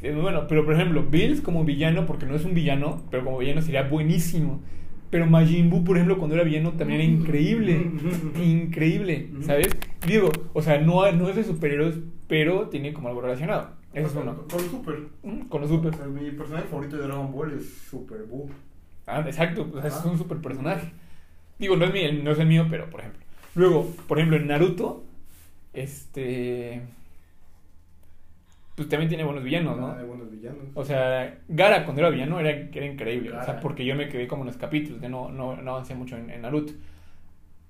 Es 0.00 0.16
bueno, 0.16 0.46
pero 0.48 0.64
por 0.64 0.72
ejemplo, 0.72 1.02
Bills 1.02 1.42
como 1.42 1.64
villano, 1.64 2.06
porque 2.06 2.24
no 2.24 2.34
es 2.34 2.46
un 2.46 2.54
villano, 2.54 3.02
pero 3.10 3.24
como 3.24 3.36
villano 3.36 3.60
sería 3.60 3.82
buenísimo. 3.82 4.62
Pero 5.10 5.26
Majin 5.26 5.68
Buu, 5.68 5.84
por 5.84 5.96
ejemplo, 5.96 6.16
cuando 6.16 6.34
era 6.34 6.44
villano 6.44 6.72
también 6.72 7.02
era 7.02 7.10
increíble. 7.10 7.90
increíble, 8.42 9.28
¿sabes? 9.42 9.68
Digo, 10.06 10.30
o 10.54 10.62
sea, 10.62 10.80
no, 10.80 11.12
no 11.12 11.28
es 11.28 11.36
de 11.36 11.44
superhéroes, 11.44 11.98
pero 12.26 12.68
tiene 12.70 12.94
como 12.94 13.08
algo 13.08 13.20
relacionado. 13.20 13.81
Eso 13.92 14.06
es 14.06 14.14
uno. 14.14 14.36
Con 14.48 14.60
super. 14.60 14.96
Con 15.48 15.60
los 15.60 15.70
super. 15.70 15.94
mi 16.08 16.30
personaje 16.30 16.66
favorito 16.68 16.96
de 16.96 17.02
Dragon 17.02 17.32
Ball 17.32 17.52
es 17.52 17.68
Super 17.90 18.22
Buu. 18.24 18.48
Ah, 19.06 19.20
exacto, 19.26 19.70
es 19.84 20.04
un 20.04 20.16
super 20.16 20.38
personaje. 20.38 20.92
Digo, 21.58 21.76
no 21.76 21.84
es, 21.84 21.92
mi, 21.92 22.22
no 22.22 22.30
es 22.30 22.38
el 22.38 22.46
mío, 22.46 22.66
pero 22.70 22.88
por 22.88 23.00
ejemplo. 23.00 23.20
Luego, 23.54 23.86
por 24.08 24.18
ejemplo, 24.18 24.36
en 24.36 24.46
Naruto, 24.46 25.04
este. 25.72 26.82
Pues 28.74 28.88
también 28.88 29.08
tiene 29.08 29.24
buenos 29.24 29.44
villanos, 29.44 29.78
¿no? 29.78 29.88
Ah, 29.88 30.02
buenos 30.02 30.30
villanos. 30.30 30.64
O 30.74 30.84
sea, 30.84 31.38
Gara 31.48 31.84
cuando 31.84 32.00
era 32.00 32.10
villano 32.10 32.40
era, 32.40 32.50
era 32.50 32.86
increíble. 32.86 33.36
O 33.36 33.44
sea, 33.44 33.60
porque 33.60 33.84
yo 33.84 33.94
me 33.94 34.08
quedé 34.08 34.26
como 34.26 34.42
en 34.42 34.46
los 34.46 34.56
capítulos, 34.56 35.00
de 35.00 35.08
no, 35.08 35.30
no, 35.30 35.56
no 35.56 35.70
avancé 35.72 35.94
mucho 35.94 36.16
en, 36.16 36.40
Naruto. 36.40 36.72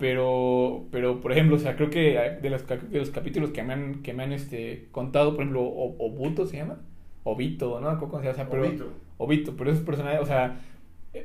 Pero, 0.03 0.85
pero, 0.91 1.21
por 1.21 1.31
ejemplo, 1.31 1.55
o 1.55 1.59
sea, 1.59 1.77
creo 1.77 1.89
que 1.89 2.19
de 2.41 2.49
los, 2.49 2.67
de 2.67 2.99
los 2.99 3.09
capítulos 3.09 3.51
que 3.51 3.63
me 3.63 3.71
han, 3.71 4.01
que 4.01 4.11
me 4.13 4.23
han 4.23 4.33
este, 4.33 4.89
contado, 4.91 5.31
por 5.33 5.43
ejemplo, 5.43 5.61
Obuto 5.63 6.45
se 6.45 6.57
llama. 6.57 6.79
Obito, 7.23 7.79
¿no? 7.79 7.97
¿Cómo 7.99 8.19
se 8.19 8.25
llama? 8.33 8.49
Pero, 8.49 8.63
Obito. 8.67 8.89
Obito, 9.17 9.55
pero 9.55 9.71
esos 9.71 9.85
personajes, 9.85 10.19
o 10.19 10.25
sea, 10.25 10.59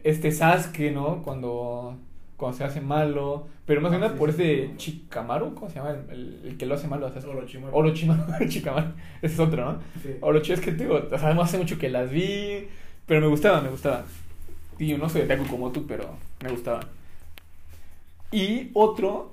este 0.05 0.31
Sasuke, 0.31 0.93
¿no? 0.93 1.23
Cuando, 1.25 1.97
cuando 2.37 2.57
se 2.57 2.63
hace 2.63 2.81
malo. 2.81 3.49
Pero 3.67 3.81
más 3.81 3.91
que 3.91 3.97
Ah, 3.97 4.01
nada 4.01 4.13
sí, 4.13 4.19
por 4.19 4.33
sí, 4.33 4.43
este 4.43 4.67
sí. 4.69 4.75
Chikamaru, 4.77 5.55
¿cómo 5.57 5.69
se 5.71 5.77
llama? 5.81 5.97
El, 6.13 6.41
el- 6.45 6.57
que 6.57 6.67
lo 6.67 6.75
hace 6.77 6.87
malo 6.87 7.07
a 7.09 7.11
Sasuke. 7.13 7.35
Orochimaru. 7.37 7.77
Orochimaru, 7.77 8.23
Chikamaru. 8.49 8.93
Ese 9.23 9.35
es 9.35 9.41
otro, 9.41 9.65
¿no? 9.73 9.79
Sí. 10.01 10.11
Orochi 10.21 10.53
es 10.53 10.61
que 10.61 10.71
digo, 10.71 11.01
o 11.13 11.19
sea, 11.19 11.35
no 11.35 11.43
hace 11.43 11.59
mucho 11.59 11.79
que 11.79 11.89
las 11.89 12.13
vi, 12.13 12.69
pero 13.07 13.21
me 13.21 13.27
gustaba, 13.27 13.61
me 13.61 13.71
gustaba. 13.71 14.05
Y 14.79 14.95
no 14.95 15.09
soy 15.09 15.23
de 15.23 15.27
Taku 15.27 15.47
como 15.49 15.73
tú, 15.73 15.85
pero 15.89 16.05
me 16.45 16.51
gustaba. 16.51 16.81
Y 18.31 18.71
otro 18.75 19.33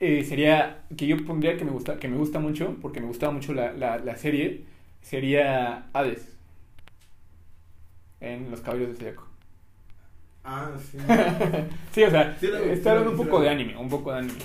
eh, 0.00 0.24
sería 0.24 0.82
que 0.96 1.06
yo 1.06 1.24
pondría 1.26 1.56
que 1.56 1.64
me 1.64 1.70
gusta, 1.72 1.98
que 1.98 2.08
me 2.08 2.16
gusta 2.16 2.38
mucho, 2.40 2.76
porque 2.80 3.00
me 3.00 3.06
gustaba 3.06 3.32
mucho 3.32 3.52
la, 3.54 3.72
la, 3.72 3.98
la 3.98 4.16
serie, 4.16 4.64
sería 5.02 5.88
Hades. 5.92 6.36
En 8.20 8.50
Los 8.50 8.60
Caballos 8.60 8.88
de 8.90 8.94
Zodiaco. 8.94 9.26
Ah, 10.44 10.70
sí. 10.90 10.98
sí, 11.92 12.02
o 12.02 12.10
sea, 12.10 12.36
Sí 12.38 12.46
la 12.48 12.60
está 12.60 12.90
hablando 12.92 13.10
un 13.12 13.16
poco 13.16 13.40
de 13.40 13.48
anime, 13.50 13.76
un 13.76 13.88
poco 13.88 14.12
de 14.12 14.18
anime. 14.20 14.38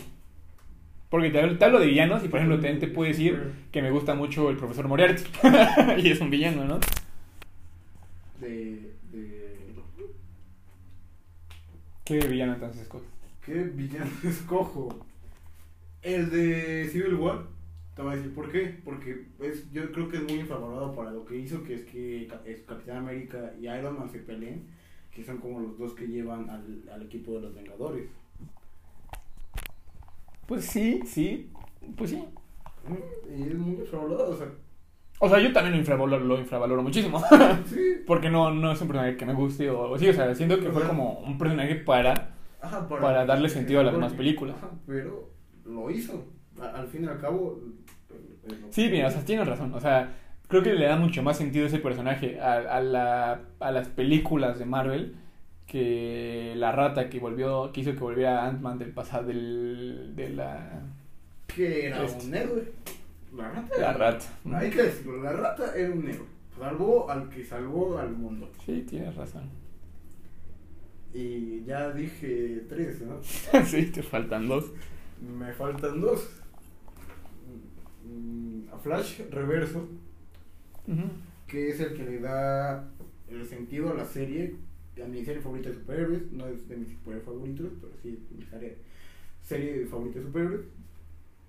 Porque 1.09 1.29
te, 1.29 1.39
hablo- 1.41 1.57
te 1.57 1.65
hablo 1.65 1.79
de 1.79 1.87
villanos 1.87 2.23
y, 2.23 2.27
por 2.27 2.39
ejemplo, 2.39 2.57
también 2.57 2.79
te 2.79 2.87
puedo 2.87 3.07
decir 3.07 3.53
que 3.71 3.81
me 3.81 3.91
gusta 3.91 4.15
mucho 4.15 4.49
el 4.49 4.57
profesor 4.57 4.87
Moriarty. 4.87 5.23
y 6.01 6.09
es 6.11 6.19
un 6.19 6.29
villano, 6.29 6.65
¿no? 6.65 6.79
De, 8.39 8.93
de... 9.11 9.55
¿Qué 12.05 12.19
villano 12.19 12.53
entonces 12.53 12.83
escoges? 12.83 13.09
¿Qué 13.45 13.53
villano 13.53 14.09
escojo? 14.23 15.05
El 16.01 16.29
de 16.31 16.89
Civil 16.91 17.15
War. 17.15 17.43
Te 17.95 18.01
voy 18.01 18.13
a 18.13 18.15
decir 18.15 18.33
por 18.33 18.51
qué. 18.51 18.79
Porque 18.83 19.27
es, 19.39 19.71
yo 19.71 19.91
creo 19.91 20.09
que 20.09 20.17
es 20.17 20.23
muy 20.23 20.33
infravalorado 20.39 20.95
para 20.95 21.11
lo 21.11 21.25
que 21.25 21.37
hizo, 21.37 21.63
que 21.63 21.75
es 21.75 21.83
que 21.85 22.27
es 22.45 22.61
Capitán 22.63 22.97
América 22.97 23.53
y 23.59 23.67
Iron 23.67 23.99
Man 23.99 24.09
se 24.09 24.19
peleen, 24.19 24.67
que 25.13 25.23
son 25.23 25.37
como 25.37 25.59
los 25.59 25.77
dos 25.77 25.93
que 25.93 26.07
llevan 26.07 26.49
al, 26.49 26.83
al 26.91 27.03
equipo 27.03 27.33
de 27.35 27.41
los 27.41 27.55
Vengadores. 27.55 28.09
Pues 30.47 30.65
sí, 30.65 31.01
sí, 31.05 31.49
pues 31.95 32.11
sí. 32.11 32.23
Y 33.35 33.43
es 33.43 33.55
muy 33.55 33.75
infravalorado, 33.75 34.31
o 34.31 34.37
sea, 34.37 34.47
O 35.19 35.29
sea, 35.29 35.39
yo 35.39 35.51
también 35.53 35.73
lo 35.73 35.79
infravaloro, 35.79 36.23
lo 36.23 36.39
infravaloro 36.39 36.83
muchísimo. 36.83 37.21
sí. 37.65 38.03
Porque 38.05 38.29
no, 38.29 38.51
no 38.51 38.71
es 38.71 38.81
un 38.81 38.87
personaje 38.87 39.17
que 39.17 39.25
me 39.25 39.33
guste 39.33 39.69
o, 39.69 39.91
o 39.91 39.97
sí, 39.97 40.07
o 40.09 40.13
sea, 40.13 40.33
siento 40.35 40.59
que 40.59 40.71
fue 40.71 40.83
como 40.87 41.19
un 41.19 41.37
personaje 41.37 41.75
para... 41.75 42.34
Ajá, 42.65 42.87
Para 42.87 43.25
darle 43.25 43.49
sentido 43.49 43.79
a 43.79 43.83
las 43.83 43.93
demás 43.93 44.13
películas. 44.13 44.55
Ajá, 44.57 44.69
pero 44.87 45.29
lo 45.65 45.89
hizo. 45.91 46.25
A- 46.61 46.79
al 46.79 46.87
fin 46.87 47.03
y 47.03 47.07
al 47.07 47.19
cabo. 47.19 47.59
eh, 48.11 48.55
Sí, 48.69 48.89
mira, 48.89 49.07
o 49.07 49.11
sea, 49.11 49.21
tienes 49.25 49.47
razón. 49.47 49.73
O 49.73 49.79
sea, 49.79 50.15
creo 50.47 50.61
que 50.63 50.73
le 50.73 50.85
da 50.85 50.95
mucho 50.95 51.21
más 51.23 51.37
sentido 51.37 51.65
ese 51.65 51.79
personaje 51.79 52.39
a, 52.39 52.53
a, 52.55 52.81
la, 52.81 53.41
a 53.59 53.71
las 53.71 53.87
películas 53.89 54.57
de 54.59 54.65
Marvel 54.65 55.15
que 55.65 56.53
la 56.57 56.71
rata 56.71 57.09
que 57.09 57.19
volvió, 57.19 57.71
que 57.71 57.81
hizo 57.81 57.93
que 57.93 57.99
volviera 57.99 58.45
Ant-Man 58.45 58.77
del 58.77 58.91
pasado, 58.91 59.27
del, 59.27 60.13
de 60.15 60.29
la... 60.29 60.81
que 61.47 61.87
era 61.87 62.03
Este. 62.03 62.25
un 62.27 62.35
héroe. 62.35 62.71
La 63.35 63.49
rata. 63.49 63.77
La 63.79 63.89
era- 63.89 63.93
rata. 64.11 64.25
Hay 64.53 64.69
que 64.69 64.83
decirlo, 64.83 65.23
la 65.23 65.33
rata 65.33 65.75
era 65.75 65.91
un 65.93 66.07
héroe. 66.07 66.27
Salvó 66.57 67.09
al 67.09 67.27
que 67.29 67.43
salvó 67.43 67.97
al 67.97 68.11
mundo. 68.11 68.49
Sí, 68.65 68.85
tienes 68.87 69.13
razón. 69.15 69.49
Y 71.15 71.63
ya 71.63 71.91
dije 71.93 72.63
tres, 72.67 73.01
¿no? 73.01 73.21
sí, 73.65 73.85
te 73.85 74.03
faltan 74.03 74.47
dos. 74.49 74.65
Me 75.21 75.53
faltan 75.53 76.01
dos. 76.01 76.29
Mm, 78.05 78.69
A 78.73 78.77
Flash 78.77 79.21
Reverso, 79.31 79.87
que 81.47 81.69
es 81.69 81.79
el 81.79 81.93
que 81.93 82.03
le 82.03 82.19
da 82.19 82.87
el 83.29 83.45
sentido 83.45 83.91
a 83.91 83.93
la 83.93 84.05
serie. 84.05 84.55
A 85.03 85.07
mi 85.07 85.23
serie 85.25 85.41
favorita 85.41 85.69
de 85.69 85.75
superhéroes, 85.75 86.31
no 86.31 86.47
es 86.47 86.67
de 86.69 86.77
mis 86.77 86.89
superhéroes 86.89 87.25
favoritos, 87.25 87.67
pero 87.81 87.93
sí 88.01 88.17
es 88.17 88.37
mi 88.37 88.45
serie, 88.45 88.77
serie 89.41 89.85
favorita 89.85 90.19
de 90.19 90.25
superhéroes. 90.25 90.61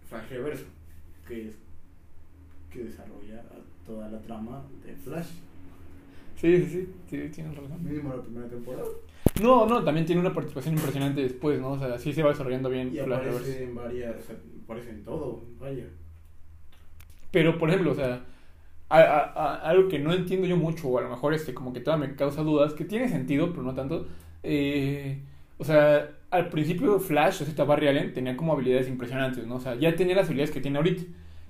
Flash 0.08 0.28
Reverso, 0.30 0.64
que 1.26 1.48
es 1.48 1.54
que 2.72 2.84
desarrolla 2.84 3.42
toda 3.84 4.08
la 4.08 4.20
trama 4.20 4.64
de 4.84 4.94
Flash. 4.94 5.30
Sí, 6.36 6.56
sí, 6.58 6.66
sí, 6.66 6.88
sí, 7.10 7.28
tienes 7.34 7.54
razón. 7.56 7.82
Mínimo 7.84 8.14
la 8.14 8.22
primera 8.22 8.48
temporada. 8.48 8.84
No, 9.42 9.66
no, 9.66 9.82
también 9.84 10.06
tiene 10.06 10.20
una 10.20 10.32
participación 10.32 10.74
impresionante 10.76 11.22
después, 11.22 11.60
¿no? 11.60 11.72
O 11.72 11.78
sea, 11.78 11.98
sí 11.98 12.12
se 12.12 12.22
va 12.22 12.30
desarrollando 12.30 12.68
bien 12.70 12.88
Y 12.94 12.98
Flash 12.98 13.18
aparece 13.28 13.64
en 13.64 13.74
varias, 13.74 14.16
o 14.16 14.22
sea, 14.22 14.36
aparece 14.64 14.90
en 14.90 15.04
todo, 15.04 15.42
vaya. 15.60 15.84
Pero, 17.30 17.58
por 17.58 17.68
ejemplo, 17.68 17.92
o 17.92 17.94
sea, 17.94 18.24
a- 18.88 19.00
a- 19.00 19.32
a- 19.32 19.68
algo 19.68 19.88
que 19.88 19.98
no 19.98 20.12
entiendo 20.12 20.46
yo 20.46 20.56
mucho, 20.56 20.88
o 20.88 20.98
a 20.98 21.02
lo 21.02 21.10
mejor 21.10 21.34
este 21.34 21.52
como 21.54 21.72
que 21.72 21.80
todavía 21.80 22.06
me 22.08 22.14
causa 22.14 22.42
dudas, 22.42 22.72
que 22.74 22.84
tiene 22.84 23.08
sentido, 23.08 23.50
pero 23.50 23.62
no 23.62 23.74
tanto. 23.74 24.06
eh, 24.48 25.18
o 25.58 25.64
sea, 25.64 26.08
al 26.30 26.48
principio 26.50 27.00
Flash, 27.00 27.42
o 27.42 27.44
sea, 27.46 27.64
Barry 27.64 27.88
Allen, 27.88 28.12
tenía 28.12 28.36
como 28.36 28.52
habilidades 28.52 28.86
impresionantes, 28.88 29.44
¿no? 29.46 29.56
O 29.56 29.60
sea, 29.60 29.74
ya 29.74 29.96
tenía 29.96 30.14
las 30.14 30.26
habilidades 30.26 30.52
que 30.52 30.60
tiene 30.60 30.76
ahorita. 30.78 31.02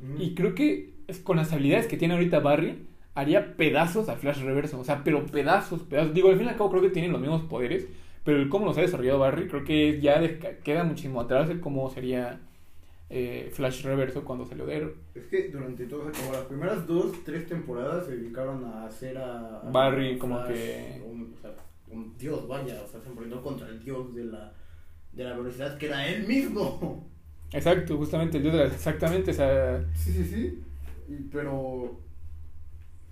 Ujú. 0.03 0.23
Y 0.23 0.35
creo 0.35 0.55
que 0.55 0.95
con 1.25 1.37
las 1.37 1.53
habilidades 1.53 1.89
que 1.89 1.99
tiene 1.99 2.15
ahorita 2.15 2.39
Barry, 2.41 2.87
haría 3.17 3.57
pedazos 3.57 4.09
a 4.09 4.15
Flash 4.17 4.43
Reverso. 4.43 4.79
O 4.79 4.85
sea, 4.85 5.03
pero 5.03 5.27
pedazos, 5.27 5.83
pedazos. 5.83 6.15
Digo, 6.15 6.29
al 6.31 6.37
fin 6.37 6.47
y 6.47 6.51
al 6.51 6.57
cabo 6.57 6.71
creo 6.71 6.83
que 6.83 6.91
tienen 6.91 7.11
los 7.13 7.21
mismos 7.21 7.43
poderes, 7.43 7.89
pero 8.25 8.39
el 8.39 8.49
cómo 8.49 8.67
los 8.67 8.79
ha 8.79 8.83
desarrollado 8.83 9.19
Barry, 9.19 9.49
creo 9.49 9.65
que 9.65 10.01
ya 10.01 10.21
de- 10.21 10.39
queda 10.63 10.85
muchísimo 10.85 11.21
atrás 11.21 11.51
el 11.51 11.61
cómo 11.61 11.91
sería 11.91 12.41
eh, 13.09 13.51
Flash 13.53 13.83
Reverso 13.85 14.25
cuando 14.25 14.45
salió 14.47 14.67
de 14.67 14.77
héroe. 14.77 14.95
Es 15.15 15.25
que 15.27 15.49
durante 15.49 15.87
como 15.89 16.33
las 16.33 16.43
primeras 16.47 16.87
dos, 16.87 17.13
tres 17.25 17.47
temporadas 17.47 18.07
se 18.07 18.17
dedicaron 18.17 18.65
a 18.65 18.87
hacer 18.87 19.17
a, 19.19 19.61
a 19.61 19.71
Barry 19.71 20.19
como 20.19 20.39
Flash 20.45 20.49
que- 20.55 21.03
Un, 21.07 21.35
o 21.37 21.41
sea, 21.41 21.55
un 21.89 22.17
dios, 22.19 22.49
vaya, 22.49 22.83
o 22.85 22.89
sea, 22.89 23.01
se 23.01 23.09
enfrentó 23.09 23.41
contra 23.43 23.69
el 23.69 23.83
dios 23.83 24.13
de 24.15 24.25
la, 24.25 24.53
de 25.13 25.23
la 25.25 25.37
velocidad 25.37 25.79
que 25.79 25.87
era 25.87 26.07
él 26.09 26.27
mismo. 26.27 27.09
Exacto, 27.53 27.97
justamente, 27.97 28.39
el 28.39 28.43
dios 28.43 28.57
de 28.57 28.65
las- 28.65 28.75
exactamente, 28.75 29.31
o 29.31 29.35
sea, 29.35 29.85
Sí, 29.95 30.13
sí, 30.13 30.25
sí. 30.25 30.63
Y, 31.09 31.15
pero. 31.31 32.01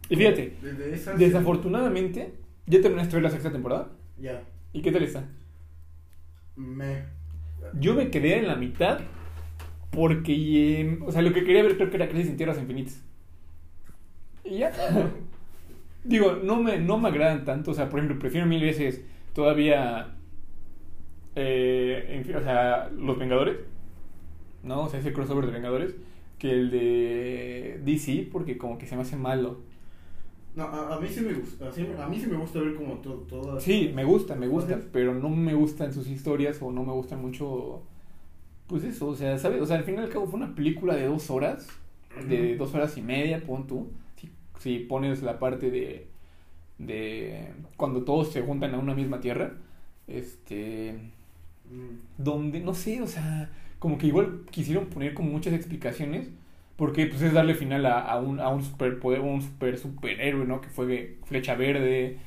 Y 0.09 0.17
fíjate, 0.17 0.57
Desde 0.63 0.95
esa 0.95 1.15
desafortunadamente, 1.15 2.35
ya 2.67 2.81
terminaste 2.81 3.11
de 3.11 3.17
ver 3.17 3.23
la 3.25 3.31
sexta 3.31 3.51
temporada, 3.53 3.89
Ya. 4.19 4.43
¿y 4.73 4.83
qué 4.83 4.93
tal 4.93 5.03
está? 5.03 5.25
Me. 6.57 7.05
Yo 7.81 7.95
me 7.95 8.11
quedé 8.11 8.39
en 8.39 8.47
la 8.47 8.57
mitad 8.57 9.01
porque, 9.91 10.81
eh, 10.81 10.99
o 11.05 11.11
sea, 11.13 11.23
lo 11.23 11.33
que 11.33 11.45
quería 11.45 11.63
ver 11.63 11.77
creo 11.77 11.91
que 11.91 11.97
era 11.97 12.09
Crisis 12.09 12.31
en 12.31 12.37
Tierras 12.37 12.59
Infinitas. 12.59 13.03
Y 14.45 14.59
ya. 14.59 14.73
Digo, 16.05 16.39
no 16.43 16.57
me, 16.63 16.79
no 16.79 16.99
me 16.99 17.09
agradan 17.09 17.45
tanto, 17.45 17.71
o 17.71 17.75
sea, 17.75 17.89
por 17.89 17.99
ejemplo, 18.01 18.19
prefiero 18.19 18.47
mil 18.47 18.61
veces 18.61 19.03
todavía, 19.33 20.15
eh, 21.35 22.07
en 22.11 22.25
fin, 22.25 22.37
o 22.37 22.43
sea, 22.43 22.91
Los 22.91 23.19
Vengadores, 23.19 23.57
¿no? 24.63 24.83
O 24.85 24.89
sea, 24.89 25.01
ese 25.01 25.13
crossover 25.13 25.47
de 25.47 25.53
Vengadores, 25.53 25.97
que 26.39 26.51
el 26.51 26.71
de 26.71 27.81
DC, 27.85 28.29
porque 28.31 28.59
como 28.59 28.79
que 28.79 28.87
se 28.87 28.97
me 28.97 29.03
hace 29.03 29.17
malo. 29.17 29.61
No, 30.57 30.65
a, 30.65 30.95
a 30.97 31.01
mí 31.01 31.09
sí 31.09 31.21
me 31.21 31.33
gusta. 31.35 31.67
a 31.69 32.09
mí 32.09 32.21
sí 32.21 32.27
me 32.29 32.37
gusta 32.37 32.61
ver 32.61 32.75
como 32.75 32.95
todo. 32.99 33.17
todas- 33.29 33.63
Sí, 33.63 33.91
me 33.95 34.05
gusta, 34.05 34.35
me 34.37 34.47
gusta, 34.47 34.81
pero 34.93 35.15
no 35.15 35.29
me 35.29 35.55
gustan 35.55 35.93
sus 35.93 36.07
historias 36.09 36.61
o 36.63 36.71
no 36.71 36.85
me 36.85 36.93
gustan 36.93 37.21
mucho, 37.21 37.83
pues 38.69 38.85
eso, 38.85 39.09
o 39.09 39.17
sea, 39.17 39.37
¿sabes? 39.39 39.61
O 39.61 39.67
sea, 39.67 39.77
al 39.79 39.85
fin 39.85 39.97
y 39.97 39.99
al 39.99 40.09
cabo 40.11 40.27
fue 40.27 40.39
una 40.41 40.55
película 40.55 40.95
de 40.95 41.07
dos 41.07 41.29
horas, 41.31 41.69
de 42.29 42.57
dos 42.57 42.73
horas 42.75 42.97
y 42.97 43.03
media, 43.03 43.43
pon 43.45 43.67
tú, 43.67 43.89
si, 44.17 44.31
si 44.61 44.79
pones 44.81 45.23
la 45.23 45.39
parte 45.41 45.71
de, 45.71 46.07
de 46.79 47.49
cuando 47.77 48.03
todos 48.05 48.31
se 48.33 48.43
juntan 48.43 48.75
a 48.75 48.79
una 48.79 48.95
misma 48.95 49.21
tierra, 49.21 49.55
este, 50.07 50.95
Mm. 51.71 51.97
donde, 52.23 52.61
no 52.61 52.75
sé, 52.75 53.01
o 53.01 53.07
sea, 53.07 53.51
como 53.79 53.97
que 53.97 54.07
igual 54.07 54.43
quisieron 54.51 54.87
poner 54.87 55.15
como 55.15 55.31
muchas 55.31 55.55
explicaciones, 55.55 56.29
porque 56.77 57.07
pues 57.07 57.23
es 57.23 57.33
darle 57.33 57.55
final 57.55 57.87
a, 57.87 58.01
a 58.01 58.19
un, 58.21 58.41
a 58.41 58.49
un 58.49 58.63
superpoder, 58.63 59.21
un 59.21 59.43
super 59.43 59.79
superhéroe, 59.79 60.45
¿no? 60.47 60.61
Que 60.61 60.69
fue 60.69 61.19
Flecha 61.25 61.55
Verde, 61.55 62.19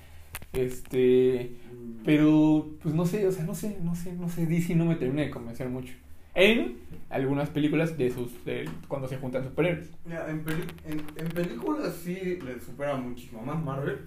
este... 0.54 1.58
Mm. 1.74 2.04
Pero, 2.06 2.70
pues 2.82 2.96
no 2.96 3.06
sé, 3.06 3.28
o 3.28 3.32
sea, 3.32 3.44
no 3.44 3.54
sé, 3.56 3.78
no 3.84 3.96
sé, 3.96 4.14
no 4.14 4.30
sé, 4.30 4.46
DC 4.46 4.76
no 4.76 4.86
me 4.86 4.96
termina 4.96 5.24
de 5.24 5.30
convencer 5.30 5.68
mucho. 5.70 5.94
En 6.36 6.78
algunas 7.10 7.50
películas 7.50 7.98
de 7.98 8.12
sus, 8.12 8.46
de 8.46 8.70
cuando 8.88 9.08
se 9.08 9.18
juntan 9.18 9.44
superhéroes. 9.44 9.90
Mira, 10.06 10.30
en, 10.30 10.42
peli- 10.44 10.64
en, 10.86 11.02
en 11.18 11.28
películas 11.32 11.96
sí 11.96 12.40
le 12.46 12.60
supera 12.60 12.96
muchísimo 12.96 13.42
más 13.42 13.62
Marvel. 13.64 13.98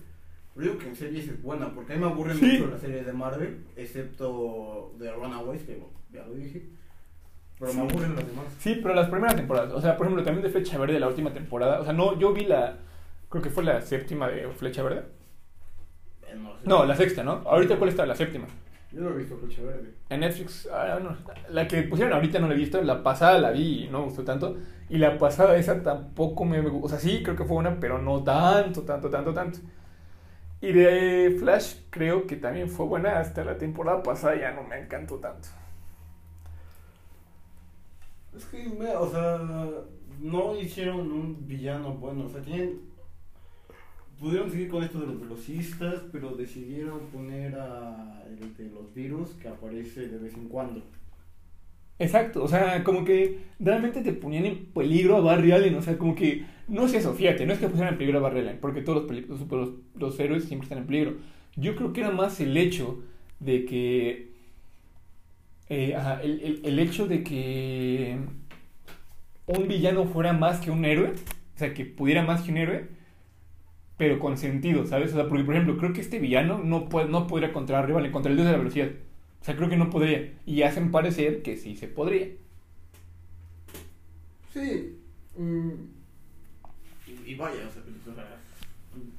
Pero 0.54 0.66
digo 0.66 0.78
que 0.78 0.88
en 0.88 0.96
series 0.96 1.28
es 1.28 1.42
buena, 1.42 1.74
porque 1.74 1.92
a 1.92 1.96
mí 1.96 2.02
me 2.04 2.10
aburren 2.10 2.36
Sí. 2.38 2.44
mucho 2.46 2.66
las 2.70 2.80
series 2.80 3.04
de 3.06 3.12
Marvel, 3.12 3.64
excepto 3.76 4.94
de 4.98 5.10
Runaways, 5.12 5.62
que 5.62 5.82
ya 6.12 6.24
lo 6.26 6.34
dije. 6.34 6.62
Pero 7.60 7.74
me 7.74 7.82
aburren 7.82 8.16
las 8.16 8.26
demás. 8.26 8.46
Sí, 8.58 8.80
pero 8.82 8.94
las 8.94 9.08
primeras 9.10 9.36
temporadas, 9.36 9.72
o 9.72 9.80
sea, 9.80 9.96
por 9.96 10.06
ejemplo, 10.06 10.24
también 10.24 10.42
de 10.44 10.50
Flecha 10.50 10.78
Verde, 10.78 10.98
la 11.00 11.08
última 11.08 11.32
temporada, 11.32 11.80
o 11.80 11.84
sea, 11.84 11.92
no, 11.92 12.18
yo 12.18 12.32
vi 12.32 12.44
la, 12.46 12.78
creo 13.28 13.42
que 13.42 13.50
fue 13.50 13.64
la 13.64 13.82
séptima 13.82 14.28
de 14.28 14.48
Flecha 14.48 14.82
Verde. 14.82 15.04
Eh, 16.28 16.34
no, 16.36 16.50
sé. 16.58 16.60
No, 16.64 16.84
la 16.84 16.96
sexta, 16.96 17.22
¿no? 17.22 17.42
Ahorita, 17.46 17.76
¿cuál 17.76 17.90
está? 17.90 18.06
La 18.06 18.14
séptima. 18.14 18.46
Yo 18.92 19.00
no 19.02 19.10
he 19.10 19.18
visto 19.18 19.36
Flecha 19.36 19.62
Verde. 19.62 19.94
En 20.08 20.20
Netflix, 20.20 20.68
ah, 20.72 20.98
no, 21.02 21.16
la 21.50 21.68
que 21.68 21.82
pusieron 21.82 22.12
ahorita 22.12 22.40
no 22.40 22.48
la 22.48 22.54
he 22.54 22.56
visto, 22.56 22.82
la 22.82 23.02
pasada 23.02 23.38
la 23.38 23.50
vi 23.52 23.84
y 23.84 23.88
no 23.88 24.00
me 24.00 24.04
gustó 24.06 24.24
tanto. 24.24 24.56
Y 24.88 24.98
la 24.98 25.18
pasada 25.18 25.56
esa 25.56 25.82
tampoco 25.82 26.44
me, 26.44 26.60
me 26.60 26.70
gu- 26.70 26.80
o 26.84 26.88
sea, 26.88 26.98
sí, 26.98 27.22
creo 27.22 27.36
que 27.36 27.44
fue 27.44 27.54
buena, 27.54 27.78
pero 27.78 27.98
no 27.98 28.24
tanto, 28.24 28.82
tanto, 28.82 29.08
tanto, 29.08 29.32
tanto. 29.32 29.60
Y 30.60 30.72
de 30.72 31.36
Flash 31.38 31.76
creo 31.90 32.26
que 32.26 32.36
también 32.36 32.68
fue 32.68 32.86
buena 32.86 33.18
hasta 33.20 33.44
la 33.44 33.56
temporada 33.58 34.02
pasada, 34.02 34.36
ya 34.38 34.52
no 34.52 34.62
me 34.62 34.78
encantó 34.78 35.16
tanto. 35.18 35.48
Es 38.40 38.46
que, 38.46 38.66
o 38.96 39.10
sea, 39.10 39.38
no 40.18 40.58
hicieron 40.58 41.12
un 41.12 41.46
villano 41.46 41.92
bueno, 41.92 42.24
o 42.24 42.28
sea, 42.28 42.40
tienen... 42.40 42.80
Pudieron 44.18 44.50
seguir 44.50 44.68
con 44.68 44.82
esto 44.82 44.98
de 45.00 45.08
los 45.08 45.20
velocistas, 45.20 46.04
pero 46.10 46.34
decidieron 46.34 47.00
poner 47.12 47.54
a 47.54 48.22
el 48.26 48.56
de 48.56 48.70
los 48.70 48.94
virus 48.94 49.30
que 49.34 49.48
aparece 49.48 50.08
de 50.08 50.18
vez 50.18 50.34
en 50.34 50.48
cuando. 50.48 50.82
Exacto, 51.98 52.42
o 52.42 52.48
sea, 52.48 52.82
como 52.82 53.04
que 53.04 53.40
realmente 53.58 54.00
te 54.00 54.14
ponían 54.14 54.46
en 54.46 54.66
peligro 54.72 55.16
a 55.16 55.20
Barry 55.20 55.52
Allen, 55.52 55.74
o 55.74 55.82
sea, 55.82 55.98
como 55.98 56.14
que, 56.14 56.46
no 56.66 56.88
sé 56.88 56.98
eso, 56.98 57.12
fíjate, 57.12 57.44
no 57.44 57.52
es 57.52 57.58
que 57.58 57.68
pusieran 57.68 57.92
en 57.92 57.98
peligro 57.98 58.18
a 58.18 58.22
Barry 58.22 58.40
Allen, 58.40 58.58
porque 58.58 58.80
todos 58.80 59.10
los, 59.10 59.50
los, 59.50 59.70
los, 59.94 60.20
héroes 60.20 60.44
siempre 60.44 60.64
están 60.64 60.78
en 60.78 60.86
peligro. 60.86 61.16
Yo 61.56 61.76
creo 61.76 61.92
que 61.92 62.00
era 62.00 62.10
más 62.10 62.40
el 62.40 62.56
hecho 62.56 63.02
de 63.38 63.66
que, 63.66 64.29
eh, 65.70 65.96
el, 66.24 66.60
el, 66.64 66.78
hecho 66.80 67.06
de 67.06 67.22
que 67.22 68.18
un 69.46 69.68
villano 69.68 70.04
fuera 70.04 70.32
más 70.32 70.58
que 70.58 70.72
un 70.72 70.84
héroe, 70.84 71.10
o 71.10 71.58
sea, 71.58 71.72
que 71.72 71.84
pudiera 71.84 72.24
más 72.24 72.42
que 72.42 72.50
un 72.50 72.56
héroe, 72.56 72.88
pero 73.96 74.18
con 74.18 74.36
sentido, 74.36 74.84
¿sabes? 74.84 75.12
O 75.12 75.14
sea, 75.14 75.28
porque, 75.28 75.44
por 75.44 75.54
ejemplo, 75.54 75.78
creo 75.78 75.92
que 75.92 76.00
este 76.00 76.18
villano 76.18 76.58
no, 76.58 76.88
puede, 76.88 77.08
no 77.08 77.28
podría 77.28 77.52
contra 77.52 77.82
rival, 77.82 78.10
contra 78.10 78.30
el 78.30 78.36
dios 78.36 78.46
de 78.46 78.52
la 78.52 78.58
velocidad. 78.58 78.90
O 79.40 79.44
sea, 79.44 79.56
creo 79.56 79.68
que 79.68 79.76
no 79.76 79.90
podría. 79.90 80.32
Y 80.44 80.62
hacen 80.62 80.90
parecer 80.90 81.42
que 81.42 81.56
sí 81.56 81.76
se 81.76 81.86
podría. 81.86 82.28
Sí. 84.52 84.98
Mm, 85.36 85.70
y, 87.26 87.34
vaya, 87.36 87.68
o 87.68 87.72
sea, 87.72 87.82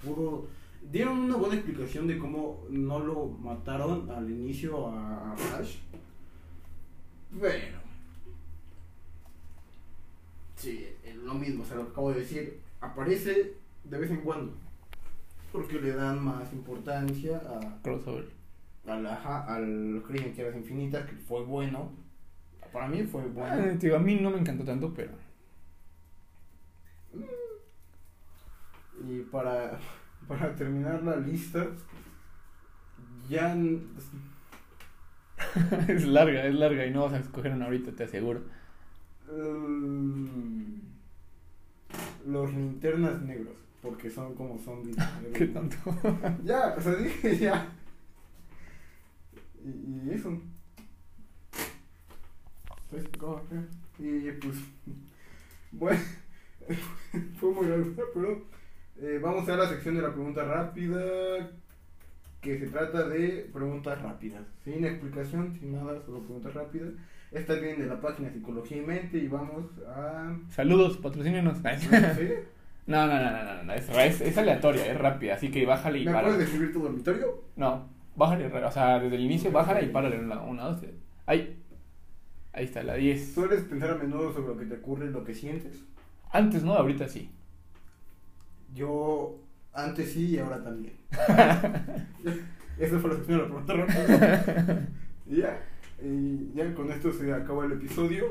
puro... 0.03 0.47
Dieron 0.91 1.19
una 1.19 1.35
buena 1.37 1.55
explicación 1.55 2.07
de 2.07 2.17
cómo 2.17 2.65
no 2.69 2.99
lo 2.99 3.27
mataron 3.27 4.09
al 4.09 4.29
inicio 4.29 4.87
a 4.87 5.33
Flash. 5.37 5.75
Bueno, 7.31 7.81
Sí, 10.61 10.87
lo 11.23 11.33
mismo, 11.33 11.63
o 11.63 11.65
sea, 11.65 11.77
lo 11.77 11.85
que 11.85 11.91
acabo 11.91 12.13
de 12.13 12.19
decir, 12.19 12.59
aparece 12.81 13.55
de 13.83 13.97
vez 13.97 14.11
en 14.11 14.21
cuando. 14.21 14.53
Porque 15.51 15.81
le 15.81 15.93
dan 15.93 16.23
más 16.23 16.53
importancia 16.53 17.37
a. 17.37 17.81
Crossover. 17.81 18.29
Al, 18.85 19.07
al 19.07 20.03
crimen 20.05 20.33
que 20.35 20.47
infinitas, 20.55 21.09
que 21.09 21.15
fue 21.15 21.43
bueno. 21.43 21.91
Para 22.71 22.87
mí 22.87 23.01
fue 23.03 23.23
bueno. 23.23 23.49
Ah, 23.49 23.95
a 23.95 23.99
mí 23.99 24.15
no 24.17 24.29
me 24.29 24.37
encantó 24.37 24.63
tanto, 24.63 24.93
pero. 24.93 25.13
Y 29.03 29.21
para, 29.31 29.79
para 30.27 30.55
terminar 30.55 31.01
la 31.01 31.15
lista, 31.15 31.65
ya. 33.27 33.57
es 35.87 36.05
larga, 36.05 36.45
es 36.45 36.55
larga 36.55 36.85
y 36.85 36.91
no 36.91 37.03
vas 37.03 37.13
a 37.13 37.19
escoger 37.19 37.53
una 37.53 37.65
ahorita, 37.65 37.91
te 37.91 38.03
aseguro. 38.03 38.41
Em, 39.29 40.81
los 42.27 42.53
linternas 42.53 43.21
negros, 43.21 43.55
porque 43.81 44.09
son 44.09 44.35
como 44.35 44.59
zombies. 44.59 44.97
¿Qué 45.33 45.47
tanto? 45.47 45.77
ya, 46.43 46.75
o 46.77 46.81
sea, 46.81 46.95
dije 46.95 47.37
ya. 47.39 47.67
Y, 49.63 50.09
y 50.09 50.13
eso. 50.13 50.41
Pues, 52.89 53.05
y 53.99 54.31
pues, 54.31 54.57
bueno, 55.71 55.99
fue 57.39 57.51
muy 57.51 57.67
largo, 57.67 57.93
pero 58.13 58.45
eh, 59.01 59.19
vamos 59.21 59.47
a 59.47 59.55
la 59.55 59.69
sección 59.69 59.95
de 59.95 60.01
la 60.01 60.13
pregunta 60.13 60.43
rápida, 60.43 61.49
que 62.41 62.57
se 62.57 62.67
trata 62.67 63.07
de 63.07 63.49
preguntas 63.53 64.01
rápidas, 64.01 64.41
sin 64.63 64.83
explicación, 64.83 65.53
sin 65.53 65.73
nada, 65.73 66.01
solo 66.05 66.19
preguntas 66.19 66.53
rápidas. 66.53 66.89
Esta 67.31 67.53
viene 67.53 67.83
de 67.83 67.85
la 67.85 68.01
página 68.01 68.31
Psicología 68.31 68.77
y 68.77 68.81
Mente 68.81 69.17
y 69.19 69.27
vamos 69.27 69.65
a... 69.87 70.35
Saludos, 70.49 70.97
patrocínenos. 70.97 71.59
¿Sí? 71.77 71.87
No, 72.87 73.05
no, 73.05 73.13
no, 73.13 73.31
no, 73.31 73.63
no, 73.63 73.73
es, 73.73 74.21
es, 74.21 74.37
aleatoria, 74.39 74.91
es 74.91 74.97
rápida, 74.97 75.35
así 75.35 75.51
que 75.51 75.67
bájale 75.67 75.99
y 75.99 76.05
¿Me 76.05 76.19
puedes 76.19 76.39
describir 76.39 76.73
tu 76.73 76.81
dormitorio? 76.81 77.43
No, 77.55 77.87
bájale, 78.15 78.47
o 78.47 78.71
sea, 78.71 78.99
desde 78.99 79.15
el 79.15 79.21
inicio 79.21 79.51
bájale 79.51 79.85
y 79.85 79.89
párale 79.89 80.19
una, 80.19 80.41
una, 80.41 80.63
dos, 80.63 80.81
ahí, 81.27 81.61
ahí 82.51 82.65
está, 82.65 82.81
la 82.81 82.95
10. 82.95 83.33
¿Sueles 83.33 83.63
pensar 83.65 83.91
a 83.91 83.95
menudo 83.95 84.33
sobre 84.33 84.47
lo 84.47 84.57
que 84.57 84.65
te 84.65 84.75
ocurre 84.75 85.11
lo 85.11 85.23
que 85.23 85.35
sientes? 85.35 85.83
Antes 86.31 86.63
no, 86.63 86.73
ahorita 86.73 87.07
sí. 87.07 87.29
Yo 88.73 89.40
antes 89.73 90.11
sí 90.11 90.31
y 90.31 90.39
ahora 90.39 90.63
también. 90.63 90.93
Eso 92.81 92.99
fue 92.99 93.11
lo 93.11 93.23
que 93.23 93.31
me 93.31 93.37
lo 93.37 93.45
preguntaron. 93.45 93.87
ya. 95.27 95.61
Y 96.03 96.51
ya 96.55 96.73
con 96.73 96.91
esto 96.91 97.13
se 97.13 97.31
acaba 97.31 97.65
el 97.65 97.73
episodio. 97.73 98.25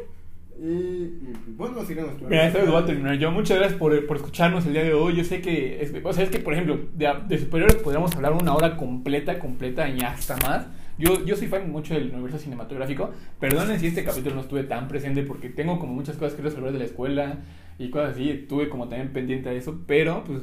Y, 0.61 1.13
bueno, 1.57 1.85
sigamos. 1.85 2.21
Mira, 2.29 2.49
esta 2.49 2.59
vez 2.59 2.69
voy 2.69 2.83
a 2.83 2.85
terminar 2.85 3.17
yo. 3.17 3.31
Muchas 3.31 3.59
gracias 3.59 3.79
por, 3.79 4.07
por, 4.07 4.17
escucharnos 4.17 4.67
el 4.67 4.73
día 4.73 4.83
de 4.83 4.93
hoy. 4.93 5.15
Yo 5.15 5.25
sé 5.25 5.41
que, 5.41 5.81
es, 5.81 5.95
o 6.03 6.13
sea, 6.13 6.25
es 6.25 6.31
que, 6.31 6.41
por 6.41 6.53
ejemplo, 6.53 6.81
de, 6.95 7.09
de, 7.29 7.39
superiores 7.39 7.77
podríamos 7.77 8.15
hablar 8.17 8.33
una 8.33 8.55
hora 8.55 8.77
completa, 8.77 9.39
completa 9.39 9.89
y 9.89 10.01
hasta 10.01 10.37
más. 10.39 10.67
Yo, 10.99 11.25
yo 11.25 11.37
soy 11.37 11.47
fan 11.47 11.71
mucho 11.71 11.95
del 11.95 12.11
universo 12.11 12.39
cinematográfico. 12.39 13.13
Perdonen 13.39 13.79
si 13.79 13.87
este 13.87 14.05
capítulo 14.05 14.35
no 14.35 14.41
estuve 14.43 14.65
tan 14.65 14.89
presente 14.89 15.23
porque 15.23 15.49
tengo 15.49 15.79
como 15.79 15.95
muchas 15.95 16.17
cosas 16.17 16.35
que 16.35 16.43
resolver 16.43 16.73
de 16.73 16.81
la 16.81 16.85
escuela 16.87 17.39
y 17.79 17.89
cosas 17.89 18.11
así. 18.15 18.29
Estuve 18.29 18.69
como 18.69 18.89
también 18.89 19.13
pendiente 19.13 19.49
de 19.49 19.59
eso, 19.59 19.81
pero 19.87 20.25
pues 20.25 20.43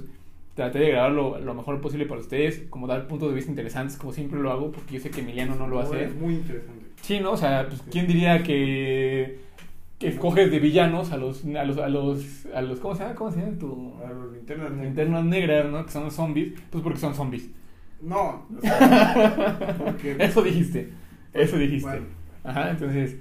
traté 0.57 0.79
de 0.79 0.89
grabarlo 0.89 1.39
lo 1.39 1.53
mejor 1.53 1.79
posible 1.79 2.07
para 2.07 2.19
ustedes, 2.19 2.65
como 2.71 2.87
dar 2.87 3.07
puntos 3.07 3.29
de 3.29 3.35
vista 3.35 3.51
interesantes, 3.51 3.95
como 3.95 4.11
siempre 4.11 4.39
lo 4.39 4.51
hago, 4.51 4.71
porque 4.71 4.95
yo 4.95 4.99
sé 4.99 5.11
que 5.11 5.21
Emiliano 5.21 5.55
no 5.55 5.67
lo 5.67 5.79
hace. 5.79 6.05
Es 6.05 6.15
muy 6.15 6.33
interesante. 6.33 6.87
Sí, 6.99 7.19
¿no? 7.19 7.33
O 7.33 7.37
sea, 7.37 7.67
pues, 7.67 7.83
¿quién 7.91 8.07
diría 8.07 8.41
que, 8.41 9.37
que 9.99 10.07
escoges 10.07 10.49
de 10.49 10.59
villanos 10.59 11.11
a 11.11 11.17
los, 11.17 11.45
a 11.45 11.63
los, 11.63 11.77
a 11.77 11.87
los, 11.89 12.47
a 12.55 12.61
los, 12.63 12.79
¿cómo 12.79 12.95
se 12.95 13.03
llama? 13.03 13.13
¿Cómo 13.13 13.31
se 13.31 13.39
llama 13.39 13.59
tu? 13.59 13.93
A 14.03 14.09
los 14.09 14.33
linternas 14.33 14.71
negras. 14.71 14.85
Linternas 14.87 15.25
negras, 15.25 15.71
¿no? 15.71 15.85
Que 15.85 15.91
son 15.91 16.09
zombies, 16.09 16.53
pues 16.71 16.83
porque 16.83 16.99
son 16.99 17.13
zombies. 17.13 17.49
No. 18.01 18.47
Eso 20.17 20.41
dijiste, 20.41 20.91
eso 21.33 21.57
dijiste. 21.57 22.01
Ajá, 22.43 22.71
entonces, 22.71 23.17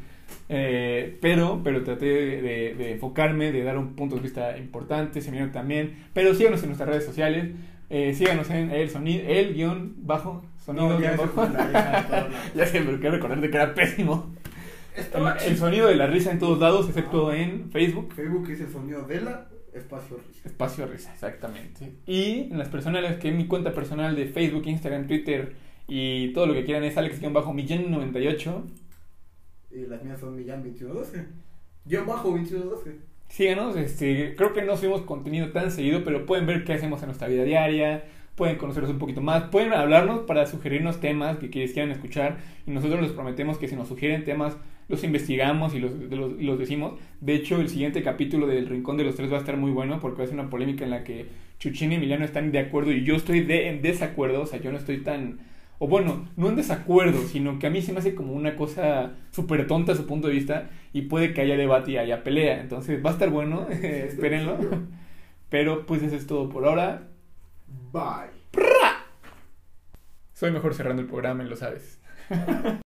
eh, 0.48 1.18
pero, 1.20 1.60
pero 1.64 1.82
traté 1.82 2.06
de, 2.06 2.74
de, 2.76 2.92
enfocarme, 2.92 3.52
de 3.52 3.64
dar 3.64 3.78
un 3.78 3.94
punto 3.94 4.16
de 4.16 4.22
vista 4.22 4.56
importante, 4.56 5.20
se 5.20 5.32
también, 5.48 6.06
pero 6.12 6.34
síganos 6.34 6.62
en 6.62 6.68
nuestras 6.68 6.88
redes 6.88 7.04
sociales, 7.04 7.52
eh, 7.90 8.14
síganos 8.14 8.50
en 8.50 8.70
el 8.70 8.90
sonido, 8.90 9.24
el 9.26 9.54
guion 9.54 9.94
bajo, 9.98 10.44
sonido 10.64 11.00
ya, 11.00 11.16
bajo. 11.16 11.46
ya 12.54 12.66
sé, 12.66 12.80
pero 12.80 12.98
quiero 12.98 13.16
recordarte 13.16 13.50
que 13.50 13.56
era 13.56 13.74
pésimo. 13.74 14.34
El, 15.44 15.58
sonido 15.58 15.88
de 15.88 15.96
la 15.96 16.06
risa 16.06 16.30
en 16.30 16.38
todos 16.38 16.58
lados, 16.58 16.88
excepto 16.88 17.32
en 17.32 17.70
Facebook. 17.70 18.14
Facebook 18.14 18.48
es 18.50 18.60
el 18.60 18.70
sonido 18.70 19.02
de 19.02 19.20
la 19.20 19.46
espacio 19.74 20.18
risa. 20.26 20.48
Espacio 20.48 20.86
risa, 20.86 21.12
exactamente. 21.12 21.92
Y 22.06 22.48
en 22.50 22.58
las 22.58 22.68
personales, 22.68 23.18
que 23.18 23.28
en 23.28 23.36
mi 23.36 23.46
cuenta 23.46 23.74
personal 23.74 24.16
de 24.16 24.26
Facebook, 24.26 24.66
Instagram, 24.66 25.06
Twitter 25.06 25.54
y 25.86 26.32
todo 26.32 26.46
lo 26.46 26.54
que 26.54 26.64
quieran 26.64 26.84
es 26.84 26.96
alex-millán98. 26.96 28.62
Y 29.76 29.86
las 29.86 30.02
mías 30.02 30.18
son 30.18 30.38
millán2112. 30.38 31.26
Yo 31.84 32.04
bajo 32.04 32.30
2112 32.30 33.16
síganos, 33.28 33.76
este, 33.76 34.34
creo 34.36 34.52
que 34.52 34.62
no 34.62 34.76
subimos 34.76 35.02
contenido 35.02 35.50
tan 35.50 35.70
seguido, 35.70 36.04
pero 36.04 36.26
pueden 36.26 36.46
ver 36.46 36.64
qué 36.64 36.74
hacemos 36.74 37.02
en 37.02 37.06
nuestra 37.06 37.28
vida 37.28 37.44
diaria, 37.44 38.04
pueden 38.34 38.56
conocernos 38.56 38.90
un 38.90 38.98
poquito 38.98 39.20
más, 39.20 39.44
pueden 39.44 39.72
hablarnos 39.72 40.20
para 40.20 40.46
sugerirnos 40.46 41.00
temas 41.00 41.38
que 41.38 41.50
quieran 41.50 41.90
escuchar 41.90 42.38
y 42.66 42.70
nosotros 42.70 43.00
les 43.00 43.12
prometemos 43.12 43.58
que 43.58 43.68
si 43.68 43.76
nos 43.76 43.88
sugieren 43.88 44.24
temas 44.24 44.56
los 44.88 45.02
investigamos 45.02 45.74
y 45.74 45.80
los, 45.80 45.92
los, 45.92 46.58
decimos. 46.60 46.92
De 47.20 47.34
hecho, 47.34 47.60
el 47.60 47.68
siguiente 47.68 48.04
capítulo 48.04 48.46
del 48.46 48.68
Rincón 48.68 48.96
de 48.96 49.02
los 49.02 49.16
Tres 49.16 49.32
va 49.32 49.36
a 49.36 49.40
estar 49.40 49.56
muy 49.56 49.72
bueno 49.72 49.98
porque 49.98 50.18
va 50.18 50.24
a 50.24 50.26
ser 50.28 50.38
una 50.38 50.48
polémica 50.48 50.84
en 50.84 50.90
la 50.90 51.02
que 51.02 51.26
Chuchín 51.58 51.90
y 51.90 51.96
Emiliano 51.96 52.24
están 52.24 52.52
de 52.52 52.60
acuerdo 52.60 52.92
y 52.92 53.02
yo 53.02 53.16
estoy 53.16 53.40
de, 53.40 53.68
en 53.68 53.82
desacuerdo, 53.82 54.42
o 54.42 54.46
sea, 54.46 54.60
yo 54.60 54.70
no 54.70 54.78
estoy 54.78 54.98
tan 54.98 55.40
o 55.78 55.88
bueno, 55.88 56.28
no 56.36 56.48
en 56.48 56.56
desacuerdo, 56.56 57.22
sino 57.22 57.58
que 57.58 57.66
a 57.66 57.70
mí 57.70 57.82
se 57.82 57.92
me 57.92 57.98
hace 57.98 58.14
como 58.14 58.32
una 58.32 58.56
cosa 58.56 59.12
súper 59.30 59.66
tonta 59.66 59.92
a 59.92 59.96
su 59.96 60.06
punto 60.06 60.28
de 60.28 60.34
vista 60.34 60.70
y 60.92 61.02
puede 61.02 61.34
que 61.34 61.42
haya 61.42 61.56
debate 61.56 61.92
y 61.92 61.98
haya 61.98 62.24
pelea. 62.24 62.60
Entonces 62.60 63.04
va 63.04 63.10
a 63.10 63.12
estar 63.12 63.30
bueno, 63.30 63.68
espérenlo. 63.70 64.58
Pero 65.50 65.86
pues 65.86 66.02
eso 66.02 66.16
es 66.16 66.26
todo 66.26 66.48
por 66.48 66.66
ahora. 66.66 67.08
Bye. 67.92 68.62
Soy 70.32 70.50
mejor 70.50 70.74
cerrando 70.74 71.02
el 71.02 71.08
programa, 71.08 71.44
lo 71.44 71.56
sabes. 71.56 72.00